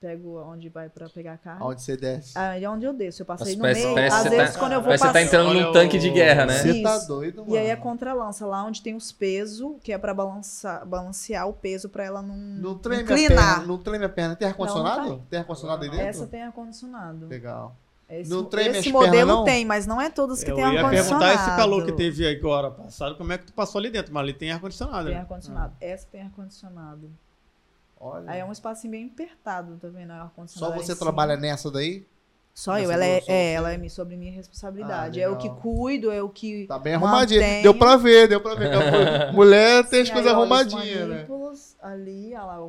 [0.01, 1.65] pego onde vai pra pegar a carga.
[1.65, 2.37] Onde você desce.
[2.39, 4.53] Aí é onde eu desço, eu passei Nossa, no parece- meio, parece às você vezes
[4.55, 6.59] tá- quando eu vou que você tá passar- entrando num tanque de guerra, né?
[6.59, 7.55] Você tá doido, mano.
[7.55, 11.55] E aí é contra-lança, lá onde tem os pesos, que é pra balançar, balancear o
[11.55, 13.55] peso pra ela não, Não treme a inclinar.
[13.57, 13.67] perna.
[13.67, 14.37] Não treme a perna.
[14.37, 15.09] Tem ar-condicionado?
[15.09, 16.07] Não, Tem ar-condicionado aí dentro?
[16.07, 17.27] Essa tem ar-condicionado.
[17.27, 17.75] Legal.
[18.21, 19.45] Esse, Não treme esse as modelo pernas, não?
[19.45, 21.25] tem, mas não é todos que Eu tem ia ar-condicionado.
[21.25, 24.23] perguntar esse calor que teve agora passado, como é que tu passou ali dentro, mas
[24.23, 25.07] ali tem ar-condicionado.
[25.07, 25.21] Tem né?
[25.21, 25.75] ar-condicionado.
[25.81, 27.11] Essa tem ar-condicionado.
[27.99, 28.31] Olha.
[28.31, 30.09] Aí é um espacinho bem apertado, tá vendo?
[30.11, 32.07] Só Ar-condicionado lá você trabalha nessa daí?
[32.55, 32.83] Só eu.
[32.83, 35.21] nessa Ela é, é, ela é sobre minha responsabilidade.
[35.21, 36.67] Ah, é o que cuido, é o que.
[36.67, 37.41] Tá bem arrumadinha.
[37.41, 37.63] Mantenho.
[37.65, 38.71] Deu pra ver, deu pra ver.
[39.35, 41.27] Mulher tem as Sim, coisas ó, os arrumadinhas, né?
[41.83, 42.69] Ali, olha lá.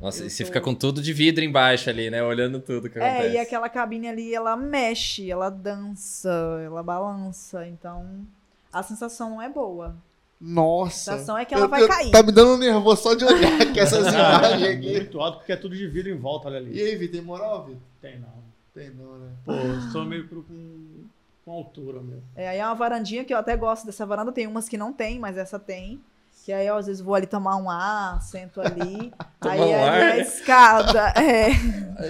[0.00, 2.22] Nossa, eu e você tô- fica com tudo de vidro embaixo ali, né?
[2.22, 3.26] Olhando tudo que acontece.
[3.28, 6.30] É, e aquela cabine ali, ela mexe, ela dança,
[6.64, 7.66] ela balança.
[7.66, 8.26] Então,
[8.72, 9.88] a sensação não é boa.
[9.88, 11.12] A Nossa.
[11.12, 12.10] sensação é que ela Eu- vai eu- cair.
[12.10, 14.90] Tá me dando nervoso só de olhar aqui essas imagens é aqui.
[14.92, 16.80] muito alto porque é tudo de vidro em volta, olha E ali.
[16.82, 17.80] aí, Vitor, tem moral, Vitor?
[18.00, 18.42] Tem não.
[18.74, 19.30] Tem não, né?
[19.44, 21.04] Pô, eu sou meio pro com,
[21.44, 22.22] com altura, meu.
[22.34, 24.32] É, aí é uma varandinha que eu até gosto dessa varanda.
[24.32, 26.00] Tem umas que não tem, mas essa tem.
[26.44, 29.12] Que aí eu, às vezes vou ali tomar um ar, sento ali.
[29.42, 30.02] Aí um ali ar?
[30.02, 31.12] a escada.
[31.16, 31.50] É,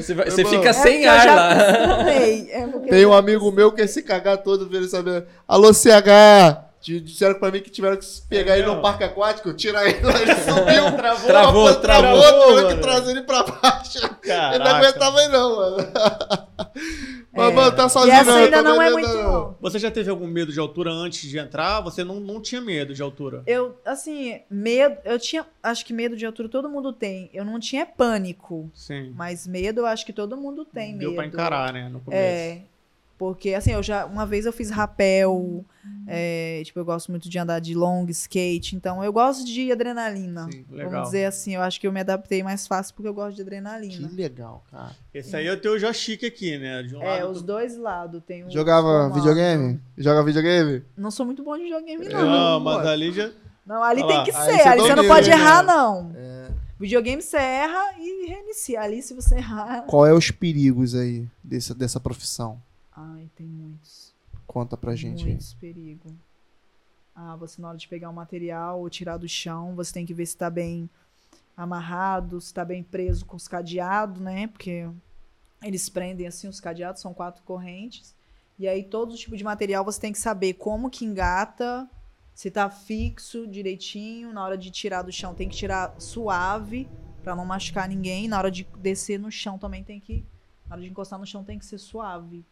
[0.01, 1.53] Você, vai- você fica é sem eu ar já lá.
[2.11, 5.27] é Tem eu um amigo meu que é se cagar todo, vendo saber.
[5.47, 6.65] Alô, CH!
[6.81, 10.01] Di- Disseram pra mim que tiveram que pegar É ele no parque aquático, tirar ele
[10.05, 13.99] lá, ele subiu, travou, Travou, travou, travou, tiveram que trazer ele pra baixo.
[13.99, 14.71] Ele não Caraca.
[14.79, 15.77] aguentava ele não, mano.
[17.35, 17.71] Mas, É.
[17.71, 18.37] tá E sozinho essa não.
[18.37, 19.55] ainda tô não é muito.
[19.61, 21.81] Você já teve algum medo de altura antes de entrar?
[21.81, 23.43] Você não, não tinha medo de altura?
[23.47, 24.99] Eu, assim, medo.
[25.05, 25.47] Eu tinha.
[25.63, 27.31] Acho que medo de altura todo mundo tem.
[27.33, 28.71] Eu não tinha pânico.
[28.75, 29.13] Sim.
[29.17, 31.17] Mas medo, eu acho que todo mundo tem Deu medo.
[31.17, 31.89] pra encarar, né?
[31.89, 32.21] No começo.
[32.23, 32.63] É.
[33.23, 34.05] Porque, assim, eu já.
[34.05, 35.65] Uma vez eu fiz rapel.
[36.09, 38.75] é, tipo, eu gosto muito de andar de long skate.
[38.75, 40.49] Então, eu gosto de adrenalina.
[40.51, 40.91] Sim, legal.
[40.91, 43.37] Vamos dizer assim, eu acho que eu me adaptei mais fácil porque eu gosto de
[43.37, 44.11] Que adrenalina.
[44.13, 44.91] legal, cara.
[45.15, 46.83] Esse aí é o teu joystick aqui, né?
[46.83, 48.21] De um É, lado os tu- dois lados.
[48.27, 49.81] Tem um Jogava videogame?
[49.97, 50.83] Joga videogame?
[50.97, 52.27] Não sou muito bom de videogame, não.
[52.29, 53.31] Não, mas ali já.
[53.65, 54.57] Não, ali Olha tem que ser.
[54.57, 55.37] você Ali você não pode né?
[55.37, 56.11] errar, não.
[56.17, 56.49] É.
[56.81, 58.81] Videogame você erra e reinicia.
[58.81, 59.83] Ali, se você errar.
[59.87, 62.61] Qual é os perigos aí dessa, dessa profissão?
[62.95, 64.15] Ai, tem muitos.
[64.47, 65.31] Conta pra gente aí.
[65.31, 66.13] Muitos perigos.
[67.15, 70.15] Ah, você na hora de pegar o material ou tirar do chão, você tem que
[70.15, 70.89] ver se tá bem
[71.57, 74.47] amarrado, se tá bem preso com os cadeados, né?
[74.47, 74.89] Porque
[75.63, 78.15] eles prendem assim os cadeados, são quatro correntes.
[78.59, 81.89] E aí todo tipo de material você tem que saber como que engata,
[82.35, 86.89] se tá fixo direitinho, na hora de tirar do chão tem que tirar suave
[87.23, 90.25] pra não machucar ninguém, na hora de descer no chão também tem que,
[90.67, 92.45] na hora de encostar no chão tem que ser suave.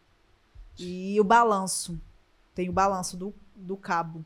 [0.79, 1.99] E o balanço.
[2.55, 4.25] Tem o balanço do, do cabo.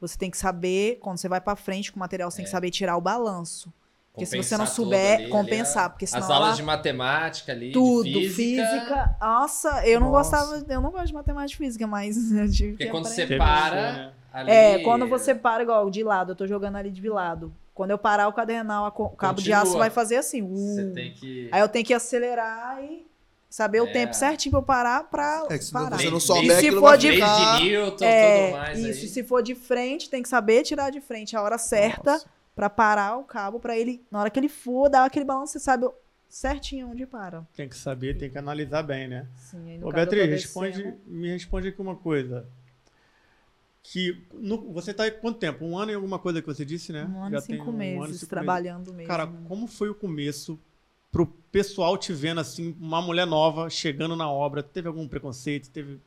[0.00, 2.50] Você tem que saber, quando você vai pra frente com o material, você tem que
[2.50, 3.72] saber tirar o balanço.
[4.12, 5.84] Porque se você não Compensar souber, ali, compensar.
[5.84, 8.34] a- porque senão As aulas ela- de matemática ali, de tudo, física.
[8.66, 9.16] física.
[9.20, 10.38] Nossa, eu não Nossa.
[10.38, 13.22] gostava, eu não gosto de matemática e física, mas eu tive Porque que quando você
[13.24, 13.44] aprender.
[13.44, 14.50] Teve para, ali...
[14.50, 17.52] É, quando você para igual de lado, eu tô jogando ali de lado.
[17.74, 19.58] Quando eu parar o cadernal, o cabo de Continua.
[19.62, 20.40] aço vai fazer assim.
[20.40, 20.56] uh.
[20.56, 21.50] Você tem que...
[21.52, 23.06] Aí eu tenho que acelerar e
[23.48, 23.92] Saber o É.
[23.92, 25.96] tempo certinho pra eu parar pra É que se parar.
[25.98, 27.36] você não souber bem- se for de- ficar...
[27.38, 28.78] Leis de Newton, É, tudo mais.
[28.80, 29.08] isso, aí.
[29.08, 32.26] se for de frente, tem que saber tirar de frente a hora certa Nossa.
[32.54, 35.60] pra parar o cabo, pra ele, na hora que ele for, dar aquele balanço, você
[35.60, 35.88] sabe
[36.28, 37.46] certinho onde para.
[37.56, 39.26] Tem que saber, tem que analisar bem, né?
[39.36, 42.46] Sim, Ô, Beatriz, responde, me responde aqui uma coisa.
[43.82, 45.64] Que no- você tá há quanto tempo?
[45.64, 47.04] Um ano e alguma coisa que você disse, né?
[47.04, 49.06] Um ano Já e cinco tem um meses ano e cinco trabalhando mesmo.
[49.08, 50.58] Cara, como foi o começo
[51.16, 54.62] pro pessoal te vendo assim, uma mulher nova chegando na obra?
[54.62, 55.70] Teve algum preconceito?
[55.70, 55.98] Teve.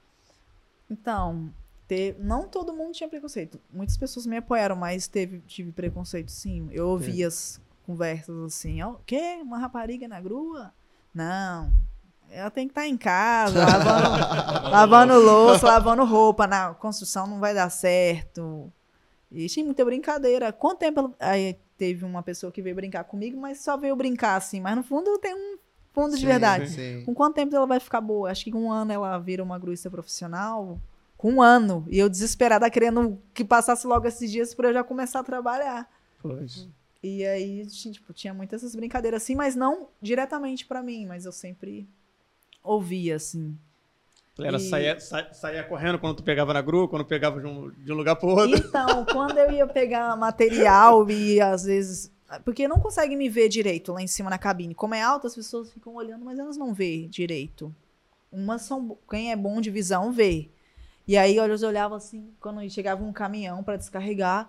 [0.89, 1.51] Então,
[1.87, 3.59] te- não todo mundo tinha preconceito.
[3.73, 6.67] Muitas pessoas me apoiaram, mas teve, tive preconceito sim.
[6.71, 9.39] Eu ouvi as conversas assim, o quê?
[9.41, 10.71] Uma rapariga na grua?
[11.13, 11.71] Não.
[12.29, 16.45] Ela tem que estar em casa, lavando, lavando louça, lavando roupa.
[16.45, 18.71] Na construção não vai dar certo.
[19.31, 20.53] E tinha muita brincadeira.
[20.53, 24.35] Quanto tempo ela- aí teve uma pessoa que veio brincar comigo, mas só veio brincar
[24.35, 24.59] assim.
[24.61, 25.57] Mas no fundo tem um
[25.93, 26.69] fundo de Sim, verdade.
[26.69, 27.03] sim.
[27.05, 28.29] Com quanto tempo ela vai ficar boa?
[28.29, 30.79] Acho que com um ano ela vira uma gruista profissional.
[31.17, 31.85] Com um ano.
[31.89, 35.89] E eu desesperada querendo que passasse logo esses dias pra eu já começar a trabalhar.
[36.21, 36.67] Pois.
[37.01, 41.23] E aí, ti- tipo, tinha muitas essas brincadeiras assim, mas não diretamente pra mim, mas
[41.25, 41.87] eu sempre
[42.61, 43.57] ouvia, assim.
[44.43, 47.69] Ela E- saía, sa- saía correndo quando tu pegava na grua, quando pegava de um,
[47.71, 48.57] de um lugar pro outro.
[48.57, 52.11] Então, quando eu ia pegar material e às vezes.
[52.45, 54.75] Porque não consegue me ver direito lá em cima na cabine.
[54.75, 57.73] Como é alto, as pessoas ficam olhando, mas elas não vê direito.
[58.31, 58.97] Umas são.
[59.09, 60.49] Quem é bom de visão vê.
[61.07, 64.47] E aí eu olhava assim, quando chegava um caminhão para descarregar.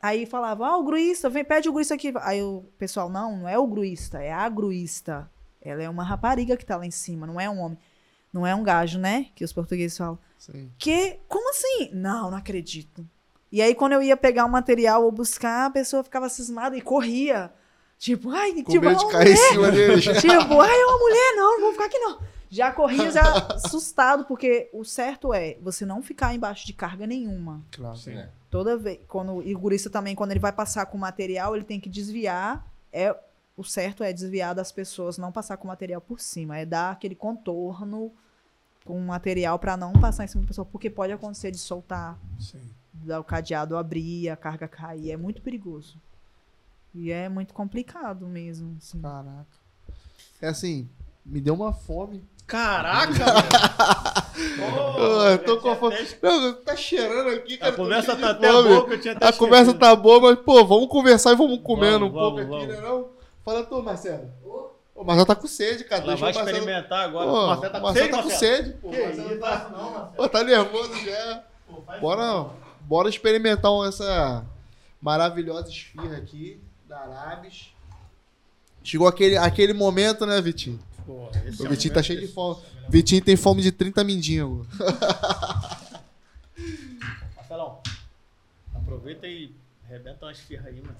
[0.00, 2.12] Aí falava, ah, o gruísta, vem, pede o gruísta aqui.
[2.20, 5.30] Aí o pessoal, não, não é o gruísta, é a gruísta.
[5.62, 7.78] Ela é uma rapariga que tá lá em cima, não é um homem.
[8.34, 9.26] Não é um gajo, né?
[9.36, 10.18] Que os portugueses falam.
[10.36, 10.68] sim.
[10.76, 11.20] Que?
[11.28, 11.90] Como assim?
[11.92, 13.06] Não, não acredito.
[13.52, 16.80] E aí, quando eu ia pegar o material ou buscar, a pessoa ficava cismada e
[16.80, 17.52] corria.
[17.96, 20.04] Tipo, ai, Com tipo, medo é de uma cair em cima deles.
[20.20, 22.18] Tipo, ai, é uma mulher, não, não vou ficar aqui não.
[22.50, 23.22] Já corria, já
[23.54, 27.64] assustado, porque o certo é você não ficar embaixo de carga nenhuma.
[27.70, 27.96] Claro.
[27.96, 28.16] Sim.
[28.16, 28.28] É.
[28.50, 31.64] Toda vez, quando e o gurista também, quando ele vai passar com o material, ele
[31.64, 32.66] tem que desviar.
[32.92, 33.16] É
[33.56, 36.90] o certo é desviar das pessoas, não passar com o material por cima, é dar
[36.90, 38.12] aquele contorno
[38.84, 42.18] com o material para não passar em cima da pessoa, porque pode acontecer de soltar,
[42.38, 42.60] Sim.
[42.92, 45.98] dar o cadeado abrir, a carga cair, é muito perigoso.
[46.94, 49.00] E é muito complicado mesmo, assim.
[49.00, 49.46] Caraca.
[50.40, 50.88] É assim,
[51.24, 52.22] me deu uma fome.
[52.46, 53.48] Caraca, velho!
[54.36, 55.96] Ah, eu tô com a fome.
[56.22, 57.72] Não, tá cheirando aqui, cara.
[57.72, 58.68] A conversa tá até fome.
[58.68, 59.80] boa, eu tinha até A conversa esquecido.
[59.80, 62.82] tá boa, mas, pô, vamos conversar e vamos comendo Vamos, um pouco vamos, aqui, vamos.
[62.82, 62.88] né?
[62.88, 63.08] Não?
[63.44, 64.30] Fala tu, Marcelo.
[64.44, 66.02] Ô, o Marcelo tá com sede, cara.
[66.02, 66.58] Ela Deixa vai o Marcelo...
[66.58, 67.26] experimentar agora.
[67.26, 68.90] Pô, o Marcelo tá com Marcelo sede, tá com sede, pô.
[68.90, 69.68] Que Marcelo isso, tá...
[69.70, 70.12] não, Marcelo.
[70.16, 71.44] Pô, tá nervoso já.
[71.66, 72.50] Pô, Bora,
[72.82, 74.44] bora experimentar essa
[75.00, 77.74] maravilhosa esfirra aqui da Arabes.
[78.82, 80.78] Chegou aquele, aquele momento, né, Vitinho?
[81.04, 82.62] Pô, esse O é Vitinho tá momento cheio de fome.
[82.88, 84.66] Vitinho tem fome de 30 mindinhos.
[87.34, 87.80] Marcelão,
[88.74, 89.52] aproveita e
[89.86, 90.96] arrebenta umas firras aí, mano.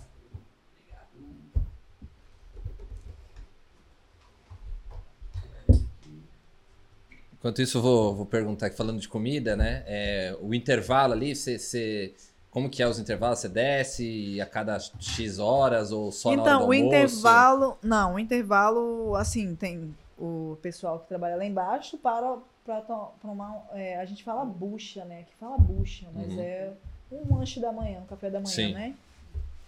[7.45, 9.83] Enquanto isso, eu vou, vou perguntar aqui, falando de comida, né?
[9.87, 12.15] É, o intervalo ali, você,
[12.51, 13.41] como que é os intervalos?
[13.41, 16.87] Você desce a cada X horas ou só na hora do Então, o almoço?
[16.87, 17.79] intervalo.
[17.83, 23.63] Não, o intervalo, assim, tem o pessoal que trabalha lá embaixo para, para to- tomar.
[23.75, 25.25] é, a gente fala bucha, né?
[25.29, 26.41] Que fala bucha, mas Uhum.
[26.41, 26.73] é
[27.13, 28.73] um lanche da manhã, um café da manhã, Sim.
[28.73, 28.95] né?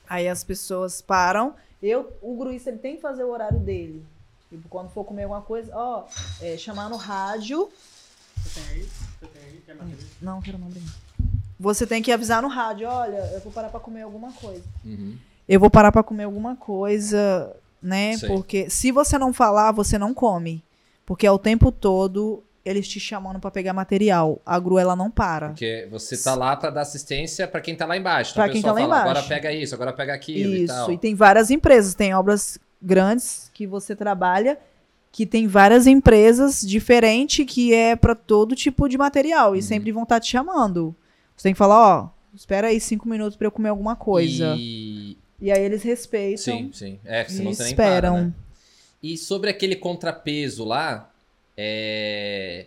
[0.09, 1.55] Aí as pessoas param.
[1.83, 4.03] Eu, o gruista ele tem que fazer o horário dele.
[4.51, 6.05] Tipo, quando for comer alguma coisa, ó,
[6.41, 7.69] é, chamar no rádio.
[8.37, 8.83] Você tem aí?
[9.21, 9.63] Você tem aí?
[9.67, 9.91] Quer mais?
[10.23, 10.93] Não, quero não, obrigada.
[11.59, 14.63] Você tem que avisar no rádio, olha, eu vou parar para comer alguma coisa.
[14.85, 15.17] Uhum.
[15.49, 18.17] eu vou parar pra comer alguma coisa, né?
[18.19, 18.29] Sei.
[18.29, 20.63] Porque se você não falar, você não come.
[21.07, 24.41] Porque é o tempo todo eles te chamando pra pegar material.
[24.45, 25.49] A grua ela não para.
[25.51, 28.33] Porque você tá lá pra dar assistência pra quem tá lá embaixo.
[28.33, 29.11] Então Pra o quem tá lá fala, embaixo.
[29.11, 30.75] agora pega isso, agora pega aquilo e Isso.
[30.75, 30.91] tal.
[30.93, 34.59] E tem várias empresas, tem obras grandes que você trabalha
[35.13, 39.63] que tem várias empresas diferentes que é pra todo tipo de material e Uhum.
[39.63, 40.95] sempre vão estar te chamando.
[41.35, 44.55] Você tem que falar, ó, espera aí cinco minutos pra eu comer alguma coisa.
[44.59, 45.51] E, E...
[45.51, 46.99] aí eles respeitam Sim, sim.
[47.05, 48.15] É, e senão você nem esperam.
[48.15, 48.33] para, né?
[49.03, 51.11] E sobre aquele contrapeso lá,
[51.57, 52.67] é,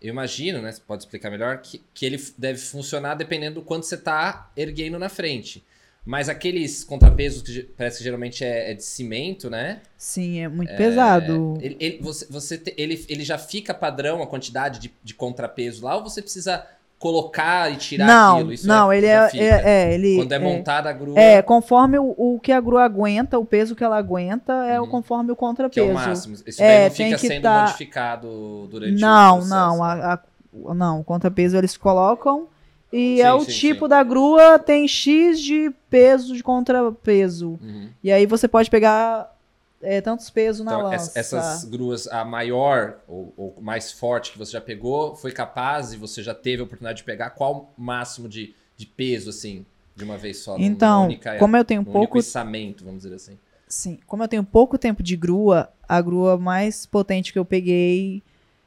[0.00, 0.72] eu imagino, né?
[0.72, 4.98] Você pode explicar melhor, que, que ele deve funcionar dependendo do quanto você tá erguendo
[4.98, 5.62] na frente.
[6.06, 9.80] Mas aqueles contrapesos que parece que geralmente é, é de cimento, né?
[9.96, 11.56] Sim, é muito pesado.
[11.62, 15.84] Ele, ele- você, você te- ele, ele já fica padrão a quantidade de, de contrapeso
[15.84, 16.66] lá ou você precisa
[16.98, 18.52] colocar e tirar não, aquilo.
[18.52, 19.46] Isso não, é, ele é, é,
[19.90, 22.84] é, ele Quando é, é, montada a grua, é, conforme o, o que a grua
[22.84, 24.90] aguenta, o peso que ela aguenta é o Uhum.
[24.90, 25.90] conforme o que é contrapeso.
[25.90, 26.36] o máximo.
[26.46, 29.54] Isso É, daí não fica sendo tá- modificado durante Não, o processo.
[29.54, 32.46] não, a, a- não, o contrapeso eles colocam
[32.96, 33.88] e Sim, é o sim, tipo sim.
[33.88, 37.58] da grua tem X de peso de contrapeso.
[37.62, 37.88] Uhum.
[38.02, 39.36] E aí você pode pegar
[39.82, 41.10] é, tantos pesos na Então, lança.
[41.10, 45.92] ess- essas gruas, a maior ou, ou mais forte que você já pegou, foi capaz
[45.92, 49.66] e você já teve a oportunidade de pegar qual o máximo de, de peso, assim,
[49.96, 50.56] de uma vez só?
[50.58, 53.38] Então, única, como eu tenho num pouco içamento, vamos dizer assim.
[53.66, 58.22] Sim, como eu tenho pouco tempo de grua, a grua mais potente que eu peguei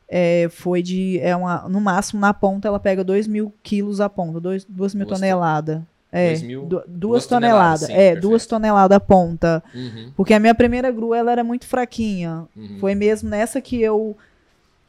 [0.09, 1.19] é, foi de.
[1.19, 4.65] É uma, no máximo, na ponta, ela pega 2 mil quilos a ponta, 2
[4.95, 5.81] mil toneladas.
[6.09, 7.87] É, mil- du- duas duas toneladas, toneladas.
[7.87, 8.21] sim, é, perfeito.
[8.21, 9.61] duas toneladas a ponta.
[9.75, 12.45] Uhum, Porque a minha primeira grua ela era muito fraquinha.
[12.55, 12.77] uhum.
[12.79, 14.15] Foi mesmo nessa que eu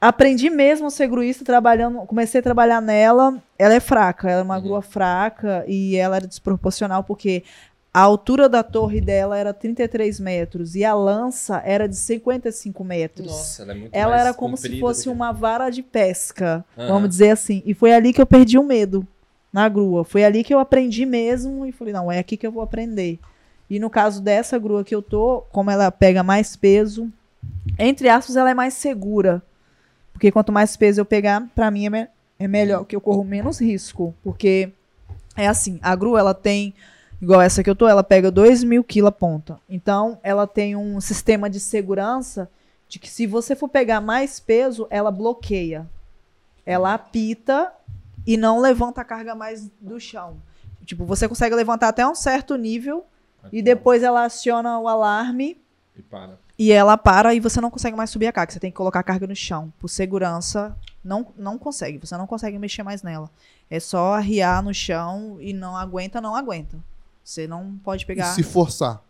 [0.01, 3.37] aprendi mesmo a ser gruísta trabalhando, comecei a trabalhar nela.
[3.59, 4.63] Ela é fraca, ela é uma Uhum.
[4.63, 7.43] grua fraca e ela era desproporcional porque
[7.99, 13.27] a altura da torre dela era 33 metros e a lança era de 55 metros.
[13.27, 16.87] Nossa, ela é muito ela era como se fosse uma vara de pesca, Aham.
[16.87, 17.61] vamos dizer assim.
[17.67, 19.05] E foi ali que eu perdi o medo
[19.53, 20.05] na grua.
[20.05, 23.19] Foi ali que eu aprendi mesmo e falei, não, é aqui que eu vou aprender.
[23.69, 27.11] E no caso dessa grua que eu tô, como ela pega mais peso,
[27.79, 29.43] entre aspas, ela é mais segura.
[30.13, 32.09] Porque quanto mais peso eu pegar, pra mim é, me-
[32.39, 34.15] é melhor, que eu corro menos risco.
[34.23, 34.71] Porque
[35.37, 36.75] é assim, a grua ela tem,
[37.21, 39.59] igual essa que eu tô, ela pega 2 mil quilos a ponta.
[39.69, 42.51] Então, ela tem um sistema de segurança
[42.89, 45.87] de que se você for pegar mais peso, ela bloqueia.
[46.65, 47.73] Ela apita
[48.27, 50.37] e não levanta a carga mais do chão.
[50.85, 53.05] Tipo, você consegue levantar até um certo nível
[53.53, 55.61] e depois ela aciona o alarme
[55.97, 56.39] E para.
[56.59, 58.53] e ela para e você não consegue mais subir a carga.
[58.53, 59.73] Você tem que colocar a carga no chão.
[59.79, 60.75] Por segurança,
[61.05, 61.99] não, não consegue.
[61.99, 63.31] Você não consegue mexer mais nela.
[63.71, 66.79] É só arriar no chão e não aguenta, não aguenta.
[67.29, 68.33] Você não pode E pegar.
[68.33, 69.03] se forçar?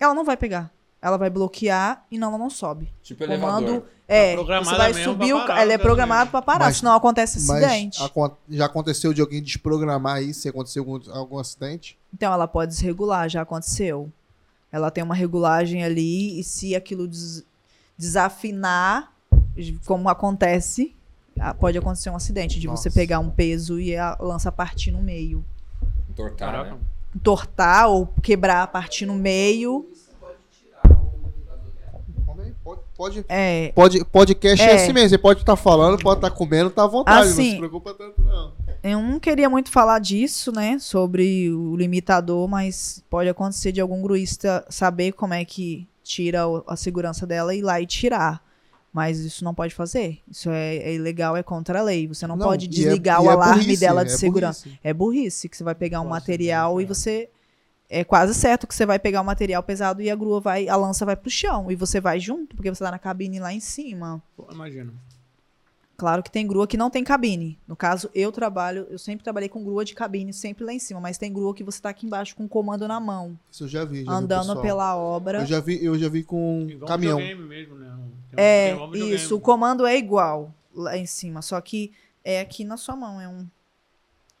[0.00, 0.72] Ela não vai pegar.
[1.02, 2.90] Ela vai bloquear e não, ela não sobe.
[3.02, 3.88] Tipo Comando elevador.
[4.08, 6.94] é, programada você vai mesmo subir o ela é né, programada para parar, Mas- senão
[6.94, 8.02] acontece Mas acidente.
[8.02, 10.40] acon- já aconteceu de alguém desprogramar isso?
[10.40, 11.98] Se aconteceu algum, algum acidente?
[12.14, 14.10] Então ela pode desregular, já aconteceu.
[14.72, 17.44] Ela tem uma regulagem ali e se aquilo des-
[17.98, 19.12] desafinar,
[19.84, 20.96] como acontece,
[21.58, 22.98] pode acontecer um acidente de você Nossa.
[22.98, 25.44] pegar um peso e a lança partir no meio.
[26.08, 26.78] Entortar, né?
[27.14, 29.86] Entortar ou quebrar, partir no meio.
[32.62, 34.72] Pode, pode, É, pode, podcast é.
[34.72, 34.74] É.
[34.76, 35.08] assim mesmo.
[35.10, 37.26] Você pode estar falando, pode estar comendo, tá à vontade.
[37.26, 38.52] não Assim, se preocupa tanto, não.
[38.82, 44.00] eu não queria muito falar disso, né, sobre o limitador, mas pode acontecer de algum
[44.02, 48.42] gruísta saber como é que tira a segurança dela e ir lá e tirar.
[48.92, 50.18] Mas isso não pode fazer.
[50.28, 52.08] Isso é, é ilegal, é contra a lei.
[52.08, 54.64] Você não, pode e é- desligar e o é alarme burrice, dela de é segurança.
[54.64, 54.80] burrice.
[54.82, 56.94] É burrice que você vai pegar um Nossa, material e cara.
[56.94, 57.28] você.
[57.88, 60.68] É quase certo que você vai pegar um material pesado e a grua vai.
[60.68, 61.70] A lança vai pro chão.
[61.70, 64.22] E você vai junto, porque você tá na cabine lá em cima.
[64.36, 64.92] Pô, imagina.
[66.00, 67.58] Claro que tem grua que não tem cabine.
[67.68, 70.98] No caso, eu trabalho, eu sempre trabalhei com grua de cabine, sempre lá em cima,
[70.98, 73.68] mas tem grua que você tá aqui embaixo com o comando na mão, Isso eu
[73.68, 74.02] já vi.
[74.04, 74.62] Já vi andando pessoal.
[74.62, 75.40] pela obra.
[75.42, 77.18] Eu já vi, eu já vi com Igual um caminhão.
[77.18, 77.98] mesmo, né?
[78.30, 81.92] Tem É, tem isso, o comando é igual lá em cima, só que
[82.24, 83.46] é aqui na sua mão, é um,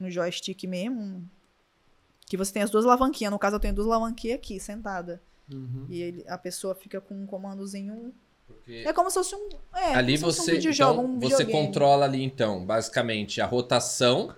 [0.00, 1.28] um joystick mesmo,
[2.26, 5.20] que você tem as duas alavanquinhas, no caso eu tenho duas alavanquinhas aqui, sentada,
[5.52, 5.84] Uhum.
[5.90, 8.14] e ele- a pessoa fica com um comandozinho,
[8.76, 12.04] Porque é como se fosse um, é, ali você, um videojogo, então, um você controla
[12.04, 14.34] ali, então, basicamente, a rotação.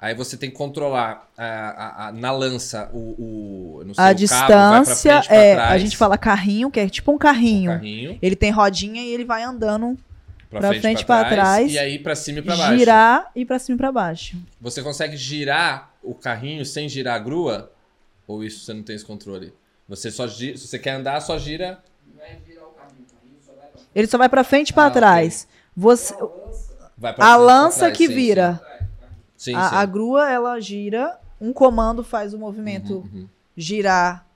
[0.00, 3.96] Aí você tem que controlar a, a- a- na lança o, o, sei, A o
[3.96, 8.18] cabo, distância, frente, pra é, a gente fala carrinho, que é tipo um carrinho, carrinho,
[8.22, 9.98] ele tem rodinha e ele vai andando,
[10.48, 12.78] pra, pra frente, frente, pra, pra trás, trás, e aí pra cima e pra baixo.
[12.78, 14.36] girar e pra cima e pra baixo.
[14.60, 17.72] Você consegue girar o carrinho sem girar a grua?
[18.24, 19.52] Ou isso você não tem esse controle?
[19.88, 21.82] Você só gira, se você quer andar, só gira.
[22.14, 24.70] Não é girar o caminho, o caminho só vai pra Ele só vai pra frente
[24.70, 25.48] e pra Ah, trás.
[25.76, 26.14] Você,
[26.96, 28.60] Vai pra a lança que sim, vira.
[29.36, 29.74] Sim, a, sim.
[29.76, 33.28] a grua, ela gira, um comando faz o movimento Uhum, uhum.
[33.56, 34.26] girar,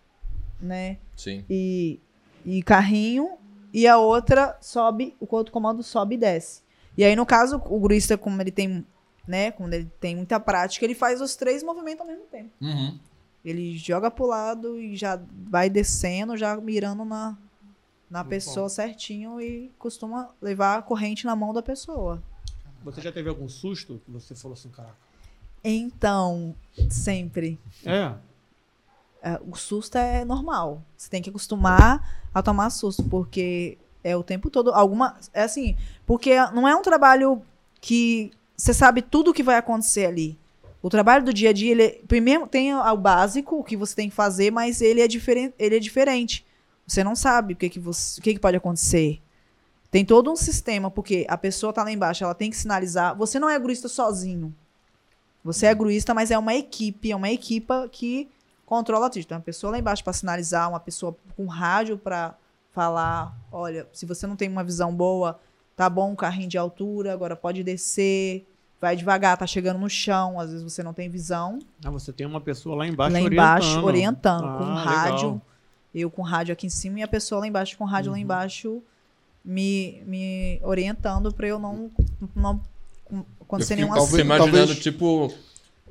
[0.61, 0.99] né?
[1.17, 1.45] Sim.
[1.51, 1.99] E,
[2.47, 3.31] e carrinho,
[3.73, 6.63] e a outra sobe, o outro comando sobe e desce.
[6.97, 8.87] E aí, no caso, o gruista, como ele tem,
[9.27, 12.51] né, como ele tem muita prática, ele faz os três movimentos ao mesmo tempo.
[12.61, 12.99] Uhum.
[13.45, 15.21] Ele joga pro lado e já
[15.51, 17.37] vai descendo, já mirando na,
[18.13, 22.23] na pessoa certinho e costuma levar a corrente na mão da pessoa.
[22.85, 24.95] Você já teve algum susto que você falou assim, caraca?
[25.65, 26.55] Então,
[26.91, 27.59] sempre.
[27.87, 28.13] É.
[29.23, 30.85] É, o susto é normal.
[30.95, 34.75] Você tem que acostumar a tomar susto, porque é o tempo todo.
[34.75, 35.17] Alguma.
[35.33, 35.75] É assim,
[36.05, 37.41] porque não é um trabalho
[37.81, 40.39] que você sabe tudo o que vai acontecer ali.
[40.83, 44.11] O trabalho do dia a dia, ele primeiro tem o básico, o que você tem
[44.11, 46.45] que fazer, mas ele é diferente, ele é diferente.
[46.93, 49.19] Você não sabe o que que você, o que que pode acontecer.
[49.91, 53.17] Tem todo um sistema, porque a pessoa tá lá embaixo, ela tem que sinalizar.
[53.17, 54.55] Você não é gruista sozinho.
[55.43, 58.29] Você é gruista, mas é uma equipe, é uma equipa que
[58.67, 59.23] controla tudo.
[59.23, 62.35] Então, uma pessoa lá embaixo para sinalizar, uma pessoa com rádio para
[62.73, 65.41] falar, olha, se você não tem uma visão boa,
[65.75, 68.47] tá bom, um carrinho de altura, agora pode descer,
[68.79, 71.59] vai devagar, tá chegando no chão, às vezes você não tem visão.
[71.83, 74.45] Ah, você tem uma pessoa lá embaixo lá embaixo, orientando.
[74.45, 75.43] orientando, com Ah, rádio.
[75.95, 78.83] Eu com rádio aqui em cima e a pessoa lá embaixo com rádio lá embaixo
[79.45, 81.91] me, me orientando para eu não,
[82.35, 82.61] não
[83.41, 85.35] acontecer nenhum fico talvez- imaginando, talvez- tipo,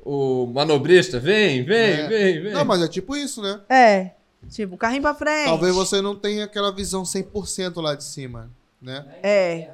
[0.04, 2.08] o manobrista, vem, vem, É.
[2.08, 2.52] vem, vem.
[2.52, 3.60] Não, mas é tipo isso, né?
[3.68, 4.10] É,
[4.50, 5.44] tipo, carrinho pra frente.
[5.46, 8.50] Talvez você não tenha aquela visão 100% lá de cima,
[8.80, 9.06] né?
[9.22, 9.70] É.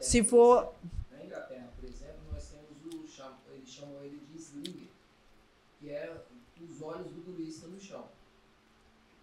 [0.00, 0.74] Se for- exemplo-
[1.18, 3.26] Na Inglaterra, por exemplo, nós temos o cham...
[3.54, 4.88] eles chamam ele de slinger,
[5.80, 6.10] que é
[6.62, 8.04] os olhos do turista no chão.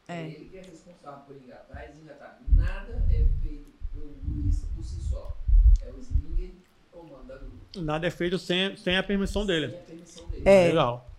[0.08, 0.24] É.
[0.28, 2.40] ele que é responsável por engatar e desengatar.
[2.50, 5.36] Nada é feito pelo turista por si só.
[5.82, 6.62] É o slinger que
[6.92, 7.52] comanda a grua.
[7.78, 9.76] Nada é feito sem, sem a permissão Sem dele.
[9.76, 10.44] a permissão dele.
[10.46, 10.68] É.
[10.68, 11.10] Legal.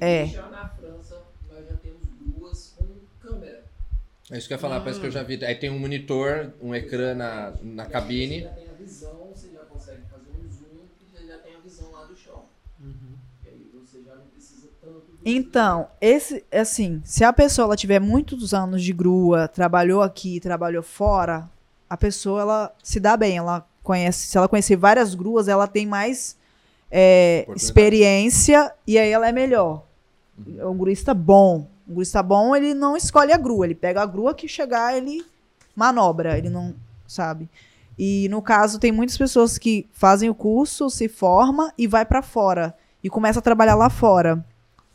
[0.00, 0.26] E É.
[0.26, 2.86] já na França, nós já temos gruas com
[3.20, 3.64] câmera.
[4.30, 5.42] É isso que eu ia falar, parece que eu já vi.
[5.44, 8.40] Aí tem um monitor, um ecrã na, na Você cabine.
[8.42, 11.58] já tem a visão, você já consegue fazer um zoom e você já tem a
[11.60, 12.44] visão lá do chão.
[13.44, 17.76] E aí você já não precisa tanto do Então, esse, assim, se a pessoa ela
[17.76, 21.46] tiver muitos anos de grua, trabalhou aqui, trabalhou fora,
[21.88, 25.84] a pessoa ela se dá bem, ela conhece, se ela conhecer várias gruas, ela tem
[25.84, 26.34] mais
[26.90, 29.84] é, experiência e aí ela é melhor.
[30.56, 31.66] É um gruista bom.
[31.86, 35.22] Um gruista bom, ele não escolhe a grua, ele pega a grua que chegar, ele
[35.76, 36.74] manobra, ele não
[37.06, 37.50] sabe.
[37.98, 42.22] E no caso tem muitas pessoas que fazem o curso, se forma e vai pra
[42.22, 42.74] fora
[43.04, 44.42] e começa a trabalhar lá fora.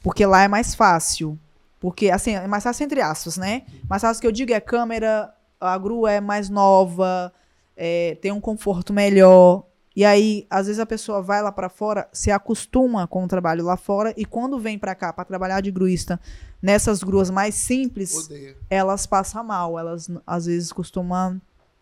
[0.04, 1.40] Porque lá é mais fácil.
[1.80, 3.64] Porque, assim, é mais fácil entre aspas, né?
[3.90, 7.34] Mais fácil que eu digo é câmera, a grua é mais nova,
[7.76, 9.66] é, tem um conforto melhor.
[9.96, 13.64] E aí, às vezes a pessoa vai lá pra fora, se acostuma com o trabalho
[13.64, 16.20] lá fora e quando vem pra cá pra trabalhar de gruista
[16.62, 18.28] nessas gruas mais simples,
[18.70, 21.40] elas passam mal, elas às vezes costumam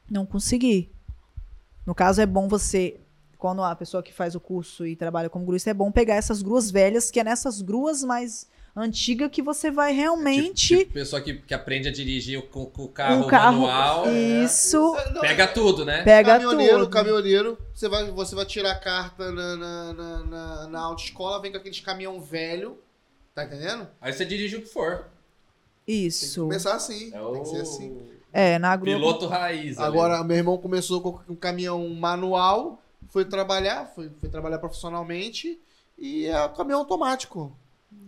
[0.10, 0.92] não conseguir.
[1.86, 3.00] No caso, é bom você,
[3.42, 6.44] quando a pessoa que faz o curso e trabalha como gruista, é bom pegar essas
[6.44, 10.68] gruas velhas, que é nessas gruas mais antigas que você vai realmente.
[10.68, 13.62] Tipo, tipo, pessoa que, que aprende a dirigir com, com o carro, um carro.
[13.64, 14.06] manual.
[14.14, 16.04] Isso, É, Pega tudo, né?
[16.04, 16.90] pega caminhoneiro, tudo.
[16.92, 21.52] caminhoneiro, você vai, você vai tirar a carta na, na, na, na, na autoescola, vem
[21.52, 22.78] com aqueles caminhão velho,
[23.34, 23.88] tá entendendo?
[24.00, 24.98] Aí você dirige o que for.
[25.86, 26.42] Tem que Isso.
[26.44, 27.98] começar assim, É tem o que ser assim.
[28.32, 28.96] É, na grua.
[28.96, 29.78] piloto raiz.
[29.80, 29.88] ali.
[29.88, 32.81] Agora, meu irmão começou com um caminhão manual,
[33.12, 35.60] foi trabalhar, foi, foi trabalhar profissionalmente
[36.00, 37.52] e é um caminhão automático.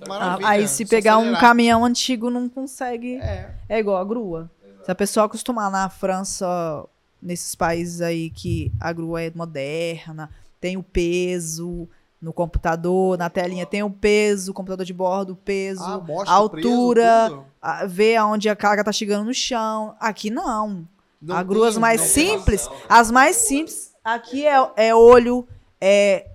[0.02, 0.48] Ah, Maravilha.
[0.50, 3.18] aí se pegar um caminhão antigo não consegue.
[3.18, 3.54] É.
[3.70, 4.50] É igual a grua.
[4.84, 6.86] Se a pessoa acostumar na França,
[7.22, 11.88] nesses países aí que a grua é moderna, tem o peso
[12.22, 16.34] no computador, na telinha tem o peso, o computador de bordo, o peso, Ah, mostra
[16.34, 17.46] a o altura, tudo.
[17.62, 19.94] a- ver aonde a carga tá chegando no chão.
[20.00, 20.88] Aqui não.
[21.22, 25.48] Não As gruas mais simples, as mais simples, aqui é, é olho,
[25.80, 26.28] é,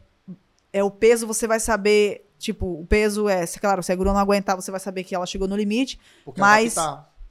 [0.73, 4.13] é o peso, você vai saber, tipo, o peso é, se, claro, se a grua
[4.13, 6.75] não aguentar, você vai saber que ela chegou no limite, Porque mas-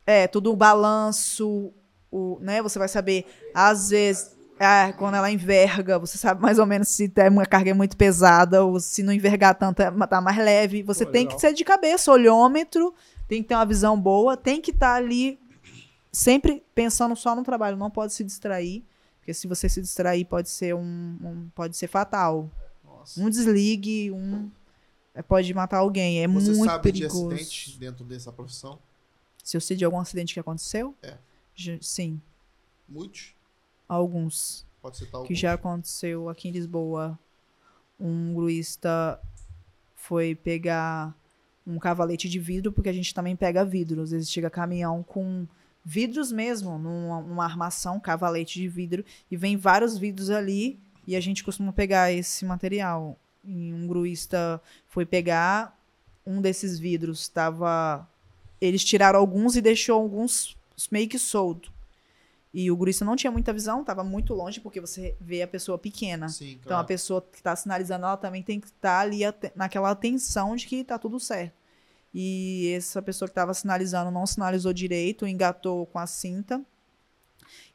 [0.05, 1.71] é, tudo o balanço,
[2.11, 2.61] o, né?
[2.61, 7.09] Você vai saber, às vezes, é, quando ela enverga, você sabe mais ou menos se
[7.09, 10.81] tem uma carga é muito pesada ou se não envergar tanto, é- tá mais leve.
[10.83, 11.35] Você Pô, tem legal.
[11.35, 12.93] que ser de cabeça, olhômetro,
[13.27, 15.37] tem que ter uma visão boa, tem que estar ali
[16.11, 18.83] sempre pensando só no trabalho, não pode se distrair,
[19.27, 20.79] porque se você se distrair pode ser um,
[21.21, 22.49] um- pode ser fatal.
[22.81, 23.19] Nossa.
[23.21, 24.49] Um desligue, um
[25.13, 27.27] é, pode matar alguém, é Você muito sabe de perigoso.
[27.35, 28.79] acidente dentro dessa profissão?
[29.43, 30.95] Se eu sei de algum acidente que aconteceu?
[31.03, 31.17] É.
[31.81, 32.21] Sim,
[32.87, 33.33] Muitos?
[33.89, 34.65] alguns.
[34.81, 35.39] Pode citar Que alguns?
[35.39, 37.19] já aconteceu aqui em Lisboa.
[37.99, 39.19] Um gruista
[39.95, 41.13] foi pegar
[41.65, 44.01] um cavalete de vidro, porque a gente também pega vidro.
[44.03, 45.45] Às vezes chega caminhão com
[45.89, 50.77] vidros mesmo, numa, numa armação, cavalete de vidro, e vem vários vidros ali,
[51.07, 53.17] e a gente costuma pegar esse material.
[53.45, 55.79] E um gruista foi pegar
[56.25, 58.05] um desses vidros, estava.
[58.59, 60.57] Eles tiraram alguns e deixou alguns
[60.91, 61.71] meio que solto.
[62.53, 65.77] E o gruista não tinha muita visão, estava muito longe, porque você vê a pessoa
[65.77, 66.27] pequena.
[66.27, 66.87] Sim, Então a claro.
[66.87, 70.83] pessoa que está sinalizando, ela também tem que estar ali ate- naquela atenção de que
[70.83, 71.53] tá tudo certo.
[72.13, 76.61] E essa pessoa que estava sinalizando não sinalizou direito, engatou com a cinta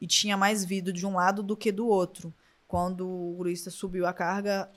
[0.01, 2.33] e tinha mais vidro de um lado do que do outro.
[2.67, 4.69] Quando o gruista subiu a carga,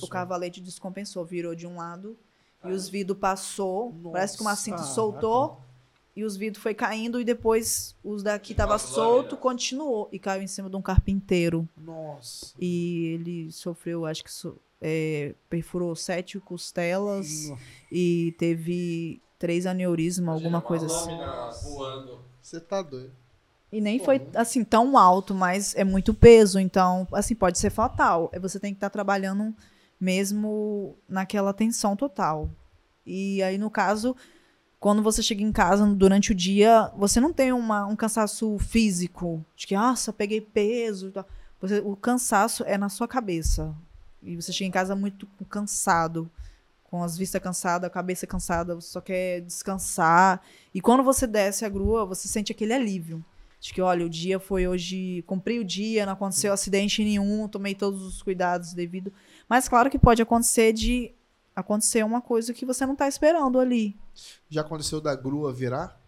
[0.00, 2.16] o cavalete descompensou, virou de um lado
[2.64, 5.60] e os vidros passou, parece que uma cinta Nossa, soltou
[6.14, 9.40] e os vidros foi caindo e depois os daqui tava As solto, lâminas.
[9.40, 12.52] continuou e caiu em cima de um carpinteiro Nossa.
[12.60, 17.52] e ele sofreu, acho que so- é, perfurou sete costelas
[17.90, 21.16] e teve três aneurismas, alguma coisa assim.
[21.62, 22.20] voando.
[22.42, 23.12] Você tá doido.
[23.70, 27.58] E nem Pô, foi muito- assim tão alto, mas é muito peso, então assim pode
[27.58, 28.28] ser fatal.
[28.32, 29.54] É Você tem que estar trabalhando
[29.98, 32.50] mesmo naquela tensão total.
[33.06, 34.14] E aí no caso,
[34.78, 39.44] quando você chega em casa durante o dia, você não tem uma- um cansaço físico
[39.56, 41.08] de que, nossa, peguei peso.
[41.08, 41.26] e tal.
[41.60, 43.74] Você, o cansaço é na sua cabeça.
[44.22, 46.30] E você chega em casa muito cansado,
[46.84, 50.42] com as vistas cansadas, a cabeça cansada, você só quer descansar.
[50.74, 53.24] E quando você desce a grua, você sente aquele alívio.
[53.58, 57.74] De que, olha, o dia foi hoje, cumpri o dia, não aconteceu acidente nenhum, tomei
[57.74, 59.12] todos os cuidados devido.
[59.48, 61.14] Mas claro que pode acontecer de
[61.54, 63.96] acontecer uma coisa que você não tá esperando ali.
[64.48, 66.00] Já aconteceu da grua virar?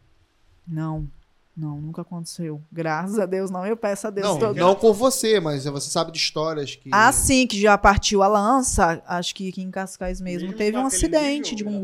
[0.66, 1.09] Não,
[1.56, 2.60] não, nunca aconteceu.
[2.72, 3.64] Graças a Deus, não.
[3.66, 4.56] Eu peço a Deus não, todo.
[4.56, 6.90] não com você, mas você sabe de histórias que.
[6.93, 9.02] Ah, sim, que já partiu a lança.
[9.06, 11.81] Acho que aqui em Cascais mesmo, teve com um acidente vídeo, de um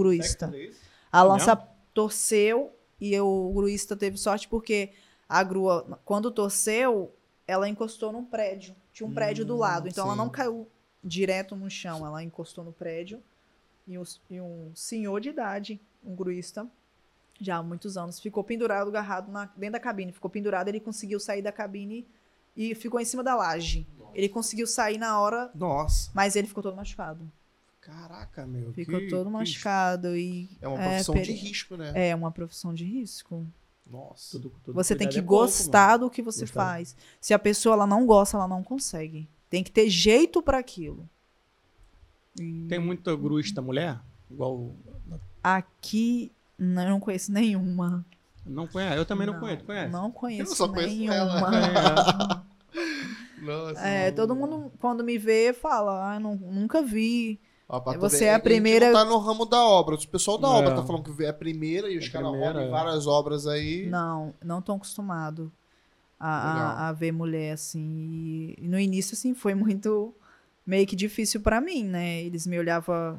[0.48, 0.80] né, é isso?
[1.12, 1.70] A lança mesmo?
[1.94, 4.90] torceu e eu- o gruista teve sorte porque
[5.28, 7.14] a grua, quando torceu,
[7.46, 8.74] ela encostou num prédio.
[8.92, 9.88] Tinha um prédio do Hum, lado.
[9.88, 10.18] Então ela sim.
[10.18, 10.68] não caiu
[11.02, 13.22] direto no chão, ela encostou no prédio.
[13.86, 16.66] E, os- e um senhor de idade, um gruista,
[17.40, 20.12] já há muitos anos, ficou pendurado, agarrado na- dentro da cabine.
[20.12, 22.06] Ficou pendurado, ele conseguiu sair da cabine
[22.56, 23.86] e ficou em cima da laje.
[24.14, 26.10] Ele conseguiu sair na hora, Nossa.
[26.14, 27.30] mas ele ficou todo machucado.
[27.80, 28.72] Caraca, meu.
[28.72, 31.92] Ficou que- todo que- machucado e É uma profissão de peri- risco, né?
[32.10, 33.46] é uma profissão de risco.
[33.86, 34.32] Nossa.
[34.38, 36.64] tudo- tudo Você tem cuidado que é pouco, gostar do que você Gostar.
[36.64, 36.94] faz.
[37.20, 39.28] Se a pessoa ela não gosta, ela não consegue.
[39.48, 41.08] Tem que ter jeito para aquilo.
[42.68, 43.98] Tem muita gruista mulher?
[44.30, 44.72] Igual.
[45.42, 46.30] Aqui
[46.60, 48.04] não, eu não conheço nenhuma.
[48.46, 48.96] Não conhece?
[48.96, 49.64] Eu também não, conheço.
[49.64, 49.92] Conhece?
[49.92, 52.44] Não conheço só conheço nenhuma.
[53.40, 53.80] Nossa.
[53.80, 57.40] É, todo mundo quando me vê fala, ah, não, nunca vi.
[57.68, 59.94] Ó, tu Você ver, é a gente primeira- não tá no ramo da obra.
[59.94, 60.50] O pessoal da É.
[60.50, 62.68] obra tá falando que é a primeira e os É caras em é.
[62.68, 63.86] várias obras aí.
[63.86, 65.52] Não, não tão acostumado
[66.18, 68.54] a, a, a ver mulher assim.
[68.58, 70.12] E no início assim foi muito
[70.66, 72.20] meio que difícil para mim, né?
[72.22, 73.18] Eles me olhavam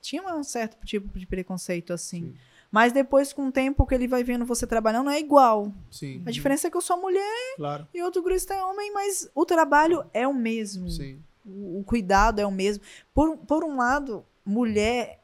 [0.00, 2.32] tinha um certo tipo de preconceito assim.
[2.32, 2.34] Sim.
[2.74, 5.72] Mas depois com o tempo que ele vai vendo você trabalhando é igual.
[5.88, 6.24] Sim.
[6.26, 7.86] A diferença é que eu sou mulher Claro.
[7.94, 10.90] e outro gruista é homem, mas o trabalho é o mesmo.
[10.90, 11.22] Sim.
[11.46, 12.82] O, o cuidado é o mesmo.
[13.14, 15.22] Por, por um lado, mulher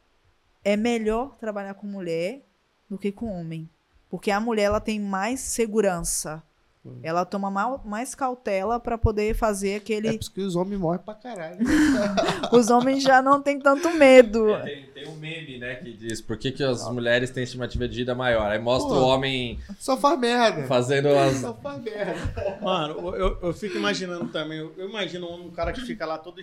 [0.64, 2.40] é melhor trabalhar com mulher
[2.88, 3.68] do que com homem.
[4.08, 6.40] Porque a mulher ela tem mais segurança.
[6.84, 6.98] Hum.
[7.02, 10.12] Ela toma mal- mais cautela para poder fazer É aquele.
[10.12, 11.58] por isso que os homens morrem pra caralho.
[12.52, 14.48] Os homens já não têm tanto medo.
[14.54, 17.86] É, tem, tem um meme, né, que diz por que, que as mulheres têm estimativa
[17.86, 18.50] de vida maior.
[18.50, 19.00] Aí mostra Pô.
[19.00, 20.66] o homem Só faz merda.
[20.66, 21.36] fazendo as.
[21.36, 22.58] Só faz merda.
[22.62, 24.58] Mano, eu, eu fico imaginando também.
[24.58, 26.40] Eu, imagino um cara que fica lá todo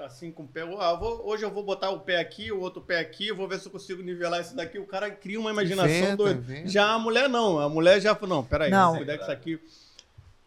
[0.00, 0.62] assim com o pé.
[0.78, 3.48] Ah, vou- hoje eu vou botar o pé aqui, o outro pé aqui, eu vou
[3.48, 4.78] ver se eu consigo nivelar isso daqui.
[4.78, 6.40] O cara cria uma imaginação Inventa, doida.
[6.40, 6.68] inventa.
[6.68, 7.58] Já a mulher não.
[7.58, 8.92] A mulher já falou: não, peraí, Não.
[8.92, 9.60] se puder que isso aqui.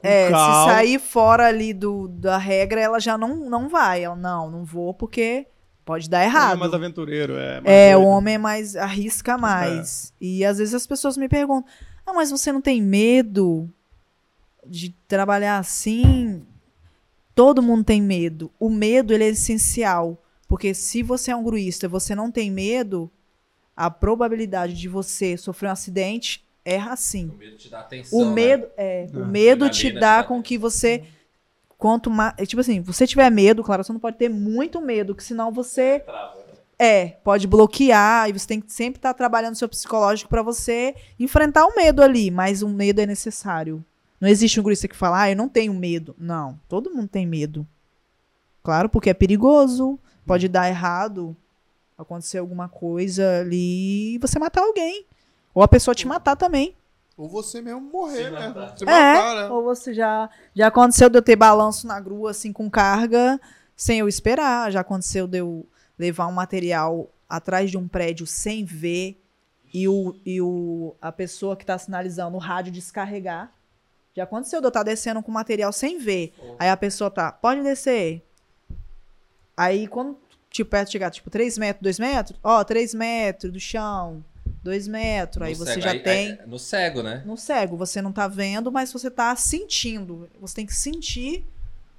[0.04, 0.72] É, se calma.
[0.74, 4.04] sair fora ali do, da regra, ela já não, não vai.
[4.04, 5.46] Ela, não, não vou porque
[5.86, 6.54] pode dar O homem errado.
[6.54, 7.34] É mais aventureiro.
[7.38, 8.10] É, mais É, o doido.
[8.12, 10.12] homem é mais arrisca mais.
[10.20, 11.70] E às vezes as pessoas me perguntam:
[12.06, 13.70] "Ah, mas você não tem medo
[14.66, 16.44] de trabalhar assim?"
[17.34, 18.52] Todo mundo tem medo.
[18.60, 22.52] O medo ele é essencial, porque se você é um gruista, e você não tem
[22.52, 23.10] medo,
[23.76, 27.30] a probabilidade de você sofrer um acidente é assim.
[27.30, 28.20] O medo te dá atenção.
[28.20, 28.32] O né?
[28.34, 29.26] medo é, o Ah.
[29.26, 31.04] medo te dá com que você
[31.78, 35.24] quanto mais, tipo assim, você tiver medo, claro, você não pode ter muito medo, que
[35.24, 36.54] senão você Trava, né?
[36.78, 41.66] é, pode bloquear e você tem que sempre estar trabalhando seu psicológico para você enfrentar
[41.66, 43.84] o medo ali, mas o medo é necessário.
[44.22, 46.16] Não existe um gruista que fala, ah, eu não tenho medo.
[46.18, 47.68] Não, todo mundo tem medo.
[48.64, 51.36] Claro, porque é perigoso, pode dar errado,
[51.98, 55.06] acontecer alguma coisa ali e você matar alguém.
[55.54, 56.76] Ou a pessoa te matar também.
[57.18, 58.48] Ou você mesmo morrer, Se né?
[58.48, 58.78] matar.
[58.78, 59.50] Se É, matar, né?
[59.50, 60.30] ou você já.
[60.56, 63.42] Já aconteceu de eu ter balanço na grua, assim, com carga,
[63.76, 64.72] sem eu esperar.
[64.72, 65.66] Já aconteceu de eu
[65.98, 69.20] levar um material atrás de um prédio sem ver
[69.74, 73.52] e, o, e o, a pessoa que tá sinalizando o rádio descarregar.
[74.16, 76.34] Já aconteceu de eu estar descendo com material sem ver.
[76.60, 78.22] Aí a pessoa tá, pode descer.
[79.56, 80.18] Aí quando,
[80.50, 84.24] tipo, perto chegar, tipo, 3 metros, 2 metros, ó, 3 metros do chão,
[84.64, 85.46] 2 metros.
[85.46, 85.82] Aí No você cego.
[85.82, 86.32] já Aí- tem.
[86.32, 87.24] aí- no cego, né?
[87.26, 90.30] No cego, você não tá vendo, mas você tá sentindo.
[90.40, 91.46] Você tem que sentir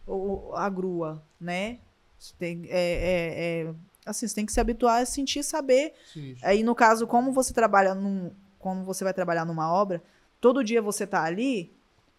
[0.07, 1.79] o- a grua, né?
[2.19, 3.75] Você tem, é, é- é-
[4.05, 5.95] assim, você tem que se habituar a sentir, saber.
[6.13, 6.37] Sim.
[6.43, 8.31] Aí, no caso, como você trabalha num.
[8.59, 10.01] Como você vai trabalhar numa obra,
[10.41, 11.73] todo dia você tá ali,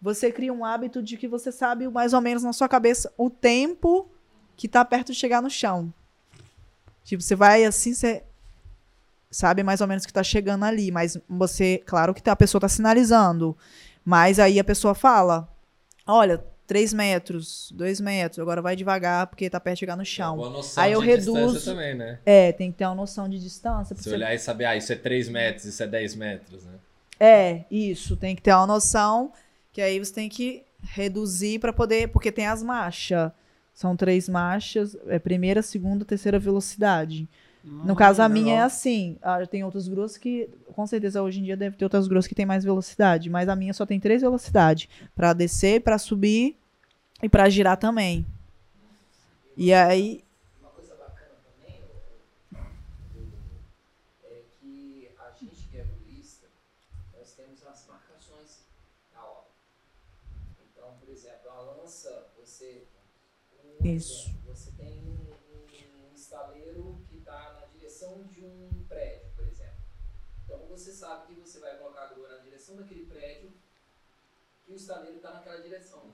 [0.04, 3.30] você cria um hábito de que você sabe mais ou menos na sua cabeça o
[3.30, 4.06] tempo
[4.54, 5.90] que tá perto de chegar no chão.
[7.04, 8.22] Tipo, você vai assim, você
[9.30, 12.68] sabe mais ou menos que tá chegando ali, mas você, claro que a pessoa tá
[12.68, 13.56] sinalizando,
[14.04, 15.48] mas aí a pessoa fala,
[16.06, 20.36] olha, 3 metros, 2 metros, agora vai devagar porque tá perto de chegar no chão.
[20.36, 22.18] Boa noção Aí eu de reduzo- distância também, né?
[22.26, 23.96] É, tem que ter uma noção de distância.
[23.96, 26.72] Se você- olhar e saber, ah, isso é 3 metros, isso é 10 metros, né?
[27.18, 29.32] É, isso, tem que ter uma noção
[29.74, 33.30] que aí você tem que reduzir para poder, porque tem as marchas.
[33.74, 37.28] São três marchas, é primeira, segunda, terceira velocidade.
[37.64, 39.16] No caso, a minha é assim.
[39.22, 42.34] Ah, tem outras gruas que, com certeza, hoje em dia deve ter outras gruas que
[42.34, 44.86] tem mais velocidade, mas a minha só tem três velocidades:
[45.16, 46.56] para descer, para subir
[47.22, 48.26] e para girar também.
[49.56, 50.22] E aí,
[50.60, 52.60] Uma coisa bacana também ô, ô,
[54.24, 56.46] é que a gente que é rurista,
[57.18, 58.66] nós temos as marcações
[59.14, 59.50] da obra.
[60.70, 62.82] Então, por exemplo, a lança, você.
[63.73, 64.32] Um Isso.
[64.46, 69.74] você tem um, estaleiro que está na direção de um prédio, por exemplo.
[70.44, 73.52] Então você sabe que você vai colocar a grua na direção daquele prédio,
[74.64, 76.12] que o estaleiro está naquela direção.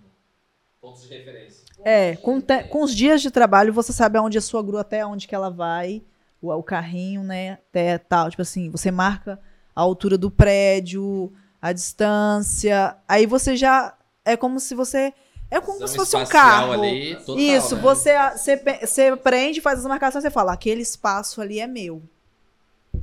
[0.81, 1.65] Pontos de referência.
[1.85, 5.05] É, com, te- com os dias de trabalho, você sabe aonde a sua grua, até
[5.05, 6.03] onde que ela vai,
[6.41, 9.39] o, o carrinho, né, até tal, tipo assim, você marca
[9.75, 15.13] a altura do prédio, a distância, aí você já, é como se você,
[15.51, 16.73] é como Visão se fosse um carro.
[16.73, 17.83] ali, total, Isso, né?
[17.83, 18.57] você, você,
[18.87, 22.03] você prende, faz as marcações, você fala, aquele espaço ali é meu.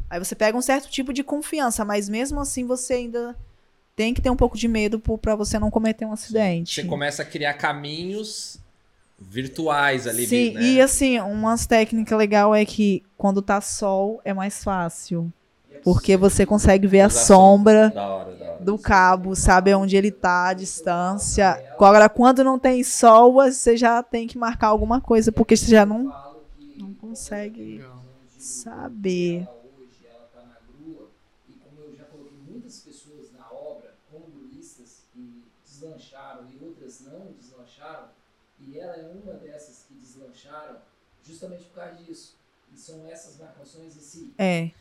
[0.09, 3.35] Aí você pega um certo tipo de confiança, mas mesmo assim você ainda
[3.95, 6.75] tem que ter um pouco de medo pra você não cometer um acidente.
[6.75, 8.59] Você começa a criar caminhos
[9.19, 10.61] virtuais ali, Sim, né?
[10.61, 15.31] e assim, umas técnicas legal é que quando tá sol é mais fácil.
[15.83, 18.57] Porque você consegue ver a sombra Da hora, da hora.
[18.59, 21.61] do cabo, sabe onde ele tá, a distância.
[21.73, 25.85] Agora, quando não tem sol, você já tem que marcar alguma coisa, porque você já
[25.85, 26.13] não,
[26.77, 27.83] não consegue
[28.37, 29.47] saber.
[29.47, 31.09] ela hoje ela está na grua
[31.49, 37.01] e como eu já coloquei muitas pessoas na obra como gruistas que deslancharam e outras
[37.01, 38.07] não deslancharam
[38.59, 40.77] e ela é uma dessas que deslancharam
[41.23, 42.36] justamente por causa disso
[42.87, 43.93] são essas marcações
[44.37, 44.71] É,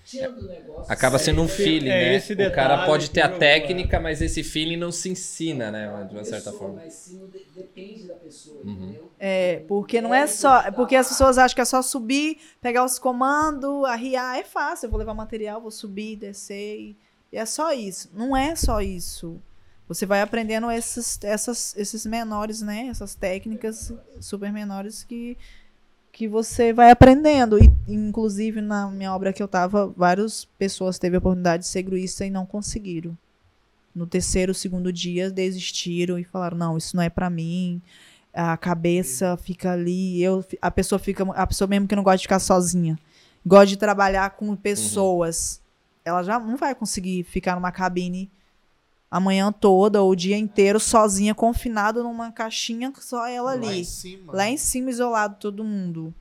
[0.48, 2.16] negócio Acaba sendo um esse- feeling, é né?
[2.16, 6.04] esse o cara pode ter a técnica, mas esse feeling não se ensina, né?
[6.04, 6.76] De uma certa pessoa, forma.
[6.84, 7.20] mas sim
[7.54, 8.72] depende da pessoa Uhum.
[8.72, 10.70] entendeu é, porque não É é só.
[10.72, 14.38] Porque as pessoas acham que é só subir, pegar os comandos, arriar.
[14.38, 16.78] É fácil, eu vou levar material, vou subir, descer.
[16.78, 16.96] E,
[17.32, 18.10] e é só isso.
[18.12, 19.40] Não é só isso.
[19.88, 22.88] Você vai aprendendo esses, essas, esses menores, né?
[22.88, 25.36] Essas técnicas super menores que,
[26.16, 27.62] que você vai aprendendo.
[27.62, 31.82] E, inclusive, na minha obra que eu tava, várias pessoas teve a oportunidade de ser
[31.82, 33.16] gruísta e não conseguiram.
[33.94, 37.82] No terceiro, segundo dia, desistiram e falaram: não, isso não é pra mim.
[38.32, 42.24] A cabeça fica ali, eu, a pessoa fica, a pessoa mesmo que não gosta de
[42.24, 42.98] ficar sozinha,
[43.44, 45.60] gosta de trabalhar com pessoas,
[46.04, 48.30] ela já não vai conseguir ficar numa cabine
[49.16, 53.80] a manhã toda ou o dia inteiro sozinha, confinado numa caixinha, só ela Lá ali.
[53.80, 54.32] em cima.
[54.34, 56.14] Lá em cima, isolado, todo mundo.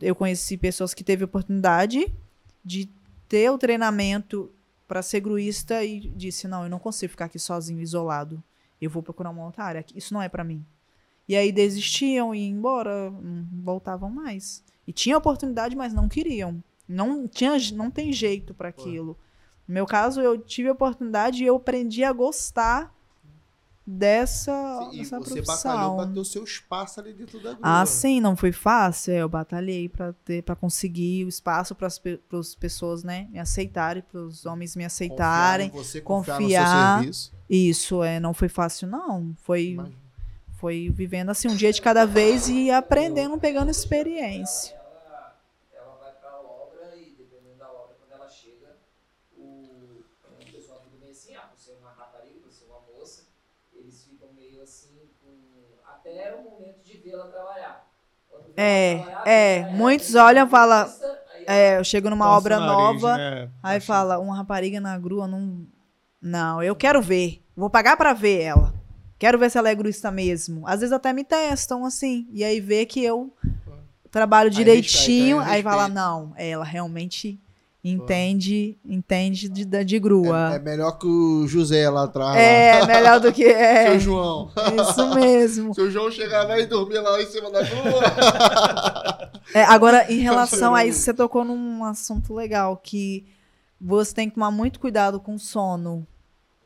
[0.00, 2.10] Eu conheci pessoas que teve oportunidade
[2.64, 2.88] de
[3.28, 4.50] ter o treinamento
[4.86, 8.42] para ser gruísta e disse: Não, eu não consigo ficar aqui sozinho, isolado.
[8.80, 9.84] Eu vou procurar uma outra área.
[9.94, 10.64] Isso não é para mim.
[11.28, 14.64] E aí desistiam e embora, não voltavam mais.
[14.86, 16.64] E tinha oportunidade, mas não queriam.
[16.88, 19.14] Não, tinha, não tem jeito para aquilo.
[19.68, 22.92] No meu caso, eu tive a oportunidade e eu aprendi a gostar
[23.86, 25.72] dessa, Sim, E dessa você profissão.
[25.72, 27.60] batalhou pra ter o seu espaço ali dentro da grua.
[27.62, 29.12] Ah, sim, não foi fácil.
[29.14, 34.02] é, Eu batalhei para ter, para conseguir o espaço para as pessoas, né, me aceitarem,
[34.02, 35.70] para os homens me aceitarem.
[35.70, 36.36] Confiar você, confiar.
[36.38, 37.32] confiar no seu serviço.
[37.48, 39.34] Isso, é, não foi fácil, não.
[39.42, 39.96] Foi, Imagina.
[40.58, 44.76] foi vivendo assim um dia de cada vez e aprendendo, pegando experiência.
[45.06, 45.40] ela,
[45.74, 48.76] ela vai pra obra e dependendo da obra, quando ela chega,
[49.34, 53.22] o, o pessoal fica meio assim, ah, você é uma rapariga, você é uma moça,
[53.74, 55.30] eles ficam meio assim, com,
[55.90, 57.88] até o momento de vê-la trabalhar.
[58.28, 60.88] Quando vê É, é, muitos olham e falam,
[61.36, 63.48] aí É, eu chego numa obra nariz, nova, né?
[63.62, 65.64] aí fala, uma rapariga na grua, não.
[66.20, 67.40] Não, eu quero ver.
[67.56, 68.74] Vou pagar pra ver ela.
[69.16, 70.66] Quero ver se ela é gruista mesmo.
[70.66, 72.26] Às vezes até me testam assim.
[72.32, 73.32] E aí vê que eu
[74.10, 75.36] trabalho Aí direitinho.
[75.38, 77.40] respeita, Aí, aí fala, não, ela realmente
[77.82, 80.52] entende, entende de, de, grua.
[80.52, 82.36] É, é melhor que o José lá atrás.
[82.36, 83.90] É, melhor do que é.
[83.90, 84.50] Seu João.
[84.80, 85.74] Isso mesmo.
[85.76, 89.32] Seu João chegava e dormia lá em cima da grua.
[89.54, 93.24] É, agora, em relação a isso, você tocou num assunto legal, que
[93.80, 96.06] você tem que tomar muito cuidado com o sono.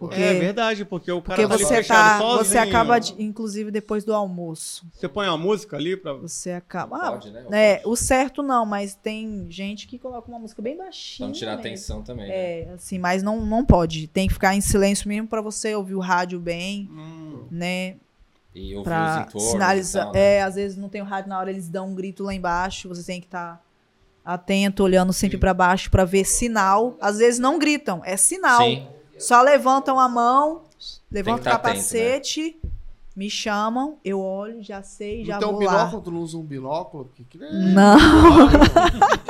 [0.09, 2.19] Porque, É verdade, porque o cara porque tá você fechado tá.
[2.19, 2.45] sozinho.
[2.45, 4.85] Você acaba, de- inclusive, depois do almoço.
[4.93, 6.13] Você põe uma música ali pra.
[6.15, 6.97] Você acaba.
[6.97, 7.45] Ah, Pode, né?
[7.53, 7.89] é, Pode.
[7.89, 11.19] o certo não, mas tem gente que coloca uma música bem baixinha.
[11.19, 12.27] Pra não tirar atenção também.
[12.29, 12.35] né?
[12.35, 14.07] É, assim, mas não, não pode.
[14.09, 17.95] Tem que ficar em silêncio mesmo pra você ouvir o rádio bem, Hum, né?
[18.55, 19.51] E ouvir os Pra entornos.
[19.51, 20.03] sinalizar.
[20.03, 20.21] e tal, né?
[20.21, 22.89] É, às vezes não tem o rádio na hora, eles dão um grito lá embaixo,
[22.89, 23.63] você tem que estar
[24.25, 26.97] atento, olhando sempre pra baixo pra ver sinal.
[27.01, 28.61] Às vezes não gritam, é sinal.
[28.63, 28.87] Sim.
[29.19, 30.63] Só levantam a mão,
[31.11, 32.57] levantam o tá atento, capacete,
[33.15, 35.59] me chamam, eu olho, já sei, já um vou lá.
[35.59, 36.03] binóculo?
[36.03, 37.05] Tu não usa um binóculo?
[37.05, 37.97] Porque que Não.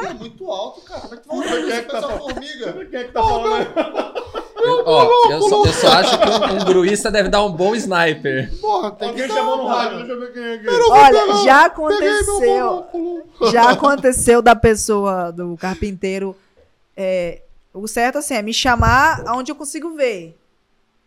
[0.09, 1.01] é muito alto, cara.
[1.27, 2.21] Como é que tu vai ver é que tá essa falando?
[2.21, 2.87] formiga?
[2.87, 4.43] Quem é que tá falando?
[4.65, 7.75] Eu, ó, eu, só, eu só acho que um, um gruísta deve dar um bom
[7.75, 8.53] sniper.
[8.61, 9.97] Porra, tem Alguém que chamou no rádio, cara.
[10.07, 10.67] deixa eu ver quem é aqui.
[10.91, 12.87] Olha, já aconteceu.
[13.51, 16.37] Já aconteceu da pessoa, do carpinteiro.
[16.97, 17.43] é,
[17.73, 20.39] o certo assim é me chamar aonde eu consigo ver.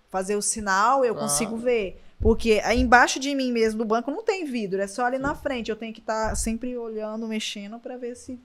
[0.10, 1.20] Fazer o sinal, eu Ah.
[1.20, 2.02] consigo ver.
[2.20, 5.36] Porque aí embaixo de mim mesmo do banco não tem vidro, é só ali na
[5.36, 5.70] frente.
[5.70, 8.40] Eu tenho que estar sempre olhando, mexendo pra ver se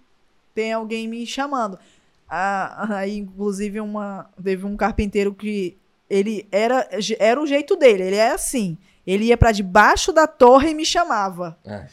[0.55, 1.79] tem alguém me chamando.
[2.29, 5.77] Ah, aí, inclusive, uma, teve um carpinteiro que
[6.09, 6.89] ele era,
[7.19, 8.77] era o jeito dele, ele é assim.
[9.07, 11.57] Ele ia pra debaixo da torre e me chamava.
[11.67, 11.87] Ai.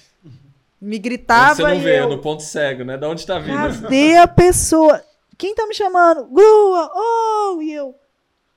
[0.79, 2.09] Me gritava Você não vê, eu...
[2.09, 2.97] no ponto cego, né?
[2.97, 3.81] Da onde tá vindo?
[3.81, 5.01] Cadê a pessoa?
[5.37, 6.25] Quem tá me chamando?
[6.25, 6.91] Grua!
[6.95, 7.61] Oh!
[7.61, 7.95] E eu.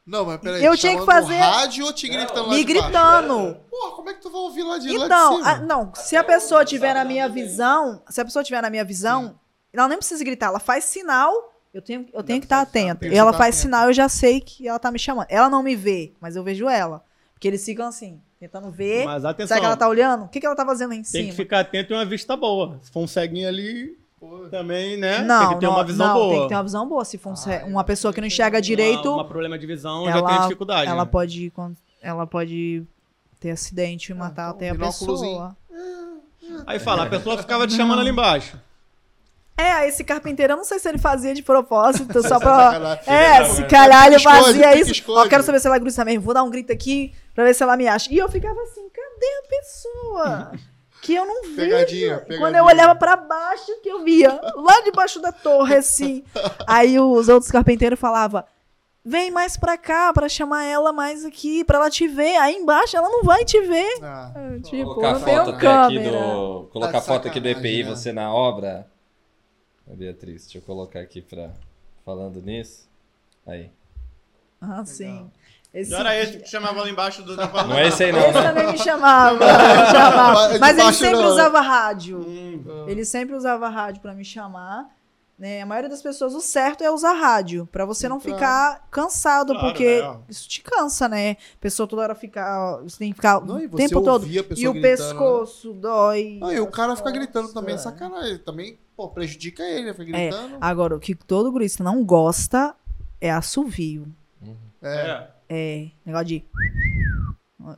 [0.06, 0.64] Não, mas peraí.
[0.64, 2.88] Eu tinha que fazer- rádio ou te gritando lá Me de baixo?
[2.88, 3.56] gritando.
[3.70, 5.50] Porra, como é que tu vai ouvir lá de, lá de Então, cima?
[5.50, 8.84] a- não, se a pessoa tiver na minha visão, se a pessoa tiver na minha
[8.84, 9.38] visão,
[9.72, 13.00] ela nem precisa gritar, ela faz sinal, eu tenho, eu tenho que estar atenta.
[13.02, 15.26] tem que Ela estar faz sinal, eu já sei que ela tá me chamando.
[15.28, 17.04] Ela não me vê, mas eu vejo ela.
[17.34, 19.04] Porque eles ficam assim, tentando ver.
[19.04, 20.24] Mas atenção, Será que ela tá olhando?
[20.24, 21.28] O que, que ela tá fazendo aí em tem cima?
[21.30, 22.80] que ficar atento e uma vista boa.
[22.82, 25.22] Se for um ceguinho ali, Pô, também, né?
[25.22, 26.30] Não, tem que ter não, uma visão não, boa.
[26.34, 27.04] tem que ter uma visão boa.
[27.06, 30.10] Se for Ah, uma pessoa que não enxerga Uma- direito, Uma, problema de visão já
[30.18, 30.90] ela- tem dificuldade.
[30.90, 31.10] ela né?
[31.10, 31.52] pode
[32.02, 32.82] ela pode
[33.38, 35.56] ter acidente e matar então, até a pessoa.
[36.66, 38.58] Aí fala, a pessoa ficava te chamando ali embaixo.
[39.56, 43.00] É, esse carpinteiro, eu não sei se ele fazia de propósito, só Essa pra.
[43.06, 45.04] É, se calhar ele esconde, fazia isso.
[45.12, 46.18] Ó, quero saber se ela grita também.
[46.18, 48.10] Vou dar um grito aqui pra ver se ela me acha.
[48.12, 50.52] E eu ficava assim, cadê a pessoa?
[51.02, 51.56] Que eu não vejo.
[51.56, 52.38] Pegadinha, pegadinha.
[52.38, 54.30] Quando eu olhava pra baixo, que eu via.
[54.56, 56.22] Lá debaixo da torre, assim.
[56.66, 58.44] Aí os outros carpinteiros falavam.
[59.02, 62.36] Vem mais pra cá, pra chamar ela mais aqui, pra ela te ver.
[62.36, 63.98] Aí embaixo ela não vai te ver.
[64.02, 64.30] Ah,
[64.62, 66.10] Tipo, colocar a não foto câmera.
[66.20, 66.68] do.
[66.70, 67.90] Colocar Tá foto aqui do EPI, né?
[67.90, 68.86] você na obra.
[69.86, 71.50] Beatriz, deixa eu colocar aqui pra.
[72.04, 72.86] Falando nisso.
[73.46, 73.70] Aí.
[74.60, 75.30] Ah, sim.
[75.72, 77.36] Esse, Não era esse que chamava lá embaixo do.
[77.36, 78.42] Não é esse aí, não, Esse né?
[78.42, 79.38] também me chamava.
[79.38, 80.58] me chamava.
[80.58, 82.18] Mas ele sempre não, usava rádio.
[82.18, 84.88] Hum, Ele sempre usava rádio pra me chamar.
[85.38, 85.62] Né?
[85.62, 87.66] A maioria das pessoas, o certo é usar rádio.
[87.72, 88.34] Pra você não Claro.
[88.36, 90.18] ficar cansado, Claro, porque né?
[90.28, 91.30] isso te cansa, né?
[91.30, 92.76] A pessoa toda hora ficar.
[92.82, 94.26] Você tem que ficar Não, o tempo todo.
[94.26, 94.80] E o gritando, né?
[94.82, 96.36] pescoço dói.
[96.40, 98.36] Não, e o cara fica gritando também, é sacanagem.
[98.38, 99.94] Também, pô, prejudica ele, né?
[99.94, 100.28] Fica É.
[100.28, 100.58] gritando.
[100.60, 102.74] Agora, o que todo grista não gosta
[103.20, 104.08] é assovio.
[104.82, 104.88] É.
[104.88, 105.28] é.
[105.50, 106.44] É, negócio de.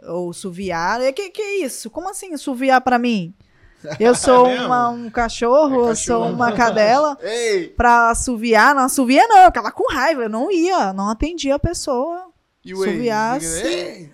[0.09, 1.01] Ou suviar.
[1.01, 1.90] É, Que, que isso?
[1.90, 3.35] Como assim suviar pra mim?
[3.99, 7.19] Eu sou É uma- um cachorro, É eu sou uma cadela.
[7.23, 7.66] Ei!
[7.69, 12.27] Pra assoviar, não assovia não, aquela com raiva, eu não ia, não atendia a pessoa.
[12.65, 14.12] E o Ei!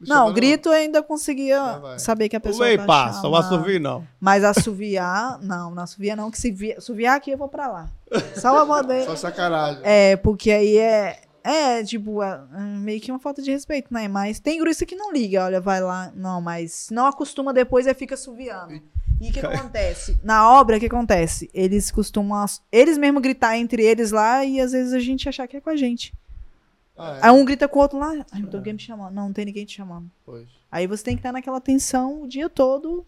[0.00, 3.22] Não, grito eu ainda conseguia Ah, saber que a O pessoa Ei tá passa, o
[3.22, 3.40] chamando.
[3.40, 4.06] assovio não.
[4.20, 7.88] Mas assoviar, não, não assovia não, que se vi- assoviar aqui eu vou pra lá.
[8.36, 9.04] Só pra poder...
[9.04, 9.80] Só sacanagem.
[9.82, 11.18] É, porque aí é.
[11.48, 14.06] É, tipo, é, é meio que uma falta de respeito, né?
[14.06, 16.12] Mas tem gruista que não liga, olha, vai lá.
[16.14, 18.74] Não, mas não acostuma depois e fica suviando.
[19.18, 20.18] E o que, que acontece?
[20.22, 21.48] Na obra, o que acontece?
[21.54, 22.44] Eles costumam.
[22.70, 25.70] Eles mesmo gritar entre eles lá e às vezes a gente achar que é com
[25.70, 26.12] a gente.
[26.94, 27.26] Ah, é?
[27.26, 29.14] Aí um grita com o outro lá, ai, não tem ninguém me chamando.
[29.14, 30.10] Não, não tem ninguém te chamando.
[30.26, 30.46] Pois.
[30.70, 33.06] Aí você tem que estar naquela tensão o dia todo,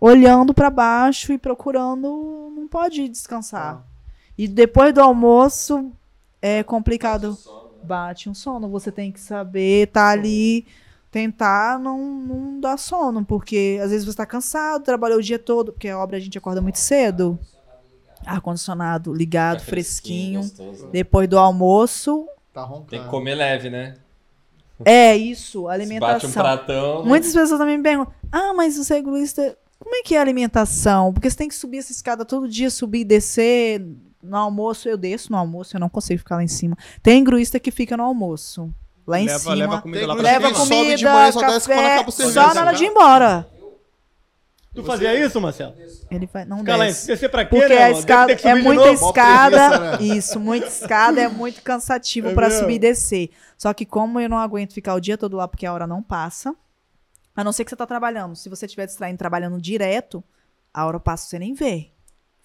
[0.00, 2.52] olhando pra baixo e procurando.
[2.56, 3.76] Não pode descansar.
[3.76, 3.84] Tá.
[4.36, 5.92] E depois do almoço
[6.42, 7.38] é complicado.
[7.82, 8.68] Bate um sono.
[8.68, 10.66] Você tem que saber estar ali,
[11.10, 15.72] tentar não, não dar sono, porque às vezes você está cansado, trabalhou o dia todo,
[15.72, 17.38] porque a obra a gente acorda muito cedo.
[18.24, 20.40] Ar-condicionado ligado, Tá fresquinho.
[20.42, 20.90] gostoso, né?
[20.92, 22.26] Depois do almoço.
[22.52, 22.90] Tá roncando.
[22.90, 23.94] Tem que comer leve, né?
[24.84, 26.30] É isso, Se Bate um alimentação.
[26.42, 27.04] pratão.
[27.04, 30.20] Muitas pessoas também me perguntam: ah, mas você é egoísta, como é que é a
[30.20, 31.12] alimentação?
[31.12, 33.84] Porque você tem que subir essa escada todo dia, subir e descer.
[34.22, 36.76] No almoço eu desço no almoço, eu não consigo ficar lá em cima.
[37.02, 38.72] Tem gruista que fica no almoço.
[39.06, 39.54] Lá em leva, cima.
[39.54, 41.94] leva comida Tem lá pra gruista leva sobe comida, de manhã, só desce quando café,
[41.94, 43.48] acaba o serviço, só na hora de ir embora.
[44.74, 45.74] Tu fazia isso, Marcelo?
[46.10, 47.06] Ele vai, não Ficar desce.
[47.06, 49.78] descer pra quê, Porque né, a escada é muita escada.
[49.98, 50.02] né?
[50.02, 52.60] Isso, muita escada é muito cansativo É pra mesmo?
[52.62, 53.30] subir e descer.
[53.58, 56.02] Só que como eu não aguento ficar o dia todo lá porque a hora não
[56.02, 56.54] passa,
[57.36, 58.34] a não ser que você tá trabalhando.
[58.34, 60.24] Se você estiver distraindo trabalhando direto,
[60.72, 61.90] a hora passa você nem vê.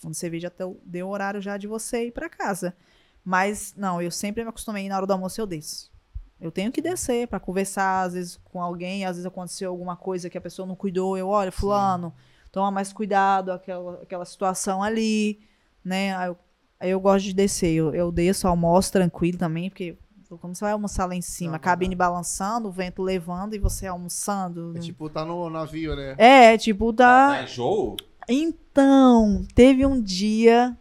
[0.02, 2.76] Quando você vê já deu, deu horário já de você ir pra casa.
[3.24, 5.91] Mas não, eu sempre me acostumei na hora do almoço eu desço.
[6.40, 10.30] Eu tenho que descer pra conversar às vezes com alguém, às vezes aconteceu alguma coisa
[10.30, 12.14] que a pessoa não cuidou, eu olha, fulano,
[12.52, 15.40] toma mais cuidado, aquela, aquela situação ali,
[15.84, 16.15] né?
[16.15, 16.38] Aí eu,
[16.80, 17.74] aí eu gosto de descer.
[17.74, 19.98] Eu, eu desço, almoço tranquilo também, porque
[20.40, 23.88] como você vai almoçar lá em cima, Não, cabine balançando, o vento levando e você
[23.88, 24.78] almoçando.
[24.78, 26.15] É tipo, tá no navio, né?
[26.18, 27.36] É, tipo, dá.
[27.36, 27.95] Tá enjoo?
[28.28, 30.78] Então, teve um dia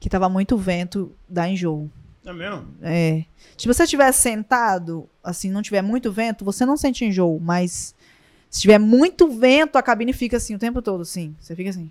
[0.00, 1.90] que tava muito vento, dá enjoo.
[2.24, 2.66] É mesmo?
[2.82, 3.24] É.
[3.56, 7.94] Se você estiver sentado, assim, não tiver muito vento, você não sente enjoo, mas
[8.50, 11.34] se tiver muito vento, a cabine fica assim o tempo todo, assim.
[11.40, 11.90] Você fica assim.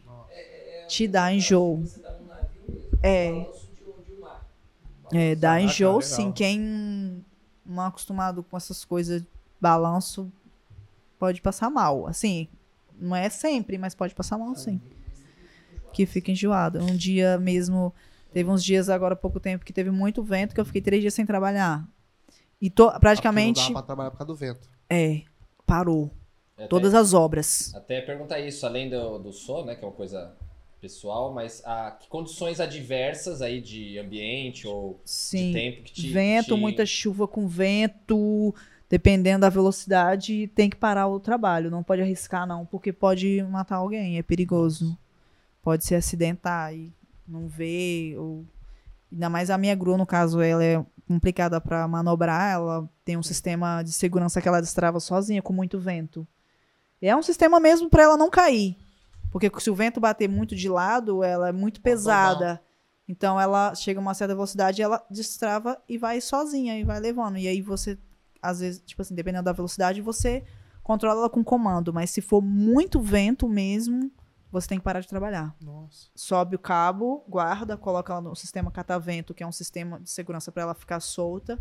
[0.87, 1.83] Te dá enjoo.
[2.01, 2.17] Tá.
[3.03, 3.45] É.
[5.11, 6.31] É, dá enjoo, sim.
[6.31, 7.23] Quem
[7.65, 9.23] não é acostumado com essas coisas,
[9.59, 10.31] balanço,
[11.17, 12.07] pode passar mal.
[12.07, 12.47] Assim,
[12.99, 14.81] não é sempre, mas pode passar mal, sim.
[15.97, 16.79] Que fica enjoado.
[16.79, 17.93] Um dia mesmo,
[18.33, 21.01] teve uns dias agora há pouco tempo que teve muito vento, que eu fiquei três
[21.01, 21.87] dias sem trabalhar.
[22.61, 24.69] E Porque praticamente, Não dá pra trabalhar por causa do vento.
[24.89, 25.21] é,
[25.65, 26.11] parou.
[26.55, 27.71] Até- Todas as obras.
[27.75, 30.33] Até perguntar isso, além do, do som, né, que é uma coisa
[30.81, 35.47] pessoal, mas a, que condições adversas aí de ambiente ou Sim.
[35.47, 36.09] de tempo que te...
[36.09, 38.53] vento, te- muita chuva com vento,
[38.89, 41.69] dependendo da velocidade, tem que parar o trabalho.
[41.71, 44.97] Não pode arriscar, não, porque pode matar alguém, é perigoso.
[45.67, 46.95] Pode se acidentar e
[47.27, 48.17] não ver.
[48.17, 48.45] Ou...
[49.11, 53.21] Ainda mais a minha grua, no caso, ela é complicada para manobrar, ela tem um
[53.21, 56.25] sistema de segurança que ela destrava sozinha com muito vento.
[57.01, 58.77] E é um sistema mesmo para ela não cair.
[59.29, 62.61] Porque se o vento bater muito de lado, ela é muito pesada.
[63.05, 67.39] Então ela chega a uma certa velocidade, ela destrava e vai sozinha e vai levando.
[67.39, 67.97] E aí você,
[68.41, 70.45] às vezes, tipo assim, dependendo da velocidade, você
[70.81, 71.93] controla ela com comando.
[71.93, 74.09] Mas se for muito vento mesmo,
[74.59, 75.55] você tem que parar de trabalhar.
[75.61, 76.07] Nossa.
[76.15, 80.51] Sobe o cabo, guarda, coloca ela no sistema catavento, que é um sistema de segurança
[80.51, 81.59] para ela ficar solta.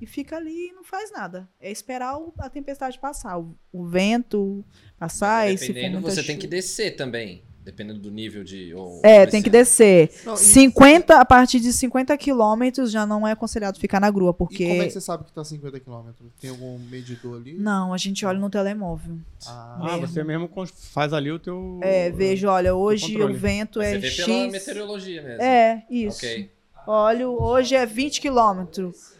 [0.00, 1.48] E fica ali e não faz nada.
[1.60, 3.38] É esperar o- a tempestade passar.
[3.38, 4.64] O, o vento
[4.98, 8.44] passar e se for Dependendo, muita você tem chuva- que descer também, dependendo do nível
[8.44, 8.74] de...
[8.74, 10.10] Ou É, tem que descer.
[10.24, 14.34] Não, e- 50, a partir de 50 quilômetros já não é aconselhado ficar na grua,
[14.34, 14.64] porque.
[14.64, 16.10] E como é que você sabe que tá 50 km?
[16.40, 17.54] Tem algum medidor ali?
[17.54, 19.16] Não, a gente olha no telemóvel.
[19.46, 20.06] Ah, Ah, Mesmo.
[20.08, 20.50] você mesmo
[20.92, 21.80] faz ali o teu...
[21.82, 24.52] É, vejo, olha, hoje o vento é você vê pela X.
[24.52, 25.42] meteorologia mesmo.
[25.42, 26.18] É, isso.
[26.18, 26.50] Ok.
[26.86, 29.14] Olha, hoje é 20 quilômetros.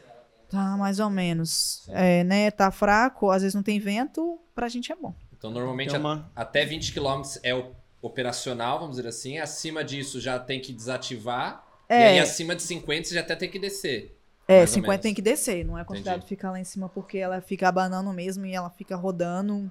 [0.50, 1.82] Tá, mais ou menos.
[1.88, 2.50] É, né?
[2.50, 5.14] Tá fraco, às vezes não tem vento, pra gente é bom.
[5.36, 7.72] Então, normalmente, uma- até 20 km é o
[8.06, 9.38] operacional, vamos dizer assim.
[9.38, 11.64] Acima disso, já tem que desativar.
[11.88, 12.06] E É.
[12.08, 14.16] aí, acima de 50, você já até tem que descer.
[14.46, 15.02] É, mais ou 50 menos.
[15.02, 16.28] tem que descer, não é considerado Entendi.
[16.28, 19.70] ficar lá em cima porque ela fica abanando mesmo e ela fica rodando.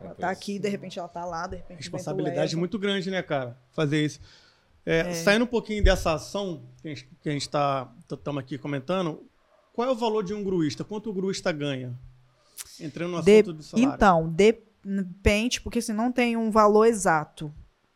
[0.00, 3.22] É Ela tá aqui, de repente ela tá lá, de repente Responsabilidade muito grande, né,
[3.22, 3.56] cara?
[3.72, 4.20] Fazer isso.
[4.84, 6.88] É, Saindo um pouquinho dessa ação que
[7.28, 9.22] a gente, tá estamos aqui comentando,
[9.74, 10.84] qual é o valor de um gruísta?
[10.84, 11.98] Quanto o gruísta ganha?
[12.78, 13.94] Entrando no De- assunto do salário.
[13.94, 14.69] Então, depende,
[15.62, 17.52] porque assim, não tem um valor exato.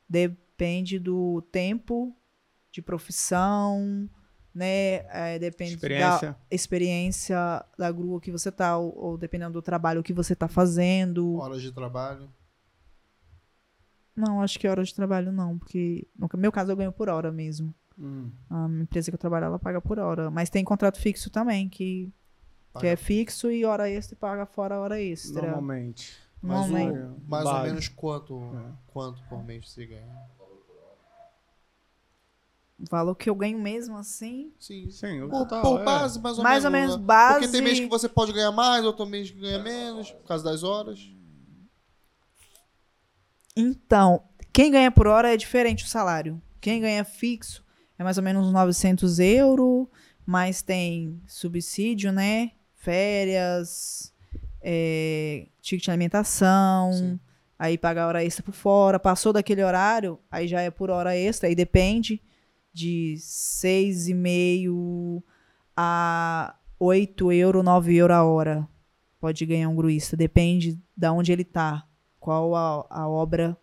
[0.09, 2.17] Depende do tempo
[2.71, 4.09] de profissão,
[4.55, 4.97] né?
[5.09, 6.37] É, depende da Experiência.
[6.51, 11.37] experiência da grua que você tá, ou, ou dependendo do trabalho que você tá fazendo.
[11.37, 12.31] horas de trabalho.
[14.15, 17.33] Não, acho que hora de trabalho não, porque no meu caso eu ganho por hora
[17.33, 17.75] mesmo.
[17.99, 18.31] Hum.
[18.49, 20.31] A empresa que eu trabalho, ela paga por hora.
[20.31, 22.13] Mas tem contrato fixo também, que,
[22.79, 25.43] que é fixo e hora extra e paga fora hora extra.
[25.43, 26.17] Normalmente.
[26.47, 28.73] Mas o, mais ou menos quanto, É.
[28.89, 30.35] quanto por mês você ganha?
[32.79, 34.53] O valor que eu ganho mesmo assim.
[34.59, 34.91] Sim.
[34.91, 35.85] Sim, o Por, total, por é.
[35.85, 36.89] base, mais ou mais ou menos.
[36.91, 37.07] menos né?
[37.07, 37.39] base.
[37.41, 40.45] Porque tem mês que você pode ganhar mais, outro mês que ganha menos, por causa
[40.45, 40.99] das horas.
[43.57, 44.23] Então,
[44.53, 46.43] quem ganha por hora é diferente o salário.
[46.61, 47.65] Quem ganha fixo
[47.99, 49.87] é mais ou menos uns 900 euros,
[50.27, 52.53] mas tem subsídio, né?
[52.75, 54.13] Férias,
[54.67, 57.21] é, ticket de alimentação, Sim.
[57.59, 58.99] aí paga hora extra por fora.
[58.99, 62.23] Passou daquele horário, aí já é por hora extra, aí depende
[62.73, 65.23] de 6,5
[65.77, 68.69] a 8 euros, 9 euros a hora.
[69.21, 71.87] Pode ganhar um gruísta, depende de onde ele tá
[72.19, 73.57] qual a, a obra,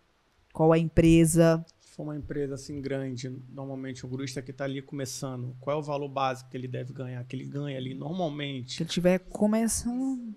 [0.52, 1.64] qual a empresa.
[1.80, 5.82] for uma empresa assim grande, normalmente o gruista que está ali começando, qual é o
[5.82, 7.22] valor básico que ele deve ganhar?
[7.24, 8.82] Que ele ganha ali Se normalmente?
[8.82, 10.34] ele tiver começando.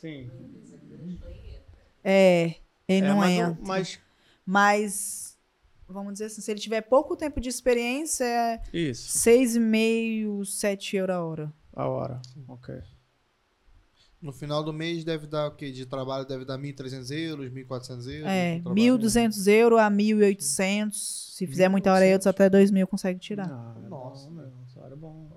[0.00, 0.30] Sim.
[2.02, 2.54] É,
[2.88, 3.50] ele É, não mas, entra.
[3.52, 4.00] o- mas
[4.46, 5.38] Mas,
[5.86, 11.14] vamos dizer assim, se ele tiver pouco tempo de experiência, é isso, 6,5, 7 euros
[11.16, 11.52] a hora.
[11.76, 12.22] a hora.
[12.48, 12.74] Ok.
[14.20, 15.70] No final do mês deve dar o quê?
[15.70, 18.30] De trabalho deve dar 1.300 euros, 1.400 euros.
[18.30, 18.74] É, de trabalho.
[18.74, 21.34] 1.200 euros a 1.800.
[21.36, 23.48] Se fizer muita hora extra, até 2.000 consegue tirar.
[23.50, 24.30] Ah, é Nossa.
[24.30, 24.50] meu.
[24.74, 25.30] Salário bom.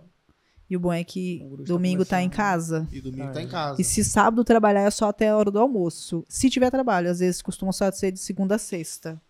[0.73, 2.87] E o bom é que gruista domingo tá em casa.
[2.91, 3.43] E domingo Ah, tá é.
[3.43, 3.79] em casa.
[3.79, 6.25] E se sábado trabalhar é só até a hora do almoço.
[6.27, 9.21] Se tiver trabalho, às vezes costuma só ser de segunda a sexta.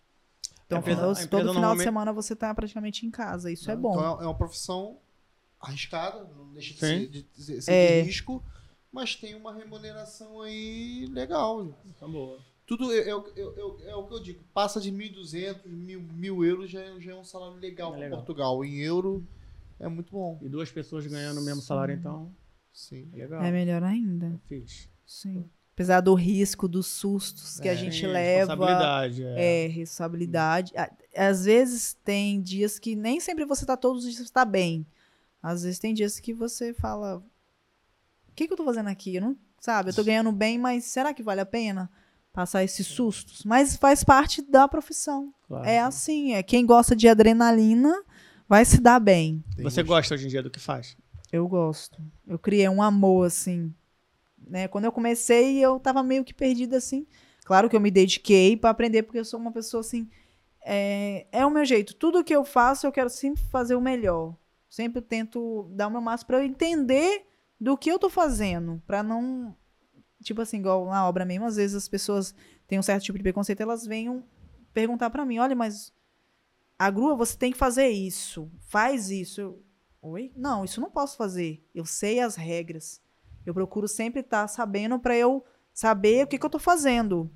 [0.64, 3.10] Então, A empresa- final- a empresa todo final de normalmente- semana você tá praticamente em
[3.10, 3.52] casa.
[3.52, 3.92] Isso é bom.
[3.92, 4.96] Então é é uma profissão
[5.60, 6.86] arriscada, não deixa de Sim.
[6.86, 8.00] ser, de, de- ser É.
[8.00, 8.42] de risco,
[8.90, 11.66] mas tem uma remuneração aí legal.
[12.00, 12.38] Tá boa.
[12.66, 16.00] Tudo é, é, o- é, o- é o que eu digo, passa de 1.200, 1.000
[16.00, 18.18] mil euros já, é- já é um salário legal É para legal.
[18.20, 18.64] Portugal.
[18.64, 19.22] Em euro
[19.84, 20.38] é muito bom.
[20.42, 22.34] E duas pessoas ganhando o mesmo salário, então,
[22.72, 23.08] Sim.
[23.12, 23.42] é legal.
[23.42, 24.40] É melhor ainda.
[24.46, 24.88] Fiz.
[25.06, 25.48] Sim.
[25.74, 27.76] Apesar do risco, dos sustos que a É.
[27.76, 28.52] gente Sim, leva.
[28.52, 29.24] Responsabilidade.
[29.24, 29.64] É.
[29.64, 30.72] É, responsabilidade.
[31.16, 34.86] Às vezes tem dias que nem sempre você tá todos os dias tá bem.
[35.42, 39.16] Às vezes tem dias que você fala: O que, que eu tô fazendo aqui?
[39.16, 41.90] Eu não, sabe, eu tô ganhando bem, mas será que vale a pena
[42.32, 43.42] passar esses sustos?
[43.44, 45.34] Mas faz parte da profissão.
[45.48, 45.66] claro.
[45.66, 47.94] É assim, é quem gosta de adrenalina
[48.48, 49.42] vai se dar bem.
[49.56, 50.96] Tem Você gosta hoje em dia do que faz?
[51.32, 52.00] Eu gosto.
[52.26, 53.74] Eu criei um amor, assim.
[54.38, 54.68] Né?
[54.68, 57.06] Quando eu comecei, eu tava meio que perdida, assim.
[57.44, 60.08] Claro que eu me dediquei para aprender, porque eu sou uma pessoa, assim.
[60.64, 61.94] É, é o meu jeito.
[61.94, 64.36] Tudo que eu faço, eu quero sempre fazer o melhor.
[64.68, 67.26] Sempre tento dar o meu máximo para eu entender
[67.60, 68.82] do que eu tô fazendo.
[68.86, 69.56] para não.
[70.22, 72.34] Tipo assim, igual na obra mesmo, às vezes as pessoas
[72.66, 74.24] têm um certo tipo de preconceito, elas venham
[74.72, 75.92] perguntar para mim: olha, mas
[76.78, 78.50] a grua, você tem que fazer isso.
[78.68, 79.40] Faz isso.
[79.40, 79.64] Eu,
[80.04, 80.30] Oi?
[80.36, 81.66] Não, isso não posso fazer.
[81.74, 83.00] Eu sei as regras.
[83.46, 85.42] Eu procuro sempre estar sabendo para eu
[85.72, 87.30] saber o que, que eu estou fazendo.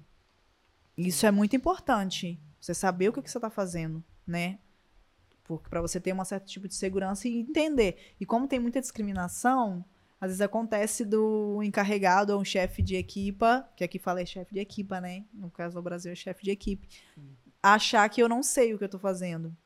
[0.94, 2.38] Isso é muito importante.
[2.60, 4.58] Você saber o que, que você está fazendo, né?
[5.70, 8.14] Para você ter um certo tipo de segurança e entender.
[8.20, 9.82] E como tem muita discriminação,
[10.20, 14.52] às vezes acontece do encarregado ou um chefe de equipa, que aqui fala é chefe
[14.52, 15.24] de equipa, né?
[15.32, 16.86] No caso do Brasil é chefe de equipe,
[17.62, 19.56] achar que eu não sei o que eu tô fazendo.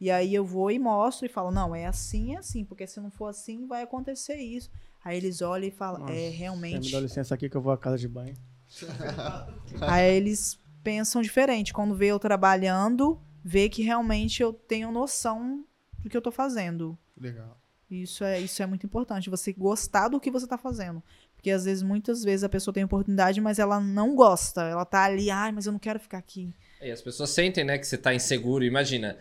[0.00, 3.00] E aí eu vou e mostro e falo, não, é assim, é assim, porque se
[3.00, 4.70] não for assim, vai acontecer isso.
[5.04, 6.92] Aí eles olham e falam, Nossa, é, Você me realmente.
[6.92, 8.34] dá licença aqui que eu vou à casa de banho.
[9.80, 11.72] Aí eles pensam diferente.
[11.72, 15.64] Quando vê eu trabalhando, vê que realmente eu tenho noção
[15.98, 16.98] do que eu tô fazendo.
[17.16, 17.58] Legal.
[17.90, 21.02] Isso é, isso é muito importante, você gostar do que você tá fazendo.
[21.34, 24.62] Porque às vezes, muitas vezes, a pessoa tem oportunidade, mas ela não gosta.
[24.62, 26.54] Ela tá ali, ai, mas eu não quero ficar aqui.
[26.82, 28.64] E as pessoas sentem, né, que você tá inseguro.
[28.64, 29.16] Imagina,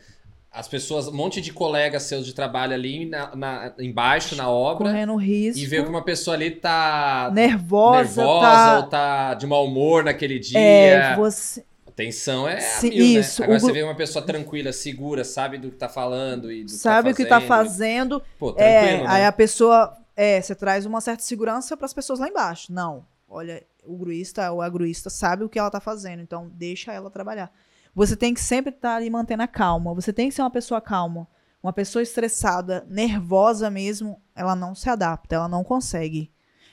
[0.52, 4.90] as pessoas, um monte de colegas seus de trabalho ali na, na- embaixo na obra
[4.90, 5.62] Correndo risco.
[5.62, 8.78] e vê que uma pessoa ali tá nervosa, nervosa tá.
[8.78, 10.58] ou tá de mau humor naquele dia.
[10.60, 11.64] É, você.
[11.86, 13.46] A tensão é a Sim, mil, isso, né?
[13.46, 16.72] Agora o você vê uma pessoa tranquila, segura, sabe do que tá falando e do
[16.72, 18.22] Sabe o que que tá fazendo.
[18.40, 19.28] Pô, É, tranquilo, aí né?
[19.28, 19.96] a pessoa.
[20.16, 22.74] É, você traz uma certa segurança para as pessoas lá embaixo.
[22.74, 23.06] Não.
[23.28, 27.10] Olha, o gruísta ou a gruísta sabe o que ela tá fazendo, então deixa ela
[27.10, 27.52] trabalhar.
[27.94, 29.94] Você tem que sempre estar ali mantendo a calma.
[29.94, 31.28] Você tem que ser uma pessoa calma.
[31.62, 36.32] Uma pessoa estressada, nervosa mesmo, ela não se adapta, ela não consegue.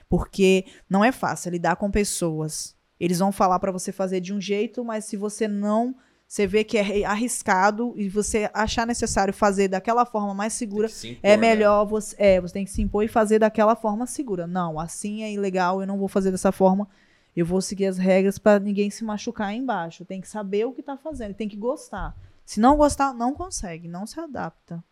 [0.08, 2.76] Porque não é fácil lidar com pessoas.
[3.00, 5.96] Eles vão falar para você fazer de um jeito, mas se você não,
[6.28, 11.10] você vê que é arriscado e você achar necessário fazer daquela forma mais segura, se
[11.10, 11.36] impor, é né?
[11.36, 14.46] melhor você, é, você tem que se impor e fazer daquela forma segura.
[14.46, 16.88] Não, assim é ilegal, eu não vou fazer dessa forma.
[17.36, 20.04] Eu vou seguir as regras para ninguém se machucar aí embaixo.
[20.04, 22.16] Tem que saber o que tá fazendo, tem que gostar.
[22.44, 24.82] Se não gostar, não consegue, não se adapta.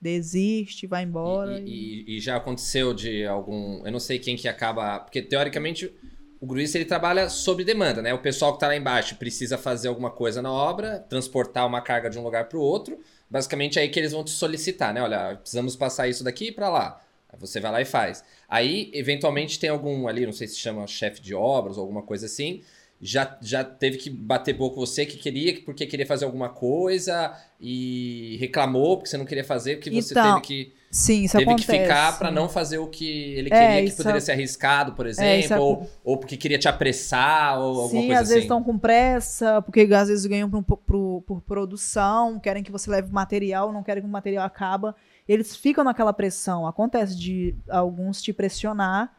[0.00, 1.60] Desiste, vai embora.
[1.60, 3.86] E, e- e- e já aconteceu de algum.
[3.86, 4.98] Eu não sei quem que acaba.
[4.98, 5.94] Porque teoricamente
[6.40, 8.12] o gruista ele trabalha sob demanda, né?
[8.12, 12.10] O pessoal que tá lá embaixo precisa fazer alguma coisa na obra, transportar uma carga
[12.10, 12.98] de um lugar para o outro.
[13.30, 15.00] Basicamente é aí que eles vão te solicitar, né?
[15.00, 17.00] Olha, precisamos passar isso daqui para lá.
[17.38, 18.22] Você vai lá e faz.
[18.48, 22.26] Aí, eventualmente, tem algum ali, não sei se chama chefe de obras ou alguma coisa
[22.26, 22.62] assim.
[23.00, 27.36] Já, já teve que bater boca com você que queria, porque queria fazer alguma coisa
[27.60, 31.46] e reclamou porque você não queria fazer, porque você Então, teve que Sim, isso teve
[31.50, 31.72] acontece.
[31.72, 35.06] que ficar pra não fazer o que ele É, queria, que poderia ser arriscado, por
[35.06, 35.10] É,
[35.40, 38.28] exemplo, é- ou, ou porque queria te apressar, ou alguma Sim, coisa às assim.
[38.28, 42.90] vezes estão com pressa, porque às vezes ganham por, por- por produção, querem que você
[42.90, 44.94] leve material, não querem que o material acaba.
[45.28, 46.66] Eles ficam naquela pressão.
[46.66, 49.14] Acontece de alguns te pressionar,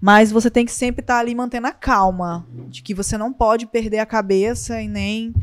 [0.00, 3.66] mas você tem que sempre estar ali mantendo a calma, de que você não pode
[3.66, 5.34] perder a cabeça e nem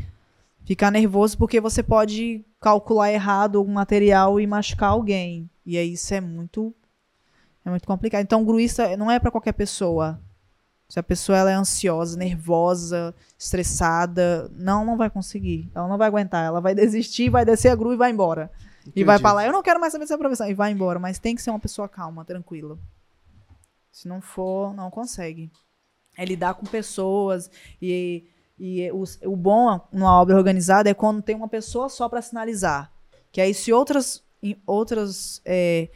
[0.66, 5.48] Ficar nervoso porque você pode calcular errado o material e machucar alguém.
[5.64, 6.74] E aí isso é muito
[7.64, 8.22] é muito complicado.
[8.22, 10.20] Então, gruista não é para qualquer pessoa.
[10.88, 15.70] Se a pessoa ela é ansiosa, nervosa, estressada, não, não vai conseguir.
[15.72, 16.44] Ela não vai aguentar.
[16.44, 18.50] Ela vai desistir, vai descer a grua e vai embora.
[18.94, 20.48] E vai falar, eu não quero mais saber dessa profissão.
[20.48, 20.98] E vai embora.
[20.98, 22.78] Mas tem que ser uma pessoa calma, tranquila.
[23.90, 25.50] Se não for, não consegue.
[26.16, 27.50] É lidar com pessoas.
[27.80, 28.24] E,
[28.58, 32.92] e o, o bom numa obra organizada é quando tem uma pessoa só para sinalizar.
[33.32, 34.22] Que aí, se outras,
[34.66, 35.88] outras é,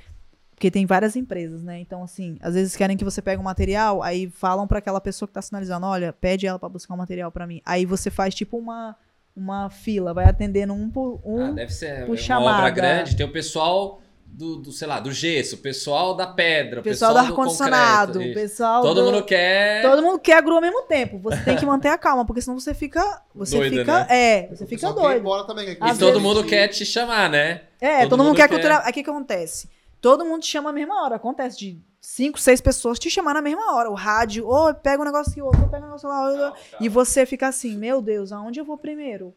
[0.61, 1.81] porque tem várias empresas, né?
[1.81, 5.27] Então, assim, às vezes querem que você pegue um material, aí falam para aquela pessoa
[5.27, 7.63] que tá sinalizando, olha, pede ela para buscar um material para mim.
[7.65, 8.95] Aí você faz tipo uma
[9.37, 11.47] uma fila, vai atendendo um por um.
[11.47, 12.59] Ah, deve ser por uma chamada.
[12.59, 16.81] obra grande, tem o pessoal do, do, sei lá, do gesso, o pessoal da pedra,
[16.81, 19.83] o pessoal, do do ar-condicionado, pessoal Todo do- mundo quer.
[19.83, 21.19] Todo mundo quer a grua ao mesmo tempo.
[21.19, 23.23] Você tem que manter a calma, porque senão você fica.
[23.35, 23.99] Você Doida, fica.
[24.01, 24.07] né?
[24.11, 25.47] É, você O fica pessoal doido.
[25.47, 25.65] também.
[25.65, 27.63] que E aqui- Às todo vezes- mundo quer te chamar, né?
[27.81, 28.83] É, Todo todo, mundo mundo quer quer- culturar.
[28.85, 29.69] Aí o que que acontece?
[30.01, 31.17] Todo mundo te chama na mesma hora.
[31.17, 33.91] Acontece de cinco, seis pessoas te chamar na mesma hora.
[33.91, 36.61] O rádio, ô, pega um negócio aqui, outro, pega um negócio lá, outro.
[36.81, 39.35] E você fica assim, meu Deus, aonde eu vou primeiro?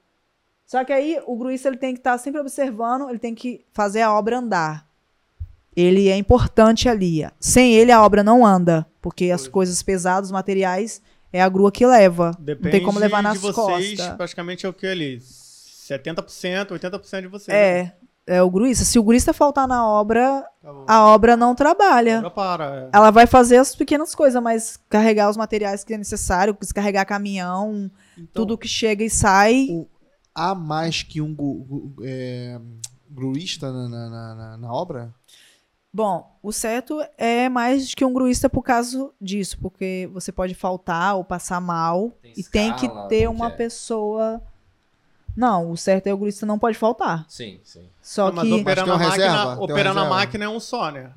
[0.66, 4.02] Só que aí o gruista ele tem que estar sempre observando, ele tem que fazer
[4.02, 4.88] a obra andar.
[5.76, 7.28] Ele é importante ali.
[7.40, 11.72] Sem ele a obra não anda, porque as coisas pesadas, os materiais, é a grua
[11.72, 12.32] que leva.
[12.40, 14.16] Depende não tem como levar nas de vocês, costas.
[14.16, 15.20] praticamente é o que ali?
[15.20, 17.56] 70%, 80% de vocês.
[17.56, 17.94] É,
[18.28, 18.86] é o gruista.
[18.86, 20.86] Se o gruista faltar na obra, Acabou.
[20.88, 22.20] a obra não trabalha.
[22.20, 22.90] Agora para.
[22.94, 27.90] Ela vai fazer as pequenas coisas, mas carregar os materiais que é necessário, descarregar caminhão,
[28.18, 29.68] Então, tudo que chega e sai.
[29.70, 29.88] o-
[30.34, 31.36] há mais que um
[32.04, 32.60] é,
[33.10, 35.14] gruista na, na, na- na- obra?
[35.96, 41.16] Bom, o certo é mais que um gruista por causa disso, porque você pode faltar
[41.16, 43.52] ou passar mal Tem e tem que escala, ter uma é?
[43.52, 44.42] pessoa.
[45.36, 47.26] Não, o certo é o gruista não pode faltar.
[47.28, 47.88] Sim, sim.
[48.02, 49.62] Só Não, mas que operando, a máquina, reserva?
[49.64, 51.12] Operando a máquina é um só, né?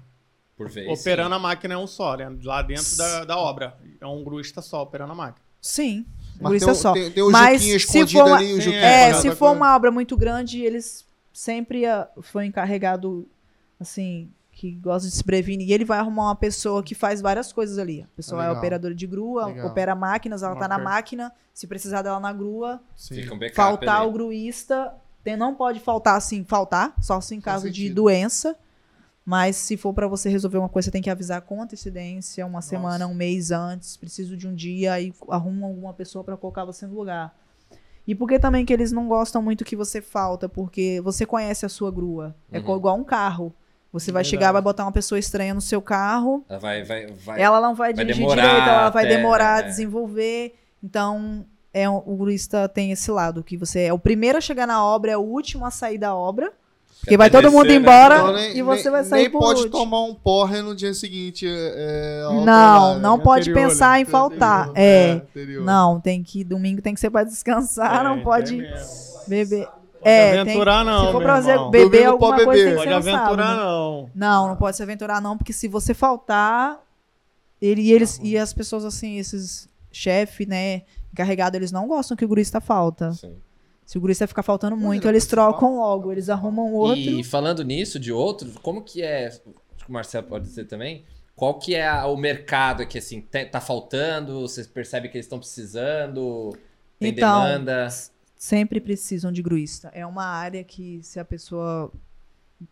[0.57, 0.89] Por vez.
[1.01, 1.37] operando sim.
[1.37, 2.35] a máquina é um só, né?
[2.43, 3.77] Lá dentro da, da obra.
[4.01, 5.45] É um gruista só operando a máquina.
[5.61, 6.07] sim,
[6.41, 6.93] um Mas gruista tem, só.
[6.93, 9.37] tem, tem o Mas se escondido for uma- ali, o Sim, é, É, se for
[9.39, 9.55] coisa.
[9.57, 13.29] uma obra muito grande, eles sempre ah, foi encarregado,
[13.79, 15.69] assim, que gosta de se prevenir.
[15.69, 18.01] E ele vai arrumar uma pessoa que faz várias coisas ali.
[18.05, 19.67] A pessoa é operadora de grua, Legal.
[19.67, 21.31] opera máquinas, ela tá na máquina.
[21.53, 22.81] Se precisar dela na grua,
[23.31, 24.09] um backup faltar ali.
[24.09, 27.97] o gruísta, tem, não pode faltar assim, faltar, só se em Faz caso de sentido.
[27.97, 28.57] doença.
[29.27, 32.63] Mas se for pra você resolver uma coisa, você tem que avisar com antecedência, uma
[32.63, 33.97] semana, um mês antes.
[33.97, 37.37] Preciso de um dia, aí arruma alguma pessoa pra colocar você no lugar.
[38.07, 40.49] E por que também que eles não gostam muito que você falta?
[40.49, 42.35] Porque você conhece a sua grua.
[42.53, 42.65] É Uhum.
[42.65, 43.53] co- igual um carro.
[43.99, 44.31] Você vai Verdade.
[44.31, 47.41] chegar, vai botar uma pessoa estranha no seu carro, Ela vai, vai, vai.
[47.41, 49.63] ela não vai vai dirigir demorar direito, ela vai até, demorar a é.
[49.63, 50.55] desenvolver.
[50.83, 54.67] Então, é, um- o gruista tem esse lado, que você é o primeiro a chegar
[54.67, 56.53] na obra, é o último a sair da obra.
[57.01, 57.75] Porque vai todo mundo né?
[57.75, 59.79] embora Então, nem- e você nem- vai sair Nem por pode último.
[59.79, 61.47] tomar um porre no dia seguinte.
[61.49, 63.01] É, ao Não, trabalho.
[63.01, 64.01] não pode Anterior, pensar né?
[64.01, 64.71] em faltar.
[64.71, 69.69] Anterior, É, não, tem que domingo tem que ser para descansar, É, não pode mesmo.
[70.07, 70.27] Beber.
[70.29, 71.71] Pode É, tem- aventurar não, se for pra fazer, irmão.
[71.71, 72.83] beber Domingo alguma pode coisa, tem beber.
[72.85, 73.63] que Pode ser no sábado, aventurar né?
[73.63, 74.11] não.
[74.15, 76.81] Não, não pode se aventurar não, porque se você faltar,
[77.61, 82.25] ele e eles e as pessoas assim, esses chefe, né, encarregado, eles não gostam que
[82.25, 83.13] o gruista falta.
[83.13, 83.37] Sim.
[83.85, 86.99] Se o gruista ficar faltando muito, é eles trocam logo, eles arrumam outro.
[87.01, 89.29] E falando nisso, de outros, como que é.
[89.29, 91.05] Acho que o Marcelo pode dizer também.
[91.37, 94.41] Qual que é a- o mercado que assim tá faltando?
[94.41, 96.51] Você percebe que eles estão precisando?
[96.99, 97.87] Tem Então, demanda?
[98.37, 99.91] Sempre precisam de gruista.
[99.95, 101.91] É uma área que se a pessoa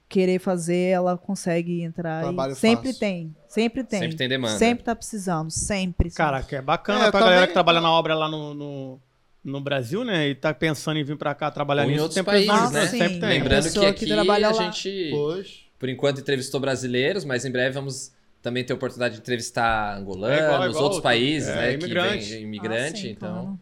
[0.09, 2.21] querer fazer, ela consegue entrar.
[2.21, 3.01] e Trabalho sempre fácil.
[3.01, 4.01] tem, sempre tem.
[4.01, 4.59] Sempre tem demanda.
[4.59, 6.11] Sempre tá precisando, sempre.
[6.11, 9.01] Caraca, é bacana É, pra galera que trabalha na obra lá no, no,
[9.43, 10.29] no Brasil, né?
[10.29, 12.87] E tá pensando em vir pra cá trabalhar Ou em outros países, né?
[12.87, 12.99] sim.
[12.99, 13.29] Sempre tem.
[13.29, 14.63] Lembrando que que aqui trabalha a lá.
[14.71, 15.61] gente, Pois.
[15.79, 18.13] por enquanto, entrevistou brasileiros, mas em breve vamos
[18.43, 21.73] também ter a oportunidade de entrevistar angolanos, É igual, igual, outros países, é, né?
[21.75, 22.25] imigrante.
[22.25, 23.33] Que vem Ah, imigrante, sim, então.
[23.33, 23.61] Claro.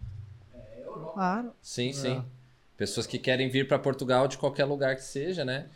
[1.12, 1.52] Claro.
[1.60, 2.24] Sim, sim.
[2.76, 5.66] Pessoas que querem vir pra Portugal de qualquer lugar que seja, né?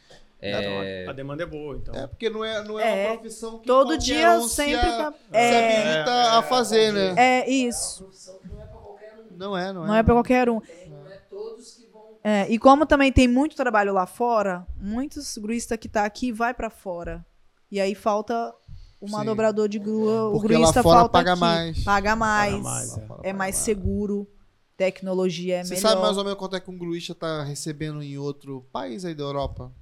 [0.41, 1.95] É, A demanda é boa, então.
[1.95, 4.77] É, porque não é, não é, É, uma profissão que Todo dia um se sempre
[4.87, 5.13] a- tá.
[5.13, 7.15] se É, habilita a fazer, né?
[7.17, 8.05] é isso.
[8.05, 9.37] profissão que não é um.
[9.37, 9.87] Não é, não é.
[9.89, 10.61] Não é pra qualquer um.
[10.89, 12.03] Não é todos que vão.
[12.23, 16.53] É, e como também tem muito trabalho lá fora, muitos gruistas que tá aqui vai
[16.53, 17.25] pra fora.
[17.71, 18.53] E aí falta
[19.01, 21.41] o manobrador de grua, o Porque lá gruista fora falta paga aqui.
[21.41, 21.85] mais.
[21.85, 22.53] Paga mais.
[22.53, 24.29] Paga mais, É mais seguro.
[24.77, 25.89] Tecnologia é Você melhor.
[25.91, 29.15] sabe mais ou menos quanto é que um gruista tá recebendo em outro país aí
[29.15, 29.73] da Europa?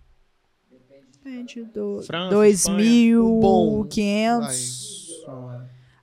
[1.13, 5.05] Depende do França, 2.500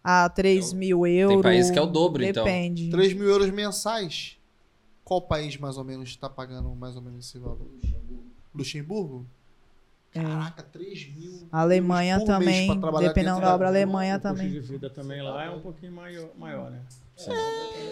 [0.03, 1.41] a 3 mil euros.
[1.43, 2.43] país que é o dobro, então.
[2.43, 2.89] Depende.
[2.89, 4.37] 3 mil euros mensais.
[5.03, 7.67] Qual país mais ou menos está pagando mais ou menos esse valor?
[7.75, 8.23] Luxemburgo.
[8.53, 9.25] Luxemburgo?
[10.13, 10.21] É.
[10.23, 11.47] Caraca, 3 mil.
[11.51, 12.67] A Alemanha também,
[12.99, 14.51] dependendo da obra, a Alemanha O custo também.
[14.51, 16.81] de vida também lá é um pouquinho maior, maior né?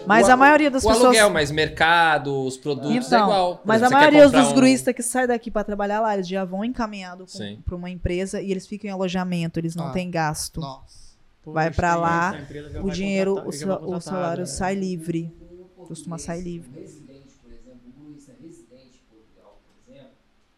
[0.08, 1.06] Mas O a maioria das o pessoas.
[1.06, 3.58] aluguel, mas mercado, os produtos é Então, igual.
[3.58, 6.28] Por mas exemplo, a maioria dos um- gruistas que saem daqui pra trabalhar lá, eles
[6.28, 7.62] já vão encaminhados Sim.
[7.66, 9.92] para uma empresa e eles ficam em alojamento, eles não Ah.
[9.92, 10.60] têm gasto.
[10.62, 11.10] Nossa.
[11.46, 12.34] Vai pra lá,
[12.80, 14.46] O vai dinheiro, contratar- o, o salário né?
[14.46, 15.34] sai livre.
[15.78, 16.70] Um Costuma sair livre.
[16.70, 20.12] Um residente, por exemplo, gruista residente em Portugal, por exemplo,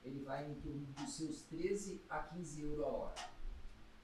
[0.03, 3.13] ele vai em torno dos seus 13 a 15 euros a hora.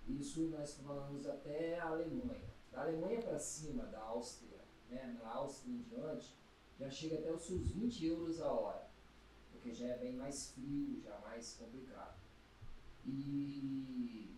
[0.07, 2.47] Isso nós falamos até a Alemanha.
[2.71, 4.46] Da Alemanha para cima, da Áustria,
[4.89, 6.35] né, na Áustria em diante,
[6.79, 8.87] já chega até os seus 20 euros a hora.
[9.51, 12.15] Porque já é bem mais frio, já mais complicado.
[13.05, 14.35] E,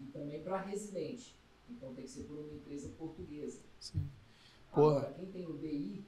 [0.00, 1.36] e também para residente.
[1.68, 3.62] Então tem que ser por uma empresa portuguesa.
[3.80, 4.08] Sim.
[4.72, 4.90] Pô.
[4.90, 6.04] Agora, quem tem o BI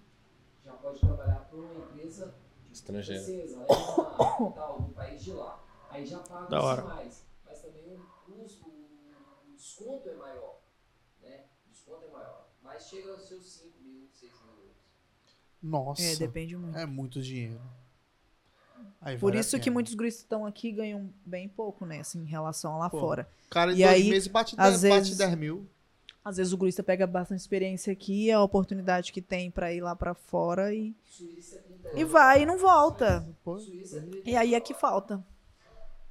[0.63, 2.35] já pode trabalhar para uma empresa
[2.71, 3.23] Estrangeira.
[3.23, 5.65] francesa, alemã, tal, do país de lá.
[5.89, 6.83] Aí já paga Da hora.
[6.83, 7.25] mais.
[7.45, 10.61] Mas também o custo, o desconto é maior.
[11.23, 11.47] Né?
[11.67, 12.46] O desconto é maior.
[12.67, 14.77] Mas chega aos seus 5 mil, 6 mil euros.
[15.63, 16.03] Nossa.
[16.03, 16.77] É, depende muito.
[16.79, 17.61] É muito dinheiro.
[19.01, 22.01] Aí Por vale isso que muitos gruistas estão aqui ganham bem pouco, né?
[22.01, 23.29] Assim, em relação a lá Pô, fora.
[23.47, 25.67] O cara em E dois aí, meses bate, às 10, bate vezes- 10 mil.
[26.25, 29.81] Às vezes o gruista pega bastante experiência aqui, é a oportunidade que tem pra ir
[29.81, 33.25] lá pra fora e, Suíça é 30 e vai e não volta.
[33.45, 35.25] Suíça é 30 E aí é que falta.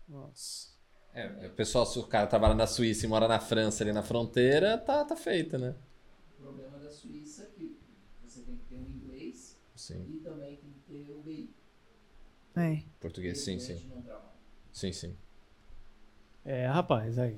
[0.07, 0.69] Nossa.
[1.13, 4.03] É, o pessoal, se o cara trabalha na Suíça e mora na França ali na
[4.03, 5.75] fronteira, tá, tá feito, né?
[6.39, 7.77] O problema da Suíça é que
[8.25, 10.05] você tem que ter um inglês Sim.
[10.09, 11.53] e também tem que ter o BI.
[12.55, 12.81] É.
[12.99, 13.81] Português, sim, sim.
[14.71, 15.15] Sim, sim.
[16.43, 17.37] É, rapaz, aí.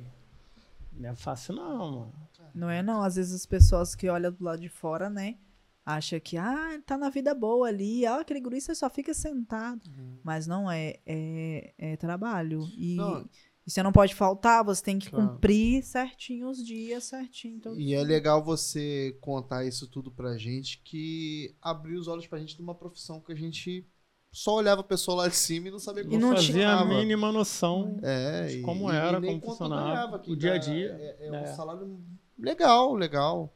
[0.93, 2.13] Não é fácil não, mano.
[2.53, 5.37] Não é não, às vezes as pessoas que olham do lado de fora, né,
[5.85, 9.81] acha que ah, tá na vida boa ali, ah, aquele gruista só fica sentado.
[10.23, 12.67] Mas não é, é, é trabalho.
[12.75, 13.29] E, Não.
[13.65, 15.29] e você não pode faltar, você tem que Claro.
[15.33, 17.57] cumprir certinho os dias, certinho.
[17.57, 22.39] Então, E é legal você contar isso tudo pra gente, que abriu os olhos pra
[22.39, 23.85] gente de uma profissão que a gente
[24.31, 26.85] só olhava a pessoa lá de cima e não sabia como E não fazia a
[26.85, 27.97] mínima noção.
[28.03, 30.97] É, de e- como e- e era, nem como funcionava, o dia a dá- dia,
[30.99, 31.41] É, é né?
[31.51, 31.99] um salário
[32.37, 33.53] legal, legal.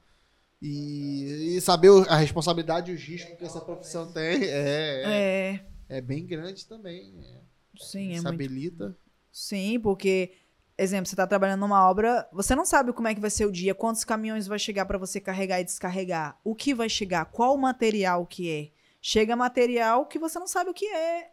[0.61, 5.61] E, e saber o- a responsabilidade e os riscos que essa profissão tem é, é,
[5.89, 7.13] é, é bem grande também.
[7.19, 7.39] É,
[7.79, 8.35] sim, é se muito.
[8.35, 8.95] habilita.
[9.31, 10.33] Sim, porque,
[10.77, 13.51] exemplo, você tá trabalhando numa obra, você não sabe como é que vai ser o
[13.51, 17.57] dia, quantos caminhões vai chegar para você carregar e descarregar, o que vai chegar, qual
[17.57, 18.80] material que é.
[19.01, 21.31] Chega material que você não sabe o que é.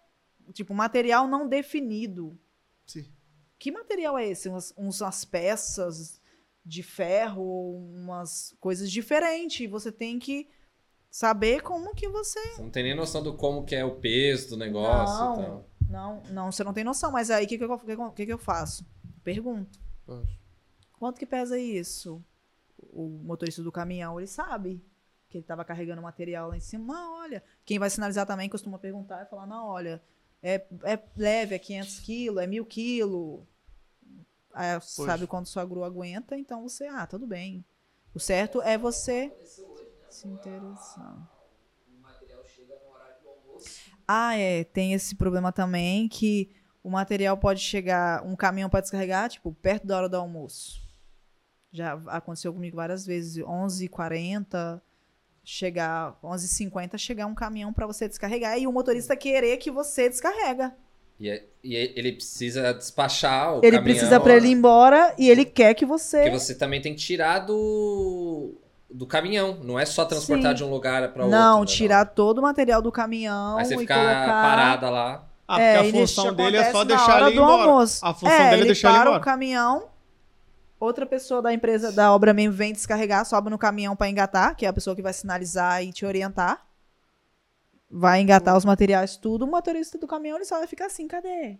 [0.52, 2.38] Tipo, material não definido.
[2.86, 3.04] Sim.
[3.58, 4.48] Que material é esse?
[4.48, 6.18] Umas, umas peças
[6.64, 9.60] de ferro, umas coisas diferentes.
[9.60, 10.48] E Você tem que
[11.10, 12.40] saber como que você.
[12.54, 15.34] Você não tem nem noção do como que é o peso do negócio Não.
[15.34, 15.68] e tal.
[15.88, 17.12] Não, não, você não tem noção.
[17.12, 17.66] Mas aí o que, que,
[18.14, 18.86] que que eu faço?
[19.22, 19.78] Pergunto.
[20.06, 20.38] Poxa.
[20.98, 22.24] Quanto que pesa isso?
[22.78, 24.82] O motorista do caminhão, ele sabe
[25.28, 26.94] que ele estava carregando material lá em cima.
[26.94, 27.42] Não, olha.
[27.64, 30.02] Quem vai sinalizar também costuma perguntar e falar: não, olha,
[30.42, 33.40] é, é leve, é 500 quilos, é 1000 quilos.
[34.54, 37.64] Aí sabe quanto sua grua aguenta, então você, ah, tudo bem.
[38.14, 39.32] O certo é você
[40.10, 41.30] se interessar.
[41.86, 43.80] O material chega no horário do almoço.
[44.06, 46.50] Ah, é, tem esse problema também que
[46.82, 50.80] o material pode chegar, um caminhão pode descarregar, tipo, perto da hora do almoço.
[51.70, 54.80] Já aconteceu comigo várias vezes, 11h40,
[55.50, 60.74] chegar, 11h50, chegar um caminhão para você descarregar e o motorista querer que você descarrega.
[61.18, 65.14] E, é- e é- ele precisa despachar o ele caminhão, precisa para ele ir embora
[65.16, 66.18] e ele quer que você...
[66.20, 68.52] Porque você também tem que tirar do,
[68.90, 69.58] do caminhão.
[69.64, 70.56] Não é só transportar Sim.
[70.58, 71.38] de um lugar para outro.
[71.38, 74.26] não, né, tirar todo o material do caminhão Aí você e fica colocar...
[74.42, 75.24] parada lá.
[75.48, 77.62] Ah, É, porque e a função dele é só deixar ele embora.
[77.62, 78.04] almoço.
[78.04, 79.18] A função é, dele é ele deixar ele para embora.
[79.22, 79.84] o caminhão,
[80.80, 84.66] outra pessoa da empresa, da obra mesmo, vem descarregar, sobe no caminhão para engatar, que
[84.66, 86.66] é a pessoa que vai sinalizar e te orientar.
[87.90, 89.44] Vai engatar os materiais, tudo.
[89.44, 91.56] O motorista do caminhão ele só vai ficar assim: cadê?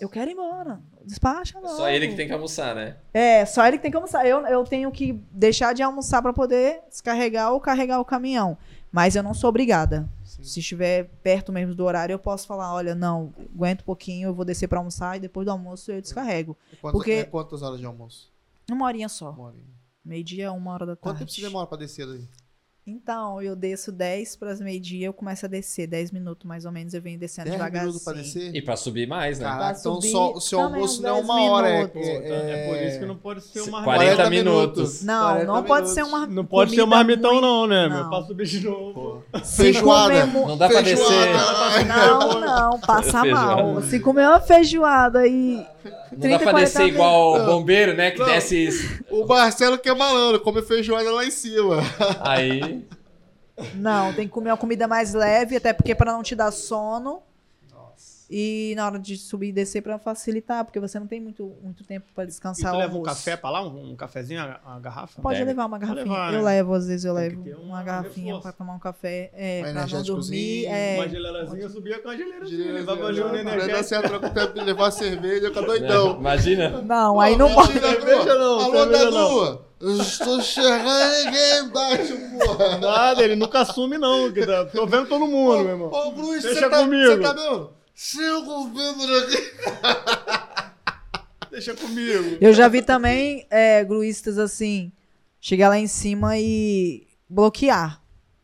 [0.00, 0.80] Eu quero ir embora.
[1.04, 1.76] Despacha É logo.
[1.76, 2.96] só ele que tem que almoçar, né?
[3.14, 4.26] É, só ele que tem que almoçar.
[4.26, 8.56] Eu, eu tenho que deixar de almoçar para poder descarregar ou carregar o caminhão.
[8.90, 10.08] Mas eu não sou obrigada.
[10.42, 10.48] Sim.
[10.52, 14.34] Se estiver perto mesmo do horário, eu posso falar: olha, não, aguenta um pouquinho, eu
[14.34, 16.56] vou descer para almoçar e depois do almoço eu descarrego.
[16.80, 18.32] Quantas, Porque- é quantas horas de almoço?
[18.70, 19.30] Uma horinha só.
[19.30, 19.80] Uma horinha.
[20.04, 21.18] Meio-dia, uma hora da Quanto tarde.
[21.20, 22.26] tempo você demora pra descer daí?
[22.90, 25.86] Então, eu desço 10 para as meio-dia, eu começo a descer.
[25.86, 27.86] 10 minutos mais ou menos, eu venho descendo 10 devagarzinho.
[27.92, 28.54] minutos pra descer?
[28.54, 29.44] E pra subir mais, né?
[29.46, 32.02] Caraca, então subir só, o seu almoço não é 10 uma hora, é, minutos.
[32.08, 35.02] Então é por isso que não pode ser uma 40 minutos.
[35.04, 36.18] Não, 40 não pode ser minutos.
[36.18, 37.96] uma Não pode ser um marmitão, muito- não, né, Não.
[38.00, 38.08] meu?
[38.10, 39.22] Pra subir de novo.
[39.30, 39.38] Pô.
[39.44, 40.26] Se Feijoada.
[40.26, 40.90] comer Não dá Feijoada.
[40.96, 41.86] descer.
[41.86, 43.62] Não, não, passa Feijoada.
[43.62, 43.82] mal.
[43.82, 45.64] Se comer uma feijoada e.
[46.12, 47.46] Não 30, dá pra 40 descer igual o Não.
[47.46, 48.10] bombeiro, né?
[48.10, 48.26] Que Não.
[48.26, 49.00] desce isso.
[49.10, 51.76] O Marcelo que é malandro, come feijoada lá em cima.
[52.20, 52.79] Aí.
[53.74, 57.22] Não, tem que comer uma comida mais leve, até porque para não te dar sono.
[58.32, 61.82] E na hora de subir e descer para facilitar, porque você não tem muito, muito
[61.82, 63.16] tempo para descansar o leva um almoço.
[63.16, 63.66] café pra lá?
[63.66, 65.20] Um, um cafezinho, a, a garrafa?
[65.20, 65.50] Pode Deve.
[65.50, 66.04] levar uma garrafinha.
[66.04, 66.44] levar, eu né?
[66.44, 69.32] levo, às vezes eu Tem levo uma, uma- um garrafinha para tomar um café.
[69.34, 70.66] É, Um pra não dormir.
[70.66, 72.72] É, Uma geleirazinha, eu subia com a geleirazinha.
[72.72, 75.62] Levava um o tempo de levar a cerveja, né?
[75.62, 76.16] doidão.
[76.20, 76.82] Imagina.
[76.82, 77.72] Não, aí não pode.
[77.80, 79.70] Cerveja não, Alô, cerveja Dadu!
[79.80, 82.78] Eu estou enxergando ninguém embaixo, porra.
[82.78, 84.30] Nada, ele nunca assume não.
[84.30, 85.90] que tá- Tô vendo todo mundo, meu irmão.
[85.90, 87.06] Ô, Bruce, você tá, comigo.
[87.12, 87.79] você tá vendo?
[88.02, 89.52] Cinco vendo aqui.
[91.50, 92.38] Deixa comigo.
[92.40, 94.90] Eu já vi também é, gruístas assim,
[95.38, 98.00] chegar lá em cima e bloquear.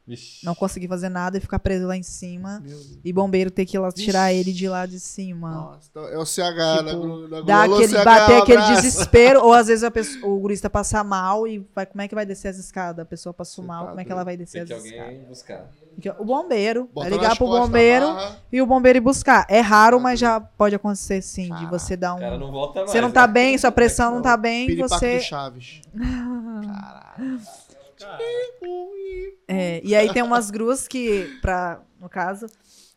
[0.07, 0.45] Vixe.
[0.45, 2.63] Não conseguir fazer nada e ficar preso lá em cima.
[3.03, 4.41] E bombeiro ter que ir lá tirar Ixi.
[4.41, 5.51] ele de lá de cima.
[5.51, 6.39] Nossa, então é o CH
[6.83, 8.83] da Tipo, Gru- da Dá Gru- Alô, aquele, CH, bater um aquele abraço.
[8.83, 12.15] desespero, ou às vezes a pessoa, o gurista passa mal e vai, como é que
[12.15, 13.03] vai descer as escadas?
[13.03, 14.89] A pessoa passou Você mal, tá como é que ela vai descer Tem as que
[15.33, 15.71] escadas?
[16.19, 18.39] O bombeiro, Bota é ligar nas pro costas, bombeiro amarra.
[18.53, 19.47] e o bombeiro ir buscar.
[19.49, 22.39] É raro, mas já pode acontecer sim, de você dar O cara um...
[22.39, 22.91] não volta mais.
[22.91, 23.33] Você não tá né?
[23.33, 25.17] bem, sua pressão não tá bem, Piripaque você...
[25.17, 25.81] do Chaves.
[25.97, 27.41] Caralho.
[29.49, 32.47] É, e aí tem umas gruas que, pra, no caso,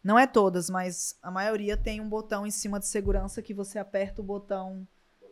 [0.04, 3.80] não é todas, mas a maioria tem um botão em cima de segurança que você
[3.80, 4.88] aperta o botão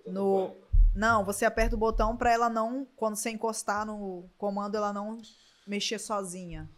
[0.05, 0.55] no.
[0.95, 5.17] Não, você aperta o botão pra ela não, quando você encostar no comando, ela não
[5.67, 6.69] mexer sozinha.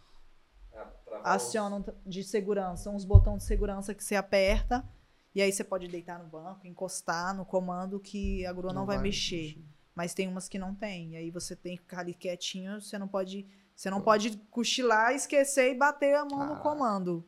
[1.24, 4.84] Aciona t- de segurança, uns botões de segurança que você aperta
[5.34, 8.98] e aí você pode deitar no banco, encostar no comando que a grua não, vai,
[8.98, 9.62] mexer.
[9.94, 11.12] Mas tem umas que não tem.
[11.12, 13.46] E aí você tem que ficar ali quietinho, você não pode.
[13.74, 16.62] Você não pode cochilar, esquecer e bater a mão no Caraca.
[16.62, 17.24] comando.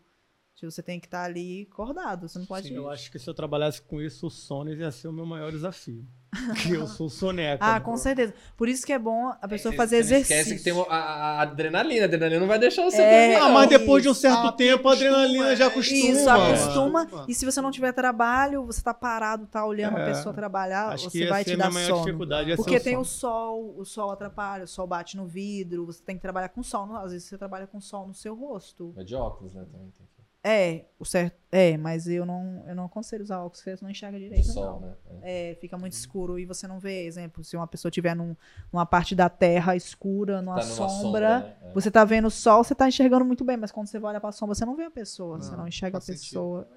[0.55, 2.29] Tipo, Você tem que estar ali acordado.
[2.29, 2.73] Você não pode.
[2.73, 5.51] Eu acho que se eu trabalhasse com isso, o sono ia ser o meu maior
[5.51, 6.07] desafio.
[6.47, 7.59] Porque eu sou soneca.
[7.63, 8.33] Ah, com certeza.
[8.57, 10.35] Por isso que é bom a pessoa Você- fazer exercício.
[10.35, 12.03] Esquece que tem a, a adrenalina.
[12.03, 14.53] A adrenalina não vai deixar você É, dormir, Ah, mas depois de um certo Ah,
[14.53, 15.99] tempo, a adrenalina já acostuma.
[16.09, 17.09] Isso, Acostuma.
[17.29, 20.07] E se você não tiver trabalho, você tá parado, tá olhando a É.
[20.07, 22.05] pessoa trabalhar, Acho que você vai te a minha dar sono.
[22.05, 22.51] dificuldade.
[22.51, 23.33] ser Porque o tem o sono.
[23.33, 26.97] sol, o sol atrapalha, o sol bate no vidro, você tem que trabalhar com sol.
[26.97, 28.93] Às vezes você trabalha com sol no seu rosto.
[28.97, 29.67] Mas de óculos, né?
[29.71, 30.12] Também tem que...
[30.45, 31.37] É, o certo.
[31.53, 34.45] É, mas eu não, eu não aconselho usar óculos, porque você não enxerga direito.
[34.47, 34.89] Sol, não.
[34.89, 34.95] né?
[35.23, 35.51] É.
[35.53, 38.35] É, fica muito escuro e você não vê, exemplo, se uma pessoa estiver num,
[38.73, 41.57] numa parte da terra escura, numa Tá numa sombra, né?
[41.63, 41.73] É.
[41.73, 44.21] você tá vendo o sol, você tá enxergando muito bem, mas quando você vai olhar
[44.21, 46.23] pra sombra, você não vê a pessoa, você Não, não enxerga a sentido.
[46.23, 46.69] pessoa.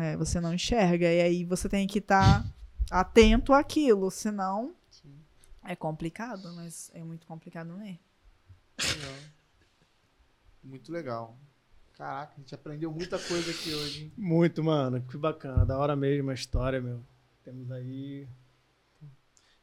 [0.00, 2.44] É, você não enxerga, e aí você tem que estar
[2.90, 4.74] atento àquilo, senão
[5.64, 7.98] é complicado, mas é muito complicado, não é?
[8.82, 9.14] Legal.
[10.64, 11.36] Muito legal.
[12.02, 14.02] Caraca, a gente aprendeu muita coisa aqui hoje.
[14.04, 14.12] hein?
[14.16, 15.00] Muito, mano.
[15.08, 15.64] Que bacana.
[15.64, 17.00] Da hora mesmo a história, meu.
[17.44, 18.26] Temos aí.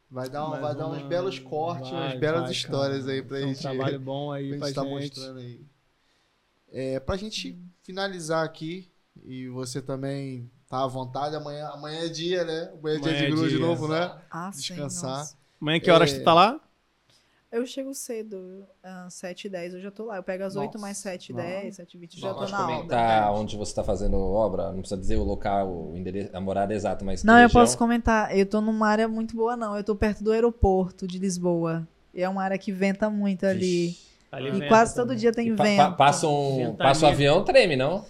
[0.10, 3.12] Vai dar, um- vai dar uns uma- belos cortes, vai, umas belas vai, histórias cara.
[3.12, 4.92] aí pra gente, Um trabalho bom pra aí gente pra tá gente.
[5.20, 5.66] mostrando aí.
[6.72, 8.90] É, pra gente finalizar aqui,
[9.26, 12.72] e você também tá à vontade, amanhã, amanhã é dia, né?
[12.74, 14.18] Amanhã é dia Amanhã de é gru de novo, né?
[14.32, 15.18] Ah, sim, Descansar.
[15.18, 15.38] nossa.
[15.62, 16.20] Amanhã que horas É.
[16.20, 16.60] tu tá lá?
[17.52, 20.18] Eu chego cedo, às 7 h 10 eu já tô lá.
[20.18, 20.78] Eu pego às 8 Nossa.
[20.78, 21.46] mais 7 Nossa.
[21.48, 22.74] 10 7 h 20 já tô na aula.
[22.76, 24.72] comentar onde você tá fazendo obra.
[24.72, 27.24] Não precisa dizer o local, o endereço, a morada exata, mas.
[27.24, 27.62] Não, eu região?
[27.62, 28.38] posso comentar.
[28.38, 29.76] Eu tô numa área muito boa, não.
[29.76, 31.88] Eu tô perto do aeroporto de Lisboa.
[32.14, 33.98] E é uma área que venta muito ali.
[34.32, 35.08] Ali E venta quase também.
[35.16, 35.78] todo dia tem E pa- vento.
[35.78, 36.78] pa- passa um, Ventania.
[36.78, 38.06] passa um avião, treme, não?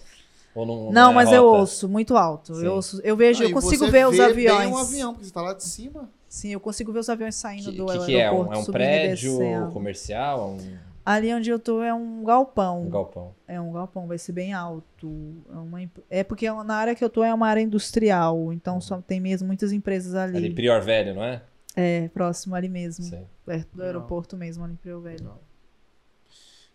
[0.54, 1.58] Ou não, Não, é mas eu rota?
[1.60, 2.56] ouço muito alto.
[2.56, 2.66] Sim.
[2.66, 4.58] Eu, ouço, eu vejo, Aí eu consigo você ver os aviões.
[4.58, 6.10] Bem um avião, porque você tá lá de cima.
[6.30, 8.06] Sim, eu consigo ver os aviões saindo Que, do que, aeroporto.
[8.06, 8.30] que é?
[8.30, 10.50] Um, é um prédio comercial?
[10.52, 12.82] Um, Ali onde eu tô é um galpão.
[12.82, 13.34] um galpão?
[13.48, 15.34] É um galpão, vai ser bem alto.
[15.50, 18.80] É, uma imp- é porque na área que eu tô é uma área industrial, então
[18.80, 20.36] só tem mesmo muitas empresas ali.
[20.36, 21.42] Ali, Prior Velho, não é?
[21.74, 23.26] É, próximo ali mesmo, Sei.
[23.44, 25.18] perto do aeroporto mesmo, ali em Rio Velho.
[25.18, 25.42] Legal.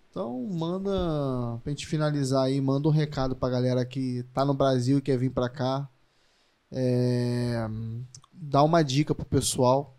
[0.10, 0.92] Então, manda,
[1.64, 5.18] pra gente finalizar aí, manda um recado pra galera que tá no Brasil e quer
[5.18, 5.90] vir pra cá.
[6.72, 7.68] É,
[8.38, 9.98] dá uma dica pro pessoal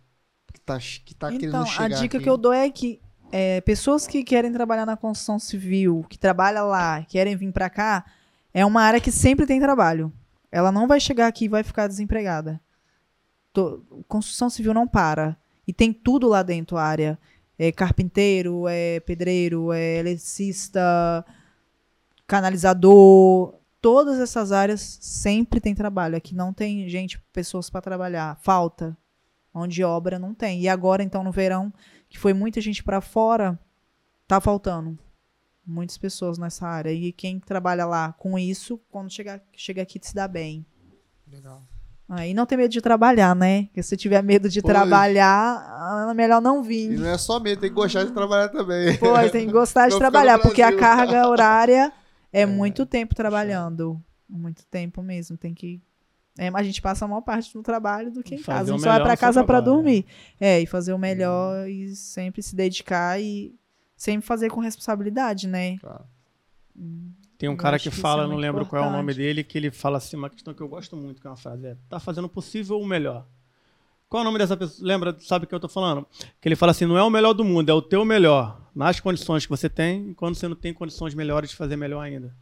[0.52, 2.24] que tá, que tá então, querendo a chegar dica aqui.
[2.24, 3.00] que eu dou é que
[3.32, 8.04] é, pessoas que querem trabalhar na construção civil, que trabalham lá, querem vir pra cá,
[8.54, 10.12] é uma área que sempre tem trabalho.
[10.50, 12.60] Ela não vai chegar aqui e vai ficar desempregada.
[13.52, 15.36] To- construção civil não para.
[15.66, 17.18] E tem tudo lá dentro a área.
[17.58, 21.24] É carpinteiro, é pedreiro, é eletricista,
[22.26, 23.54] canalizador.
[23.86, 26.16] Todas essas áreas sempre tem trabalho.
[26.16, 28.36] Aqui não tem gente, pessoas para trabalhar.
[28.42, 28.96] Falta.
[29.54, 30.60] Mão de obra não tem.
[30.60, 31.72] E agora, então, no verão,
[32.08, 33.56] que foi muita gente para fora,
[34.26, 34.98] tá faltando.
[35.64, 36.90] Muitas pessoas nessa área.
[36.90, 40.66] E quem trabalha lá com isso, quando chega, chega aqui, se dá bem.
[41.30, 41.62] Legal.
[42.08, 43.66] Aí não tem medo de trabalhar, né?
[43.66, 44.74] Porque se tiver medo de Pois.
[44.74, 46.98] trabalhar, é melhor não E vir.
[46.98, 48.96] não é só medo, tem que gostar de trabalhar também.
[48.98, 51.92] Pois, tem que gostar de trabalhar, porque a carga horária
[52.42, 54.02] é, muito tempo trabalhando.
[54.28, 55.36] Muito tempo mesmo.
[55.36, 55.80] Tem que.
[56.38, 58.70] é, a gente passa a maior parte no trabalho do que em Fazer casa.
[58.70, 60.06] A gente só vai seu casa pra trabalho, dormir.
[60.40, 63.54] É, e fazer o melhor e sempre se dedicar e
[63.96, 65.78] sempre fazer com responsabilidade, né?
[65.78, 66.04] Claro.
[67.38, 69.18] Tem um Eu cara que que fala, é não lembro qual é o nome importante.
[69.18, 71.66] dele, que ele fala assim, uma questão que eu gosto muito, que é uma frase,
[71.66, 73.26] é, tá fazendo o possível o melhor.
[74.08, 74.86] Qual é o nome dessa pessoa?
[74.86, 76.06] Lembra, sabe o que eu tô falando?
[76.40, 79.00] Que ele fala assim, não é o melhor do mundo, é o teu melhor, nas
[79.00, 82.36] condições que você tem, e quando você não tem condições melhores de fazer melhor ainda.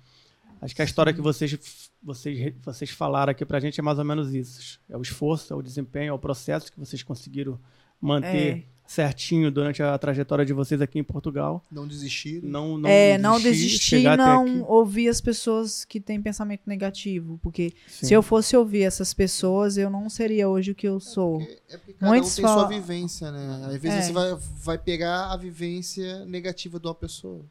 [0.60, 4.04] Acho que a história que vocês, vocês, vocês falaram aqui pra gente é mais ou
[4.04, 4.80] menos isso.
[4.90, 7.60] É o esforço, é o desempenho, é o processo que vocês conseguiram
[8.00, 8.73] manter É.
[8.86, 11.62] certinho durante a trajetória de vocês aqui em Portugal.
[11.70, 12.42] Não desistir.
[12.42, 17.38] Não, não é, não desistir, e não ouvir as pessoas que têm pensamento negativo.
[17.42, 18.06] Porque Sim.
[18.06, 21.38] se eu fosse ouvir essas pessoas, eu não seria hoje o que eu sou.
[21.38, 23.62] Porque- É porque cada Muitos um tem sua falam- vivência, né?
[23.66, 24.02] Às vezes É.
[24.02, 27.44] você vai, vai pegar a vivência negativa de uma pessoa.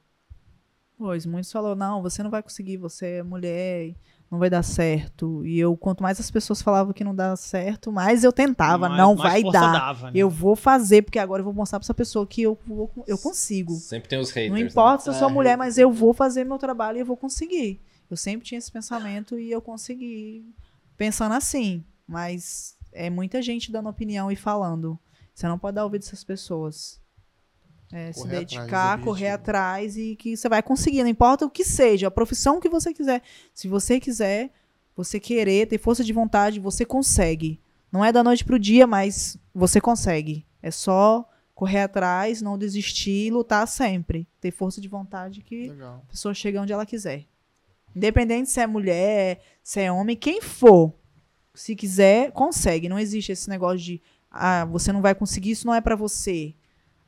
[0.98, 3.94] Pois, muitos falaram, não, você não vai conseguir, você é mulher,
[4.34, 5.46] não vai dar certo.
[5.46, 9.02] E eu, quanto mais as pessoas falavam que não dá certo, mais eu tentava, Mais-
[9.02, 9.72] não mais vai dar.
[9.72, 10.12] dava, né?
[10.16, 13.18] Eu vou fazer, porque agora eu vou mostrar pra essa pessoa que eu, vou- eu
[13.18, 13.74] consigo.
[13.76, 14.52] Sempre tem os haters.
[14.52, 14.66] Não né?
[14.70, 15.32] importa se eu sou É.
[15.32, 17.80] mulher, mas eu vou fazer meu trabalho e eu vou conseguir.
[18.10, 20.46] Eu sempre tinha esse pensamento e eu consegui
[20.98, 21.84] pensando assim.
[22.08, 25.00] Mas é muita gente dando opinião e falando.
[25.34, 27.00] Você não pode dar ouvido dessas pessoas.
[27.94, 31.03] É, se Correr atrás dedicar, do correr atrás e que você vai conseguir.
[31.03, 33.22] Não importa o que seja, a profissão que você quiser.
[33.53, 34.52] Se você quiser,
[34.95, 37.61] você querer, ter força de vontade, você consegue.
[37.91, 40.44] Não é da noite pro dia, mas você consegue.
[40.61, 44.28] É só correr atrás, não desistir e lutar sempre.
[44.41, 46.03] Ter força de vontade que Legal.
[46.03, 47.26] a pessoa chega onde ela quiser.
[47.95, 50.91] Independente se é mulher, se é homem, quem for.
[51.53, 52.90] Se quiser, consegue.
[52.90, 54.02] Não existe esse negócio de
[54.32, 56.56] ah, você não vai conseguir, isso não é pra você.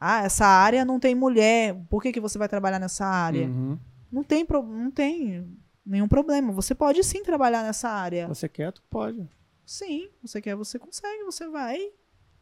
[0.07, 1.75] Ah, essa área não tem mulher.
[1.89, 3.47] Por que, que você vai trabalhar nessa área?
[3.47, 3.77] Uhum.
[4.11, 5.45] Não tem pro- não tem
[5.85, 6.51] nenhum problema.
[6.53, 8.27] Você pode sim trabalhar nessa área.
[8.27, 9.27] Você quer, tu pode.
[9.65, 11.79] Sim, você quer, você consegue, você vai.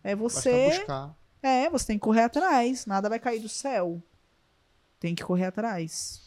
[0.03, 0.69] É Basta você.
[0.77, 1.15] buscar.
[1.41, 2.85] É, você tem que correr atrás.
[2.85, 4.02] Nada vai cair do céu.
[4.99, 6.22] Tem que correr atrás.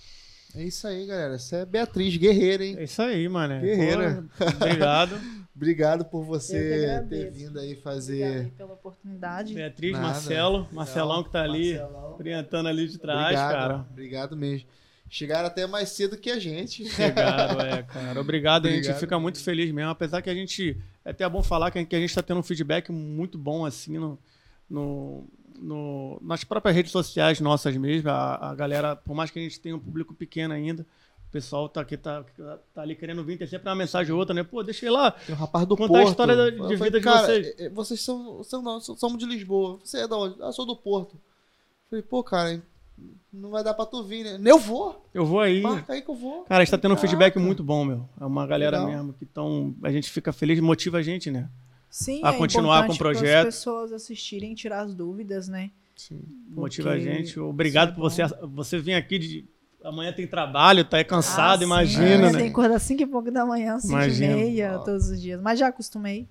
[0.55, 1.35] É isso aí, galera.
[1.35, 2.77] Essa é Beatriz, guerreira, hein?
[2.79, 3.61] É isso aí, mano.
[3.61, 4.25] Guerreira.
[4.39, 5.19] Pô, Obrigado.
[5.57, 8.23] Obrigado por você ter vindo aí fazer.
[8.23, 9.55] aí pela oportunidade.
[9.55, 10.05] Beatriz, Nada.
[10.07, 10.69] Marcelo.
[10.71, 12.17] Marcelão que tá ali, Marcelão.
[12.19, 13.87] orientando ali de trás, Obrigado, cara.
[13.91, 14.69] Obrigado mesmo.
[15.09, 16.85] Chegaram até mais cedo que a gente.
[16.91, 18.21] Chegaram, é, cara.
[18.21, 19.91] Obrigado, a gente Obrigado fica muito feliz mesmo.
[19.91, 20.77] Apesar que a gente.
[21.05, 24.19] É até bom falar que a gente tá tendo um feedback muito bom, assim, no,
[24.69, 25.25] no,
[25.59, 28.11] no- nas próprias redes sociais nossas mesmo.
[28.11, 30.85] A, a galera, por mais que a gente tenha um público pequeno ainda,
[31.29, 32.25] o pessoal tá aqui, tá,
[32.75, 34.43] tá ali querendo vir, tem sempre uma mensagem ou outra, né?
[34.43, 35.11] Pô, deixa eu ir lá.
[35.11, 36.11] Tem um rapaz do Contar a Porto.
[36.11, 38.81] história da- de Eu falei, vida de cara, vocês." é, é, vocês são, são não,
[38.81, 39.79] são- somos de Lisboa.
[39.85, 40.41] Você é da onde?
[40.43, 41.15] Ah, sou do Porto.
[41.15, 42.63] Eu Falei, pô, cara,
[43.33, 44.51] não vai dar pra tu vir, né?
[44.51, 45.07] Eu vou.
[45.13, 45.61] Eu vou aí.
[45.61, 46.45] Marca aí que eu vou.
[46.45, 48.09] Cara, a gente tá tendo um feedback muito bom, meu.
[48.21, 48.93] É uma galera Legal.
[48.95, 49.75] mesmo que estão.
[49.83, 51.49] A gente fica feliz, motiva a gente, né?
[51.91, 53.49] Sim, a é continuar com o para projeto.
[53.49, 55.71] As pessoas assistirem, tirar as dúvidas, né?
[55.95, 56.21] Sim.
[56.49, 57.39] Motiva a Porque gente.
[57.41, 59.19] Obrigado isso é por você, você vir aqui.
[59.19, 59.49] De,
[59.87, 62.33] amanhã tem trabalho, tá aí cansado, Ah, imagina, é, né?
[62.33, 65.41] Tem que acordar 5 e pouco da manhã, 5 e meia, todos os dias.
[65.41, 66.29] Mas já acostumei.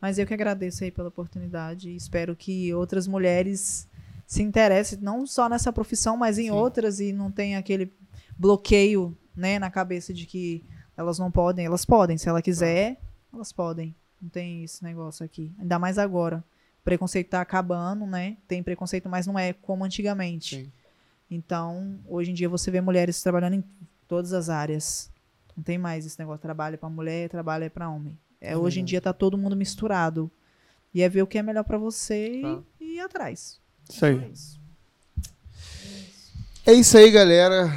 [0.00, 3.88] Mas eu que agradeço aí pela oportunidade e espero que outras mulheres
[4.26, 6.50] se interessem, não só nessa profissão, mas em Sim.
[6.50, 7.92] outras e não tenha aquele
[8.36, 10.64] bloqueio, né, na cabeça de que
[10.96, 11.66] elas não podem.
[11.66, 13.00] Elas podem, se ela quiser,
[13.32, 13.94] elas podem.
[14.20, 15.52] Não tem esse negócio aqui.
[15.58, 16.44] Ainda mais agora.
[16.80, 18.36] O preconceito tá acabando, né?
[18.46, 20.56] Tem preconceito, mas não é como antigamente.
[20.56, 20.72] Sim.
[21.30, 23.64] Então, hoje em dia você vê mulheres trabalhando em
[24.06, 25.10] todas as áreas.
[25.56, 28.18] Não tem mais esse negócio, trabalho para mulher, trabalho para homem.
[28.40, 30.30] É, É hoje em dia tá todo mundo misturado.
[30.92, 32.62] E é ver o que é melhor para você Tá.
[32.80, 33.58] e, e ir atrás.
[33.88, 34.18] Isso aí.
[34.22, 34.60] É isso.
[36.66, 37.68] É isso aí, galera.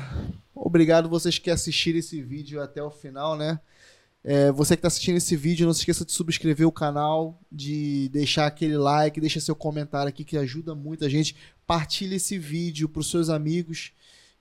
[0.55, 3.59] Obrigado vocês que assistiram esse vídeo até o final, né?
[4.23, 8.09] É, você que está assistindo esse vídeo, não se esqueça de subscrever o canal, de
[8.09, 11.35] deixar aquele like, deixa seu comentário aqui que ajuda muito a gente.
[11.67, 13.91] Partilhe esse vídeo para os seus amigos,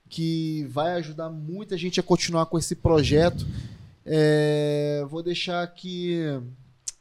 [0.09, 3.45] que vai ajudar muita gente a continuar com esse projeto.
[4.05, 6.17] É, vou deixar aqui,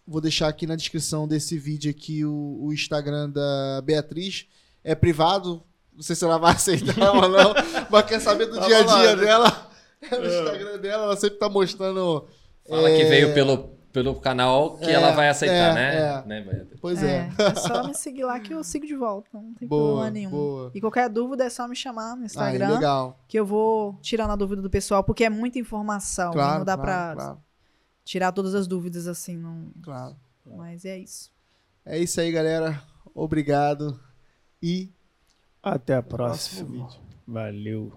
[0.05, 4.47] vou deixar aqui na descrição desse vídeo aqui o, o Instagram da Beatriz.
[4.83, 5.63] É privado,
[5.95, 7.55] não sei se ela vai aceitar ou não,
[7.89, 9.71] mas quer saber do Tava dia a dia dela.
[10.11, 12.27] É no Instagram dela, ela sempre tá mostrando.
[12.69, 15.97] Fala que é, veio pelo, pelo canal que É, ela vai aceitar, é, né?
[15.97, 16.27] é.
[16.45, 16.67] né?
[16.83, 17.31] Pois é.
[17.39, 19.31] É, é só me seguir lá que eu sigo de volta.
[19.33, 20.31] Não tem Boa, problema nenhum.
[20.31, 20.71] boa.
[20.75, 23.19] E qualquer dúvida é só me chamar no Instagram, legal.
[23.27, 26.29] que eu vou tirando a dúvida do pessoal, porque é muita informação.
[26.31, 26.85] e Claro, não dá claro,
[27.17, 27.43] pra claro,
[28.05, 29.39] tirar todas as dúvidas assim.
[29.39, 29.71] Não...
[29.83, 30.15] claro.
[30.45, 31.33] Mas é isso.
[31.83, 32.83] É isso aí, galera.
[33.15, 33.99] Obrigado.
[34.63, 34.93] E
[35.63, 36.87] Até a próxima.
[37.27, 37.95] Valeu.